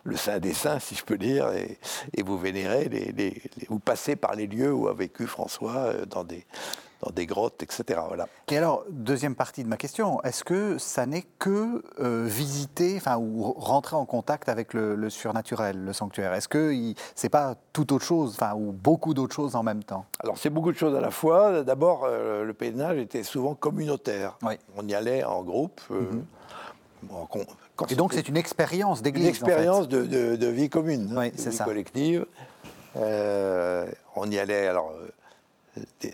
le 0.03 0.17
Saint 0.17 0.39
des 0.39 0.53
Saints, 0.53 0.79
si 0.79 0.95
je 0.95 1.03
peux 1.03 1.17
dire, 1.17 1.49
et, 1.51 1.77
vous 2.23 2.37
vénérez, 2.37 2.89
les, 2.89 3.41
vous 3.69 3.79
passez 3.79 4.15
par 4.15 4.35
les 4.35 4.47
lieux 4.47 4.73
où 4.73 4.87
a 4.87 4.93
vécu 4.93 5.27
François 5.27 5.75
euh, 5.75 6.05
dans 6.05 6.23
des, 6.23 6.45
dans 7.03 7.11
des 7.11 7.25
grottes, 7.25 7.61
etc. 7.63 7.99
Voilà. 8.07 8.27
Et 8.49 8.57
alors, 8.57 8.85
deuxième 8.89 9.35
partie 9.35 9.63
de 9.63 9.69
ma 9.69 9.77
question, 9.77 10.21
est-ce 10.23 10.43
que 10.43 10.77
ça 10.77 11.05
n'est 11.05 11.25
que 11.39 11.83
euh, 11.99 12.25
visiter, 12.25 12.95
enfin, 12.97 13.17
ou 13.17 13.53
rentrer 13.53 13.95
en 13.95 14.05
contact 14.05 14.49
avec 14.49 14.73
le, 14.73 15.09
surnaturel, 15.09 15.83
le 15.83 15.93
sanctuaire? 15.93 16.33
Est-ce 16.33 16.47
que 16.47 16.73
c'est 17.15 17.29
pas 17.29 17.55
tout 17.73 17.93
autre 17.93 18.05
chose, 18.05 18.33
enfin, 18.35 18.53
ou 18.55 18.71
beaucoup 18.71 19.13
d'autres 19.13 19.35
choses 19.35 19.55
en 19.55 19.63
même 19.63 19.83
temps? 19.83 20.05
Alors, 20.19 20.37
c'est 20.37 20.49
beaucoup 20.49 20.71
de 20.71 20.77
choses 20.77 20.95
à 20.95 21.01
la 21.01 21.11
fois. 21.11 21.63
D'abord, 21.63 22.05
euh, 22.05 22.43
le 22.43 22.53
pèlerinage 22.53 22.97
était 22.97 23.23
souvent 23.23 23.55
communicaire. 23.55 24.37
On 24.77 24.87
y 24.87 24.95
allait 24.95 25.23
en 25.23 25.43
groupe. 25.43 25.81
Mhm. 25.89 26.23
Et 27.89 27.95
donc 27.95 28.13
c'est 28.13 28.29
une 28.29 28.37
expérience 28.37 29.01
d'église. 29.01 29.23
Une 29.23 29.29
expérience 29.29 29.87
de, 29.89 30.47
vie 30.47 30.69
commune, 30.69 31.13
oui, 31.17 31.31
de 31.31 31.49
vie 31.49 31.57
collective. 31.57 32.25
Euh, 32.95 33.87
on 34.15 34.29
y 34.29 34.37
allait, 34.37 34.67
alors 34.67 34.91
euh, 34.91 35.09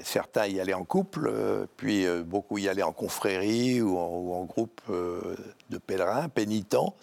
certains 0.04 0.48
y 0.48 0.60
allaient 0.60 0.74
en 0.74 0.86
couple, 0.86 1.30
euh, 1.32 1.66
puis 1.78 2.06
beaucoup 2.26 2.58
y 2.58 2.70
allaient 2.70 2.84
en 2.84 2.94
confrérie 2.94 3.82
ou 3.82 3.98
en, 3.98 4.44
groupe 4.46 4.82
de 4.90 5.78
pèlerins, 5.78 6.30
pénitents. 6.30 6.96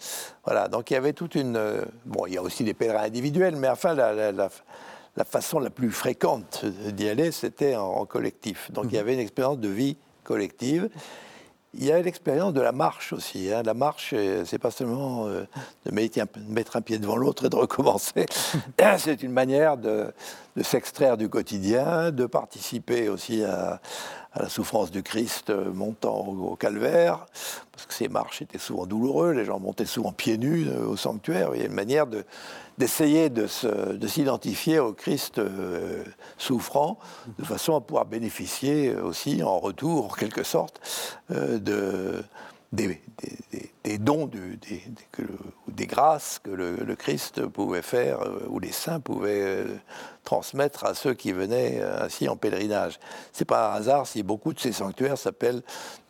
Voilà, 0.43 0.67
donc 0.67 0.91
il 0.91 0.95
y 0.95 0.97
avait 0.97 1.13
toute 1.13 1.35
une. 1.35 1.59
bon, 2.05 2.25
il 2.25 2.33
y 2.33 2.37
a 2.37 2.41
aussi 2.41 2.63
des 2.63 2.73
pèlerins 2.73 3.03
individuels, 3.03 3.55
mais 3.55 3.69
enfin, 3.69 3.93
la, 3.93 4.31
la, 4.31 4.49
façon 5.23 5.59
la 5.59 5.69
plus 5.69 5.91
fréquente 5.91 6.65
d'y 6.65 7.07
aller, 7.09 7.31
c'était 7.31 7.75
en, 7.75 8.05
collectif. 8.05 8.71
Donc 8.71 8.85
il 8.89 8.93
y 8.93 8.95
mhm. 8.95 9.01
avait 9.01 9.13
une 9.13 9.19
expérience 9.19 9.59
de 9.59 9.69
vie 9.69 9.97
collective. 10.23 10.89
Il 11.79 11.85
y 11.85 11.91
a 11.91 12.01
l'expérience 12.01 12.53
de 12.53 12.61
la 12.61 12.71
marche 12.71 13.13
aussi. 13.13 13.53
Hein. 13.53 13.61
La 13.63 13.75
marche, 13.75 14.15
c'est 14.45 14.57
pas 14.57 14.71
seulement 14.71 15.27
euh, 15.27 15.43
de 15.85 15.91
mettre 15.91 16.75
un 16.75 16.81
pied 16.81 16.97
devant 16.97 17.17
l'autre 17.17 17.45
et 17.45 17.49
de 17.49 17.55
recommencer. 17.55 18.25
c'est 18.97 19.21
une 19.21 19.31
manière 19.31 19.77
de, 19.77 20.11
s'extraire 20.61 21.17
du 21.17 21.29
quotidien, 21.29 22.11
de 22.11 22.25
participer 22.25 23.09
aussi 23.09 23.43
à, 23.43 23.79
à 24.37 24.43
la 24.43 24.49
souffrance 24.49 24.91
du 24.91 25.03
Christ 25.03 25.51
montant 25.51 26.27
au, 26.27 26.55
calvaire, 26.55 27.25
parce 27.71 27.85
que 27.85 27.93
ces 27.93 28.07
marches 28.07 28.41
étaient 28.41 28.57
souvent 28.57 28.85
douloureuses, 28.85 29.35
les 29.35 29.45
gens 29.45 29.59
montaient 29.59 29.85
souvent 29.85 30.11
pieds 30.11 30.37
nus 30.37 30.67
au 30.69 30.95
sanctuaire. 30.95 31.51
Il 31.53 31.61
y 31.61 31.63
a 31.63 31.67
une 31.67 31.73
manière 31.73 32.05
d'essayer 32.77 33.29
de, 33.29 33.47
s'identifier 33.47 34.79
au 34.79 34.93
Christ 34.93 35.41
souffrant, 36.37 36.99
de 37.39 37.45
façon 37.45 37.75
à 37.75 37.81
pouvoir 37.81 38.05
bénéficier 38.05 38.95
aussi, 38.95 39.43
en 39.43 39.59
retour, 39.59 40.05
en 40.05 40.15
quelque 40.15 40.43
sorte, 40.43 40.79
de 41.29 42.23
des, 42.73 42.99
dons, 43.97 44.27
des, 44.27 44.59
des, 45.67 45.87
grâces 45.87 46.39
que 46.43 46.49
le, 46.49 46.95
Christ 46.95 47.45
pouvait 47.47 47.81
faire, 47.81 48.21
euh, 48.21 48.45
ou 48.49 48.59
les 48.59 48.71
saints 48.71 48.99
pouvaient 48.99 49.41
euh, 49.41 49.77
transmettre 50.23 50.85
à 50.85 50.93
ceux 50.93 51.13
qui 51.13 51.31
venaient 51.31 51.79
euh, 51.79 52.03
ainsi 52.03 52.27
en 52.27 52.35
pèlerinage. 52.35 52.99
C'est 53.31 53.45
pas 53.45 53.71
un 53.71 53.75
hasard 53.75 54.05
si 54.05 54.21
beaucoup 54.21 54.53
de 54.53 54.59
ces 54.59 54.73
sanctuaires 54.73 55.17
s'appellent 55.17 55.63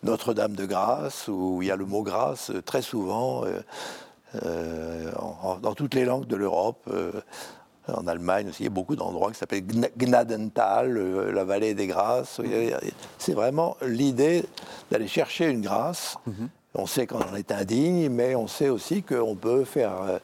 Notre-Dame 0.03 0.55
de 0.55 0.65
Grâce, 0.65 1.27
où 1.27 1.61
il 1.61 1.67
y 1.67 1.71
a 1.71 1.75
le 1.75 1.85
mot 1.85 2.01
grâce 2.01 2.51
très 2.65 2.81
souvent 2.81 3.45
dans 4.33 5.73
toutes 5.75 5.93
les 5.93 6.05
langues 6.05 6.27
de 6.27 6.35
l'Europe. 6.35 6.89
En 7.93 8.07
Allemagne 8.07 8.49
aussi, 8.49 8.63
il 8.63 8.65
y 8.65 8.67
a 8.67 8.71
beaucoup 8.71 8.95
d'endroits 8.95 9.31
qui 9.31 9.37
s'appellent 9.37 9.65
Gnadental, 9.97 11.31
la 11.31 11.43
vallée 11.43 11.73
des 11.73 11.87
grâces. 11.87 12.41
C'est 13.17 13.33
vraiment 13.33 13.77
l'idée 13.81 14.43
d'aller 14.91 15.07
chercher 15.07 15.47
une 15.47 15.61
grâce. 15.61 16.17
Mhm. 16.25 16.49
On 16.75 16.85
sait 16.85 17.07
qu'on 17.07 17.19
en 17.19 17.35
est 17.35 17.51
indigne, 17.51 18.09
mais 18.09 18.35
on 18.35 18.47
sait 18.47 18.69
aussi 18.69 19.01
qu'on 19.01 19.35
peut 19.35 19.63
faire, 19.63 19.93
euh, 20.03 20.19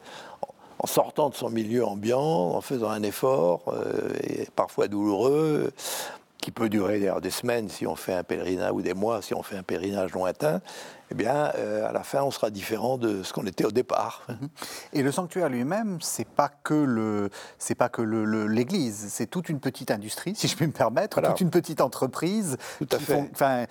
en 0.78 0.88
sortant 0.88 1.30
de 1.30 1.36
son 1.36 1.50
milieu 1.50 1.84
ambiant, 1.84 2.22
en 2.22 2.62
faisant 2.62 2.90
un 2.90 3.02
effort, 3.02 3.62
euh, 3.70 4.10
et 4.22 4.48
parfois 4.56 4.88
douloureux, 4.88 5.72
qui 6.38 6.52
peut 6.52 6.70
durer 6.70 7.00
d'ailleurs 7.00 7.22
des 7.22 7.32
semaines 7.32 7.70
si 7.70 7.88
on 7.88 7.96
fait 7.96 8.14
un 8.14 8.24
pèlerinage, 8.24 8.72
ou 8.74 8.82
des 8.82 8.94
mois 8.94 9.22
si 9.22 9.34
on 9.34 9.42
fait 9.42 9.58
un 9.58 9.64
pèlerinage 9.64 10.12
lointain, 10.12 10.62
eh 11.14 11.16
bien, 11.16 11.52
euh, 11.56 11.88
à 11.88 11.92
la 11.92 12.04
fin, 12.04 12.24
on 12.24 12.32
sera 12.32 12.50
différent 12.50 12.98
de 12.98 13.24
ce 13.24 13.34
qu'on 13.34 13.46
était 13.46 13.66
au 13.66 13.72
départ. 13.72 14.26
Mhm. 14.30 14.50
Et 14.94 15.04
le 15.04 15.12
sanctuaire 15.12 15.50
lui-même, 15.50 16.00
c'est 16.02 16.28
pas 16.28 16.50
que 16.50 16.74
le, 16.74 17.30
c'est 17.58 17.76
pas 17.76 17.90
que 17.90 18.02
l'église, 18.02 19.08
c'est 19.10 19.28
toute 19.28 19.50
une 19.50 19.60
petite 19.60 19.92
industrie, 19.92 20.36
si 20.36 20.48
je 20.48 20.56
puis 20.56 20.68
me 20.68 20.72
permettre, 20.72 21.22
toute 21.22 21.42
une 21.42 21.52
petite 21.52 21.82
entreprise, 21.82 22.58
tout 22.80 22.88
à 22.92 23.00
fait, 23.00 23.30
enfin, 23.32 23.66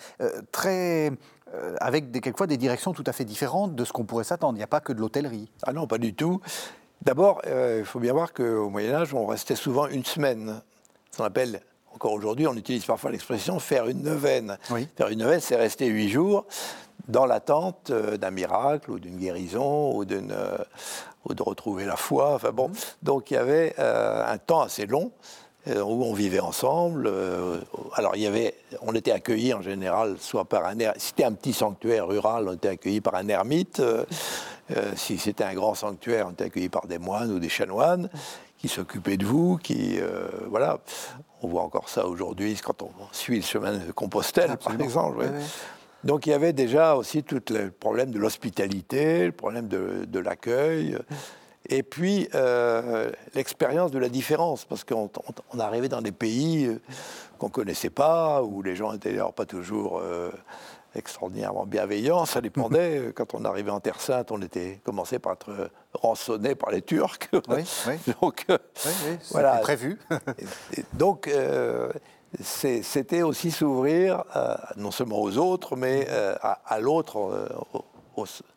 très 0.53 1.13
euh, 1.55 1.75
avec 1.81 2.11
des, 2.11 2.21
quelquefois 2.21 2.47
des 2.47 2.57
directions 2.57 2.93
tout 2.93 3.05
à 3.07 3.13
fait 3.13 3.25
différentes 3.25 3.75
de 3.75 3.85
ce 3.85 3.93
qu'on 3.93 4.05
pourrait 4.05 4.25
s'attendre. 4.25 4.55
Il 4.55 4.61
n'y 4.61 4.65
a 4.65 4.69
pas 4.69 4.81
que 4.81 4.93
de 4.93 5.01
l'hôtellerie. 5.01 5.51
Ah 5.65 5.73
non, 5.73 5.87
pas 5.87 5.99
du 5.99 6.15
tout. 6.15 6.41
D'abord, 7.03 7.43
euh, 7.47 7.79
il 7.81 7.85
faut 7.85 8.01
bien 8.01 8.13
voir 8.13 8.33
qu'au 8.33 8.71
Moyen 8.71 8.95
Âge, 8.95 9.13
on 9.13 9.27
restait 9.27 9.57
souvent 9.57 9.87
une 9.89 10.05
semaine. 10.05 10.63
On 11.19 11.25
appelle, 11.25 11.61
encore 11.93 12.13
aujourd'hui, 12.13 12.47
on 12.47 12.55
utilise 12.55 12.85
parfois 12.87 13.11
l'expression 13.11 13.59
faire 13.59 13.87
une 13.89 14.03
neuvaine. 14.03 14.57
Faire 14.97 15.09
une 15.09 15.19
neuvaine, 15.19 15.41
c'est 15.41 15.57
rester 15.57 15.87
huit 15.89 16.09
jours 16.09 16.47
dans 17.09 17.27
l'attente 17.27 17.91
euh, 17.91 18.17
d'un 18.17 18.31
miracle 18.31 18.91
ou 18.91 18.99
d'une 18.99 19.17
guérison 19.17 19.95
ou, 19.95 20.05
d'une, 20.05 20.35
ou 21.25 21.35
de 21.35 21.43
retrouver 21.43 21.85
la 21.85 21.97
foi. 21.97 22.35
Enfin 22.35 22.53
bon, 22.53 22.69
mm-hmm. 22.69 22.95
donc 23.03 23.31
il 23.31 23.35
y 23.35 23.37
avait 23.39 23.75
un 23.79 24.39
temps 24.39 24.61
assez 24.61 24.87
long 24.87 25.13
euh, 25.69 25.81
où 25.81 26.03
on 26.03 26.13
vivait 26.13 26.41
ensemble. 26.41 27.07
Euh, 27.07 27.61
alors, 27.95 28.17
il 28.17 28.23
y 28.23 28.27
avait, 28.27 28.53
on 28.81 28.97
était 28.97 29.13
accueillis 29.13 29.55
en 29.55 29.63
général 29.63 30.17
soit 30.19 30.45
par 30.45 30.65
un. 30.67 30.77
Si 30.97 31.09
c'était 31.09 31.23
un 31.23 31.33
petit 31.33 31.53
sanctuaire 31.53 32.09
rural, 32.09 32.49
on 32.49 32.55
était 32.55 32.71
accueillis 32.71 33.01
par 33.01 33.15
un 33.15 33.29
ermite. 33.29 33.79
Euh, 33.79 34.05
si 34.97 35.19
c'était 35.19 35.45
un 35.45 35.55
grand 35.55 35.75
sanctuaire, 35.75 36.27
on 36.27 36.33
était 36.33 36.47
accueillis 36.47 36.69
par 36.69 36.89
des 36.89 36.99
moines 36.99 37.31
ou 37.31 37.39
des 37.39 37.49
chanoines 37.49 38.09
qui 38.59 38.67
s'occupaient 38.67 39.17
de 39.17 39.25
vous, 39.25 39.57
qui. 39.57 40.01
voilà. 40.49 40.81
On 41.43 41.49
voit 41.49 41.63
encore 41.63 41.89
ça 41.89 42.07
aujourd'hui 42.07 42.57
quand 42.63 42.83
on 42.83 42.91
suit 43.13 43.37
le 43.37 43.43
chemin 43.43 43.73
de 43.73 43.93
Compostelle, 43.93 44.57
par 44.57 44.81
exemple. 44.81 45.29
Donc 46.05 46.27
il 46.27 46.31
y 46.31 46.33
avait 46.33 46.53
déjà 46.53 46.97
aussi 46.97 47.23
tout 47.23 47.41
le 47.51 47.71
problème 47.71 48.11
de 48.11 48.19
l'hospitalité, 48.19 49.27
le 49.27 49.33
problème 49.33 49.69
de, 49.69 50.05
de 50.07 50.19
l'accueil. 50.19 50.97
Et 51.69 51.83
puis, 51.83 52.29
euh, 52.35 53.11
l'expérience 53.35 53.91
de 53.93 53.99
la 53.99 54.09
différence, 54.09 54.65
parce 54.65 54.85
qu'on 54.85 55.11
arrivait 55.59 55.89
dans 55.89 56.03
des 56.03 56.13
pays 56.13 56.67
euh, 56.67 56.81
qu'on 57.39 57.47
ne 57.47 57.53
connaissait 57.53 57.91
pas, 57.91 58.43
où 58.43 58.63
les 58.63 58.75
gens 58.75 58.93
étaient 58.93 59.19
pas 59.35 59.47
toujours 59.47 60.01
euh, 60.01 60.31
extraordinairement 60.97 61.65
bienveillants. 61.65 62.27
Ça 62.27 62.41
dépendait. 62.41 63.13
Quand 63.15 63.35
on 63.35 63.45
arrivait 63.45 63.71
en 63.71 63.79
Terre 63.79 64.01
Sainte, 64.01 64.33
on 64.33 64.43
était 64.43 64.81
commençait 64.83 65.21
par 65.21 65.35
être 65.35 65.71
rançonné 65.95 66.57
par 66.57 66.73
les 66.73 66.83
Turcs. 66.83 67.29
Oui, 67.49 67.65
oui. 67.87 67.95
donc, 68.21 68.45
oui, 68.49 69.19
voilà. 69.31 69.59
prévu. 69.59 70.01
donc, 70.95 71.31
c'était 72.41 73.23
aussi 73.23 73.51
s'ouvrir 73.51 74.25
non 74.77 74.91
seulement 74.91 75.21
aux 75.21 75.37
autres, 75.37 75.77
mais 75.77 76.07
à, 76.09 76.81
l'autre 76.81 77.49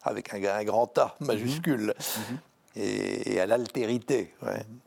avec 0.03 0.33
un, 0.33 0.63
grand 0.63 0.97
A 0.97 1.15
majuscule. 1.19 1.93
Mhm 2.29 2.37
et, 2.75 3.39
à 3.39 3.45
l'altérité. 3.45 4.33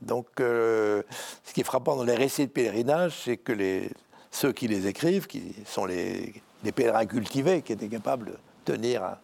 Donc, 0.03 0.27
euh, 0.41 1.03
ce 1.45 1.53
qui 1.53 1.61
est 1.61 1.65
frappant 1.65 1.97
dans 1.97 2.05
les 2.05 2.15
récits 2.15 2.47
de 2.47 2.53
pèlerinage, 2.53 3.15
c'est 3.25 3.37
que 3.37 3.53
les, 3.53 3.91
ceux 4.31 4.53
qui 4.53 4.69
les 4.69 4.87
écrivent, 4.87 5.27
qui 5.27 5.55
sont 5.65 5.87
les, 5.87 6.43
pèlerins 6.75 7.07
cultivés, 7.07 7.63
qui 7.63 7.73
étaient 7.73 7.89
capables 7.89 8.33
de 8.33 8.37
tenir 8.65 9.17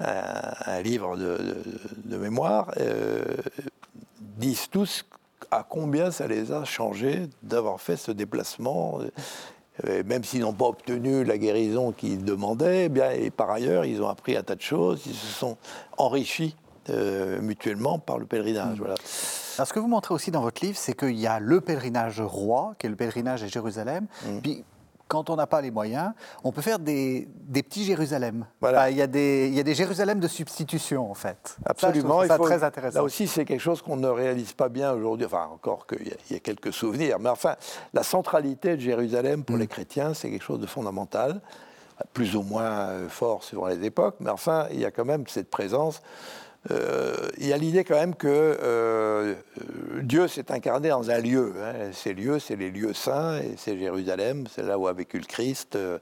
un, 0.00 0.82
livre 0.82 1.16
de, 1.16 2.16
mémoire, 2.16 2.70
euh, 2.78 3.24
disent 4.20 4.68
tous 4.70 5.04
à 5.50 5.64
combien 5.68 6.10
ça 6.10 6.26
les 6.26 6.52
a 6.52 6.64
changés 6.64 7.28
d'avoir 7.42 7.80
fait 7.80 7.96
ce 7.96 8.10
déplacement. 8.10 9.00
Euh, 9.86 10.02
même 10.04 10.24
s'ils 10.24 10.40
n'ont 10.40 10.52
pas 10.52 10.66
obtenu 10.66 11.22
la 11.24 11.38
guérison 11.38 11.92
qu'ils 11.92 12.24
demandaient, 12.24 12.86
eh 12.86 12.88
bien, 12.88 13.10
et 13.12 13.30
par 13.30 13.50
ailleurs, 13.50 13.84
ils 13.84 14.02
ont 14.02 14.08
appris 14.08 14.36
un 14.36 14.42
tas 14.42 14.56
de 14.56 14.60
choses, 14.60 15.02
ils 15.06 15.14
se 15.14 15.26
sont 15.26 15.56
enrichis 15.98 16.56
euh, 16.90 17.40
mutuellement 17.40 17.98
par 17.98 18.18
le 18.18 18.26
pèlerinage. 18.26 18.76
Mm. 18.76 18.78
Voilà. 18.78 18.94
Alors, 19.56 19.68
ce 19.68 19.72
que 19.72 19.78
vous 19.78 19.88
montrez 19.88 20.14
aussi 20.14 20.30
dans 20.30 20.40
votre 20.40 20.64
livre, 20.64 20.76
c'est 20.76 20.94
qu'il 20.94 21.18
y 21.18 21.26
a 21.26 21.38
le 21.38 21.60
pèlerinage 21.60 22.20
roi, 22.20 22.74
qui 22.78 22.86
est 22.86 22.90
le 22.90 22.96
pèlerinage 22.96 23.42
à 23.44 23.46
Jérusalem, 23.46 24.06
mm. 24.24 24.40
puis 24.40 24.64
quand 25.08 25.30
on 25.30 25.36
n'a 25.36 25.46
pas 25.46 25.60
les 25.60 25.70
moyens, 25.70 26.12
on 26.44 26.52
peut 26.52 26.60
faire 26.60 26.78
des, 26.78 27.26
des 27.34 27.62
petits 27.62 27.84
Jérusalem. 27.84 28.46
Voilà. 28.60 28.90
il, 28.90 28.96
y 28.96 29.02
a 29.02 29.06
des, 29.06 29.48
il 29.48 29.54
y 29.54 29.60
a 29.60 29.62
des 29.62 29.74
Jérusalem 29.74 30.20
de 30.20 30.28
substitution, 30.28 31.10
en 31.10 31.14
fait. 31.14 31.56
Absolument. 31.64 32.26
Ça, 32.26 32.38
très 32.38 32.62
intéressant. 32.62 32.98
Là 32.98 33.04
aussi, 33.04 33.26
c'est 33.26 33.44
quelque 33.44 33.60
chose 33.60 33.82
qu'on 33.82 33.96
ne 33.96 34.08
réalise 34.08 34.52
pas 34.52 34.68
bien 34.68 34.92
aujourd'hui. 34.92 35.26
Enfin, 35.26 35.48
encore 35.52 35.86
qu'il 35.86 36.14
y, 36.30 36.34
a 36.34 36.38
quelques 36.40 36.72
souvenirs. 36.72 37.18
Mais 37.18 37.30
enfin, 37.30 37.56
la 37.94 38.02
centralité 38.02 38.76
de 38.76 38.80
Jérusalem 38.80 39.44
pour 39.44 39.56
mm. 39.56 39.60
les 39.60 39.66
chrétiens, 39.66 40.14
c'est 40.14 40.30
quelque 40.30 40.44
chose 40.44 40.60
de 40.60 40.66
fondamental. 40.66 41.40
Plus 42.12 42.36
ou 42.36 42.42
moins 42.42 42.90
euh, 42.90 43.08
fort 43.08 43.42
suivant 43.42 43.66
les 43.66 43.84
époques. 43.84 44.16
Mais 44.20 44.30
enfin, 44.30 44.68
il 44.70 44.78
y 44.78 44.84
a 44.84 44.92
quand 44.92 45.04
même 45.04 45.24
cette 45.26 45.50
présence 45.50 46.00
euh, 46.70 47.28
il 47.38 47.46
y 47.46 47.52
a 47.52 47.56
l'idée 47.56 47.84
quand 47.84 47.94
même 47.94 48.14
que 48.14 48.28
euh, 48.28 49.34
Dieu 50.02 50.28
s'est 50.28 50.52
incarné 50.52 50.90
dans 50.90 51.10
un 51.10 51.18
lieu. 51.18 51.54
Hein. 51.62 51.90
Ces 51.92 52.12
lieux, 52.12 52.38
c'est 52.38 52.56
les 52.56 52.70
lieux 52.70 52.92
saints, 52.92 53.38
et 53.38 53.54
c'est 53.56 53.78
Jérusalem, 53.78 54.44
c'est 54.54 54.62
là 54.62 54.78
où 54.78 54.86
a 54.86 54.92
vécu 54.92 55.18
le 55.18 55.24
Christ, 55.24 55.76
euh, 55.76 55.98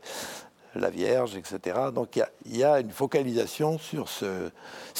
la 0.74 0.90
Vierge, 0.90 1.36
etc. 1.36 1.78
Donc 1.94 2.16
il 2.44 2.56
y, 2.56 2.64
a, 2.64 2.80
une 2.80 2.90
focalisation 2.90 3.78
sur 3.78 4.08
ce, 4.08 4.50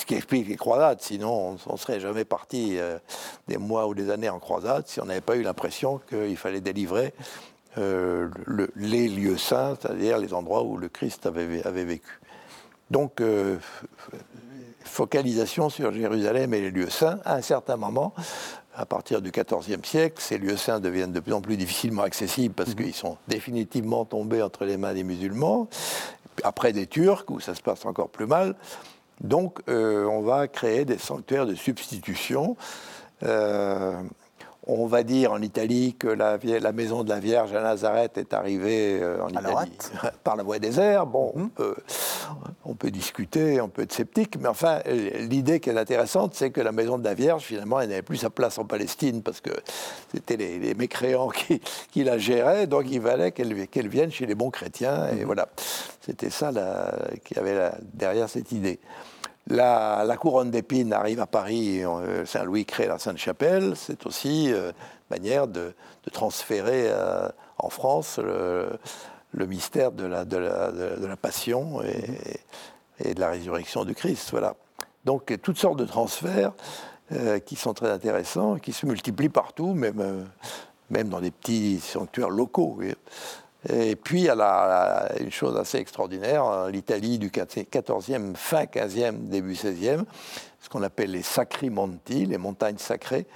qui 0.06 0.14
explique 0.14 0.48
les 0.48 0.56
croisades. 0.56 1.00
Sinon, 1.00 1.58
on 1.66 1.72
ne 1.72 1.78
serait 1.78 2.00
jamais 2.00 2.24
parti 2.24 2.78
des 3.46 3.58
mois 3.58 3.86
ou 3.86 3.94
des 3.94 4.10
années 4.10 4.30
en 4.30 4.38
croisade 4.38 4.86
si 4.86 5.02
on 5.02 5.04
n'avait 5.04 5.20
pas 5.20 5.36
eu 5.36 5.42
l'impression 5.42 6.00
qu'il 6.08 6.38
fallait 6.38 6.62
délivrer 6.62 7.12
les 7.76 9.08
lieux 9.08 9.36
saints, 9.36 9.76
c'est-à-dire 9.78 10.16
les 10.16 10.32
endroits 10.32 10.62
où 10.62 10.78
le 10.78 10.88
Christ 10.88 11.26
avait 11.26 11.84
vécu. 11.84 12.20
Donc, 12.90 13.20
focalisation 14.96 15.68
sur 15.68 15.92
Jérusalem 15.92 16.54
et 16.54 16.60
les 16.62 16.70
lieux 16.70 16.88
saints. 16.88 17.20
À 17.26 17.34
un 17.34 17.42
certain 17.42 17.76
moment, 17.76 18.14
à 18.74 18.86
partir 18.86 19.20
du 19.20 19.30
XIVe 19.30 19.84
siècle, 19.84 20.16
ces 20.18 20.38
lieux 20.38 20.56
saints 20.56 20.80
deviennent 20.80 21.12
de 21.12 21.20
plus 21.20 21.34
en 21.34 21.42
plus 21.42 21.58
difficilement 21.58 22.02
accessibles 22.02 22.54
parce 22.54 22.70
mhm. 22.70 22.76
qu'ils 22.76 22.94
sont 22.94 23.18
définitivement 23.28 24.06
tombés 24.06 24.42
entre 24.42 24.64
les 24.64 24.78
mains 24.78 24.94
des 24.94 25.04
musulmans, 25.04 25.68
après 26.44 26.72
des 26.72 26.86
Turcs, 26.86 27.26
où 27.28 27.40
ça 27.40 27.54
se 27.54 27.60
passe 27.60 27.84
encore 27.84 28.08
plus 28.08 28.26
mal. 28.26 28.54
Donc, 29.20 29.60
euh, 29.68 30.06
on 30.06 30.22
va 30.22 30.48
créer 30.48 30.86
des 30.86 30.98
sanctuaires 30.98 31.46
de 31.46 31.54
substitution. 31.54 32.56
Euh, 33.22 34.02
on 34.66 34.86
va 34.86 35.04
dire 35.04 35.32
en 35.32 35.40
Italie 35.40 35.94
que 35.96 36.08
la, 36.08 36.38
maison 36.72 37.04
de 37.04 37.08
la 37.08 37.20
Vierge 37.20 37.54
à 37.54 37.62
Nazareth 37.62 38.18
est 38.18 38.34
arrivée 38.34 38.98
euh, 39.00 39.22
en 39.22 39.28
Italie 39.28 39.70
par 40.24 40.36
la 40.36 40.42
voie 40.42 40.58
des 40.58 40.80
airs. 40.80 41.06
Bon, 41.06 41.32
hum. 41.36 41.50
on, 42.64 42.74
peut, 42.74 42.90
discuter, 42.90 43.60
on 43.60 43.68
peut 43.68 43.82
être 43.82 43.92
sceptique, 43.92 44.36
mais 44.40 44.48
enfin, 44.48 44.80
l'idée 45.20 45.60
qui 45.60 45.70
est 45.70 45.78
intéressante, 45.78 46.34
c'est 46.34 46.50
que 46.50 46.60
la 46.60 46.72
maison 46.72 46.98
de 46.98 47.04
la 47.04 47.14
Vierge, 47.14 47.44
finalement, 47.44 47.80
elle 47.80 47.90
n'avait 47.90 48.02
plus 48.02 48.16
sa 48.16 48.30
place 48.30 48.58
en 48.58 48.64
Palestine 48.64 49.22
parce 49.22 49.40
que 49.40 49.50
c'était 50.12 50.36
les, 50.36 50.74
mécréants 50.74 51.30
qui, 51.30 52.04
la 52.04 52.18
géraient, 52.18 52.66
donc 52.66 52.86
il 52.90 53.00
fallait 53.00 53.30
qu'elle 53.30 53.88
vienne 53.88 54.10
chez 54.10 54.26
les 54.26 54.34
bons 54.34 54.50
chrétiens, 54.50 55.08
et 55.08 55.20
hum. 55.20 55.26
voilà. 55.26 55.48
C'était 56.00 56.30
ça 56.30 56.52
qui 57.24 57.36
avait 57.36 57.72
derrière 57.94 58.28
cette 58.28 58.52
idée. 58.52 58.78
La, 59.48 60.16
couronne 60.18 60.50
d'épines 60.50 60.92
arrive 60.92 61.20
à 61.20 61.26
Paris, 61.26 61.84
euh, 61.84 62.24
Saint-Louis 62.26 62.64
crée 62.64 62.86
la 62.86 62.98
Sainte-Chapelle. 62.98 63.74
C'est 63.76 64.04
aussi 64.06 64.46
une 64.46 64.54
euh, 64.54 64.72
manière 65.10 65.46
de, 65.46 65.72
transférer 66.12 66.86
euh, 66.86 67.28
en 67.58 67.68
France 67.68 68.18
le 68.18 69.46
mystère 69.46 69.92
de 69.92 70.04
la, 70.04 70.24
de 70.24 70.36
la, 70.36 70.70
de 70.70 71.06
la 71.06 71.16
passion 71.16 71.82
et, 71.82 72.40
et, 73.00 73.14
de 73.14 73.20
la 73.20 73.30
résurrection 73.30 73.84
du 73.84 73.94
Christ. 73.94 74.30
Voilà. 74.30 74.54
Donc 75.04 75.36
toutes 75.42 75.58
sortes 75.58 75.78
de 75.78 75.84
transferts 75.84 76.52
euh, 77.12 77.38
qui 77.38 77.54
sont 77.54 77.72
très 77.72 77.90
intéressants, 77.90 78.56
qui 78.56 78.72
se 78.72 78.84
multiplient 78.84 79.28
partout, 79.28 79.74
même, 79.74 80.26
même 80.90 81.08
dans 81.08 81.20
des 81.20 81.30
petits 81.30 81.78
sanctuaires 81.78 82.30
locaux. 82.30 82.80
Et 83.68 83.96
puis, 83.96 84.20
il 84.20 84.24
y 84.24 84.30
a 84.30 85.12
une 85.18 85.32
chose 85.32 85.56
assez 85.56 85.78
extraordinaire, 85.78 86.44
hein, 86.44 86.70
l'Italie 86.70 87.18
du 87.18 87.30
14e, 87.30 88.34
fin 88.34 88.64
15e, 88.64 89.28
début 89.28 89.54
16e, 89.54 90.04
ce 90.60 90.68
qu'on 90.68 90.82
appelle 90.82 91.12
les 91.12 91.22
Sacri-Monti, 91.22 92.26
les 92.26 92.38
montagnes 92.38 92.78
sacrées, 92.78 93.26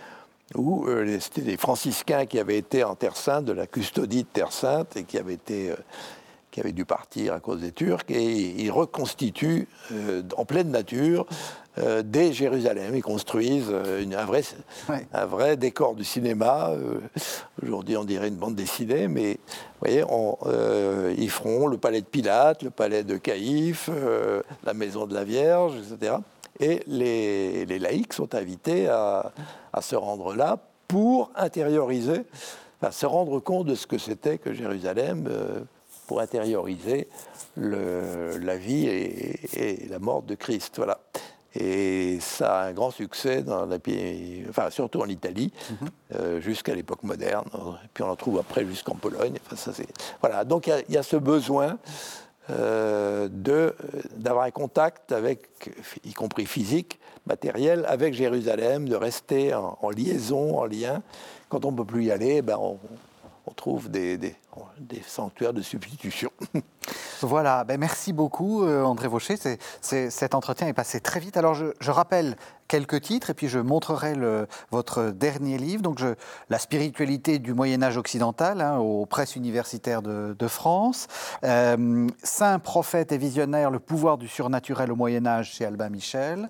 où 0.54 0.86
euh, 0.86 1.18
c'était 1.20 1.42
des 1.42 1.56
franciscains 1.56 2.26
qui 2.26 2.38
avaient 2.38 2.58
été 2.58 2.84
en 2.84 2.94
Terre 2.94 3.16
Sainte, 3.16 3.44
de 3.44 3.52
la 3.52 3.66
custodie 3.66 4.24
de 4.24 4.28
Terre 4.28 4.52
Sainte, 4.52 4.96
et 4.96 5.04
qui 5.04 5.18
avaient, 5.18 5.38
euh, 5.50 5.76
qui 6.50 6.60
avaient 6.60 6.72
dû 6.72 6.84
partir 6.84 7.34
à 7.34 7.40
cause 7.40 7.60
des 7.60 7.72
Turcs, 7.72 8.04
et 8.08 8.62
ils 8.62 8.70
reconstituent 8.70 9.68
euh, 9.92 10.22
en 10.36 10.44
pleine 10.44 10.70
nature 10.70 11.26
des 11.76 12.32
Jérusalem. 12.32 12.94
Ils 12.94 13.02
construisent 13.02 13.72
un, 13.72 14.24
vrai, 14.24 14.42
un 15.12 15.26
vrai 15.26 15.56
décor 15.56 15.94
du 15.94 16.04
cinéma. 16.04 16.72
Aujourd'hui, 17.62 17.96
on 17.96 18.04
dirait 18.04 18.28
une 18.28 18.36
bande 18.36 18.54
dessinée, 18.54 19.08
mais 19.08 19.38
vous 19.80 19.86
voyez, 19.86 20.04
ils 21.16 21.30
feront 21.30 21.68
le 21.68 21.78
palais 21.78 22.00
de 22.00 22.06
Pilate, 22.06 22.62
le 22.62 22.70
palais 22.70 23.04
de 23.04 23.16
Caïphe, 23.16 23.88
la 24.64 24.74
maison 24.74 25.06
de 25.06 25.14
la 25.14 25.24
Vierge, 25.24 25.74
etc. 25.76 26.16
Et 26.60 26.82
les, 26.86 27.64
les 27.64 27.78
laïcs 27.78 28.12
sont 28.12 28.34
invités 28.34 28.86
à, 28.86 29.32
à, 29.72 29.80
se 29.80 29.96
rendre 29.96 30.34
là 30.34 30.58
pour 30.86 31.30
intérioriser, 31.34 32.22
enfin, 32.80 32.92
se 32.92 33.06
rendre 33.06 33.40
compte 33.40 33.66
de 33.66 33.74
ce 33.74 33.86
que 33.86 33.96
c'était 33.96 34.36
que 34.36 34.52
Jérusalem, 34.52 35.26
euh, 35.30 35.60
pour 36.06 36.20
intérioriser 36.20 37.08
le, 37.56 38.36
la 38.38 38.56
vie 38.56 38.88
et, 38.88 39.86
la 39.88 39.98
mort 39.98 40.22
de 40.22 40.34
Christ. 40.34 40.74
Voilà. 40.76 41.00
Et 41.54 42.18
ça 42.20 42.60
a 42.60 42.66
un 42.66 42.72
grand 42.72 42.90
succès 42.90 43.42
dans 43.42 43.66
la 43.66 43.78
pays, 43.78 44.44
enfin 44.48 44.70
surtout 44.70 45.00
en 45.00 45.06
Italie, 45.06 45.52
mhm. 45.70 45.88
euh, 46.14 46.40
jusqu'à 46.40 46.74
l'époque 46.74 47.02
moderne. 47.02 47.46
Puis 47.92 48.04
on 48.04 48.08
en 48.08 48.16
trouve 48.16 48.38
après 48.38 48.64
jusqu'en 48.64 48.94
Pologne. 48.94 49.36
Enfin, 49.44 49.56
ça, 49.56 49.72
voilà. 50.20 50.44
Donc 50.44 50.68
il 50.68 50.84
y, 50.88 50.94
y, 50.94 50.96
a 50.96 51.02
ce 51.02 51.16
besoin 51.16 51.78
euh, 52.50 53.28
d'avoir 54.16 54.44
un 54.44 54.50
contact 54.50 55.12
avec, 55.12 55.48
y 56.04 56.12
compris 56.12 56.46
physique, 56.46 56.98
matériel, 57.26 57.84
avec 57.86 58.14
Jérusalem, 58.14 58.88
de 58.88 58.96
rester 58.96 59.54
en, 59.54 59.90
liaison, 59.90 60.58
en 60.58 60.64
lien. 60.64 61.02
Quand 61.48 61.64
on 61.64 61.72
ne 61.72 61.76
peut 61.76 61.84
plus 61.84 62.04
y 62.04 62.10
aller, 62.10 62.42
ben 62.42 62.56
on, 62.58 62.78
trouve 63.56 63.90
des, 63.90 64.16
des, 64.16 64.34
sanctuaires 65.06 65.52
de 65.52 65.62
substitution. 65.62 66.30
Voilà, 67.22 67.64
ben 67.64 67.78
merci 67.78 68.14
beaucoup 68.14 68.64
euh, 68.64 68.82
André 68.82 69.06
Vaucher. 69.06 69.36
cet 69.82 70.34
entretien 70.34 70.68
est 70.68 70.72
passé 70.72 71.00
très 71.00 71.20
vite. 71.20 71.36
Alors 71.36 71.54
je, 71.54 71.90
rappelle 71.90 72.36
quelques 72.66 73.02
titres 73.02 73.30
et 73.30 73.34
puis 73.34 73.48
je 73.48 73.58
montrerai 73.58 74.14
votre 74.70 75.10
dernier 75.10 75.58
livre, 75.58 75.82
donc 75.82 76.00
La 76.48 76.58
spiritualité 76.58 77.38
du 77.38 77.52
Moyen 77.52 77.82
Âge 77.82 77.98
occidental 77.98 78.60
hein, 78.60 78.78
aux 78.78 79.06
presses 79.06 79.36
universitaires 79.36 80.02
de, 80.02 80.48
France, 80.48 81.08
euh, 81.44 82.06
Saint 82.22 82.58
prophète 82.58 83.12
et 83.12 83.18
visionnaire, 83.18 83.70
le 83.70 83.80
pouvoir 83.80 84.16
du 84.16 84.28
surnaturel 84.28 84.90
au 84.90 84.96
Moyen 84.96 85.26
Âge 85.26 85.52
chez 85.52 85.64
Albin 85.64 85.90
Michel, 85.90 86.48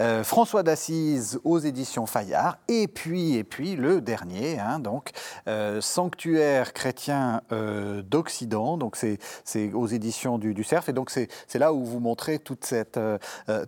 euh, 0.00 0.24
François 0.24 0.62
d'Assise 0.62 1.38
aux 1.44 1.58
éditions 1.58 2.06
Fayard, 2.06 2.58
et 2.66 2.88
puis, 2.88 3.36
et 3.36 3.44
puis 3.44 3.76
le 3.76 4.00
dernier, 4.00 4.58
hein, 4.58 4.80
donc 4.80 5.10
euh, 5.46 5.80
Sanctuaire 5.80 6.72
chrétien 6.72 7.37
d'Occident, 7.50 8.76
donc 8.76 8.96
c'est 8.96 9.72
aux 9.72 9.86
éditions 9.86 10.38
du, 10.38 10.54
du 10.54 10.64
CERF, 10.64 10.88
et 10.88 10.92
donc 10.92 11.10
c'est 11.10 11.58
là 11.58 11.72
où 11.72 11.84
vous 11.84 12.00
montrez 12.00 12.38
toute 12.38 12.64
cette, 12.64 12.98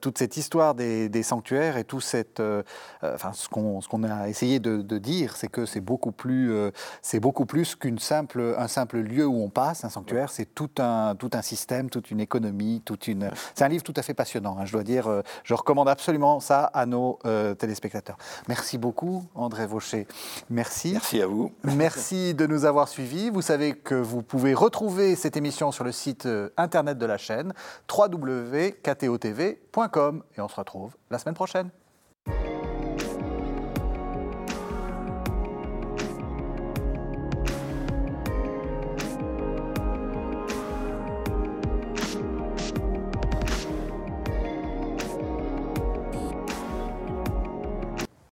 toute 0.01 0.19
cette 0.19 0.37
histoire 0.37 0.75
des, 0.75 1.09
des 1.09 1.23
sanctuaires 1.23 1.77
et 1.77 1.85
tout 1.85 2.01
cette, 2.01 2.41
euh, 2.41 2.63
euh, 3.05 3.15
enfin, 3.15 3.33
ce 3.33 3.49
qu'on 3.49 3.81
qu'on 3.81 4.05
a 4.05 4.29
essayé 4.29 4.61
de, 4.61 4.99
dire, 4.99 5.37
c'est 5.37 5.49
que 5.49 5.67
c'est 5.67 5.81
beaucoup 5.81 6.13
plus, 6.13 6.53
euh, 6.53 6.71
c'est 7.03 7.21
beaucoup 7.21 7.47
plus 7.47 7.75
qu'une 7.75 7.99
simple, 7.99 8.55
un 8.59 8.69
simple 8.69 8.99
lieu 8.99 9.27
où 9.27 9.43
on 9.43 9.49
passe, 9.49 9.85
un 9.85 9.89
sanctuaire. 9.89 10.31
C'est 10.31 10.55
tout 10.55 10.71
un, 10.79 11.15
tout 11.15 11.31
un 11.33 11.43
système, 11.43 11.89
toute 11.91 12.11
une 12.11 12.21
économie, 12.21 12.83
toute 12.85 13.09
une. 13.09 13.31
C'est 13.55 13.65
un 13.65 13.69
livre 13.69 13.83
tout 13.83 13.95
à 13.97 14.03
fait 14.03 14.15
passionnant. 14.15 14.57
Hein, 14.59 14.67
je 14.67 14.73
dois 14.73 14.83
dire, 14.83 15.23
je 15.45 15.55
recommande 15.55 15.89
absolument 15.89 16.41
ça 16.41 16.65
à 16.65 16.87
nos 16.87 17.19
téléspectateurs. 17.59 18.19
Merci 18.49 18.79
beaucoup, 18.79 19.25
André 19.35 19.67
Vaucher. 19.67 20.07
Merci. 20.51 20.93
Merci 20.93 21.23
à 21.23 21.27
vous. 21.27 21.53
Merci 21.65 22.35
de 22.35 22.47
nous 22.47 22.65
avoir 22.65 22.89
suivis. 22.89 23.31
Vous 23.31 23.43
que 23.83 23.95
vous 23.95 24.23
pouvez 24.23 24.55
retrouver 24.55 25.15
cette 25.17 25.37
émission 25.37 25.71
sur 25.73 25.85
le 25.85 25.93
site 25.93 26.29
internet 26.57 26.99
de 26.99 27.07
la 27.07 27.19
chaîne 27.19 27.53
www.ktotv.com 27.91 28.73
et 30.37 30.41
on 30.41 30.49
se 30.49 30.57
retrouve 30.57 30.97
la 31.11 31.19
semaine 31.19 31.35
prochaine. 31.35 31.71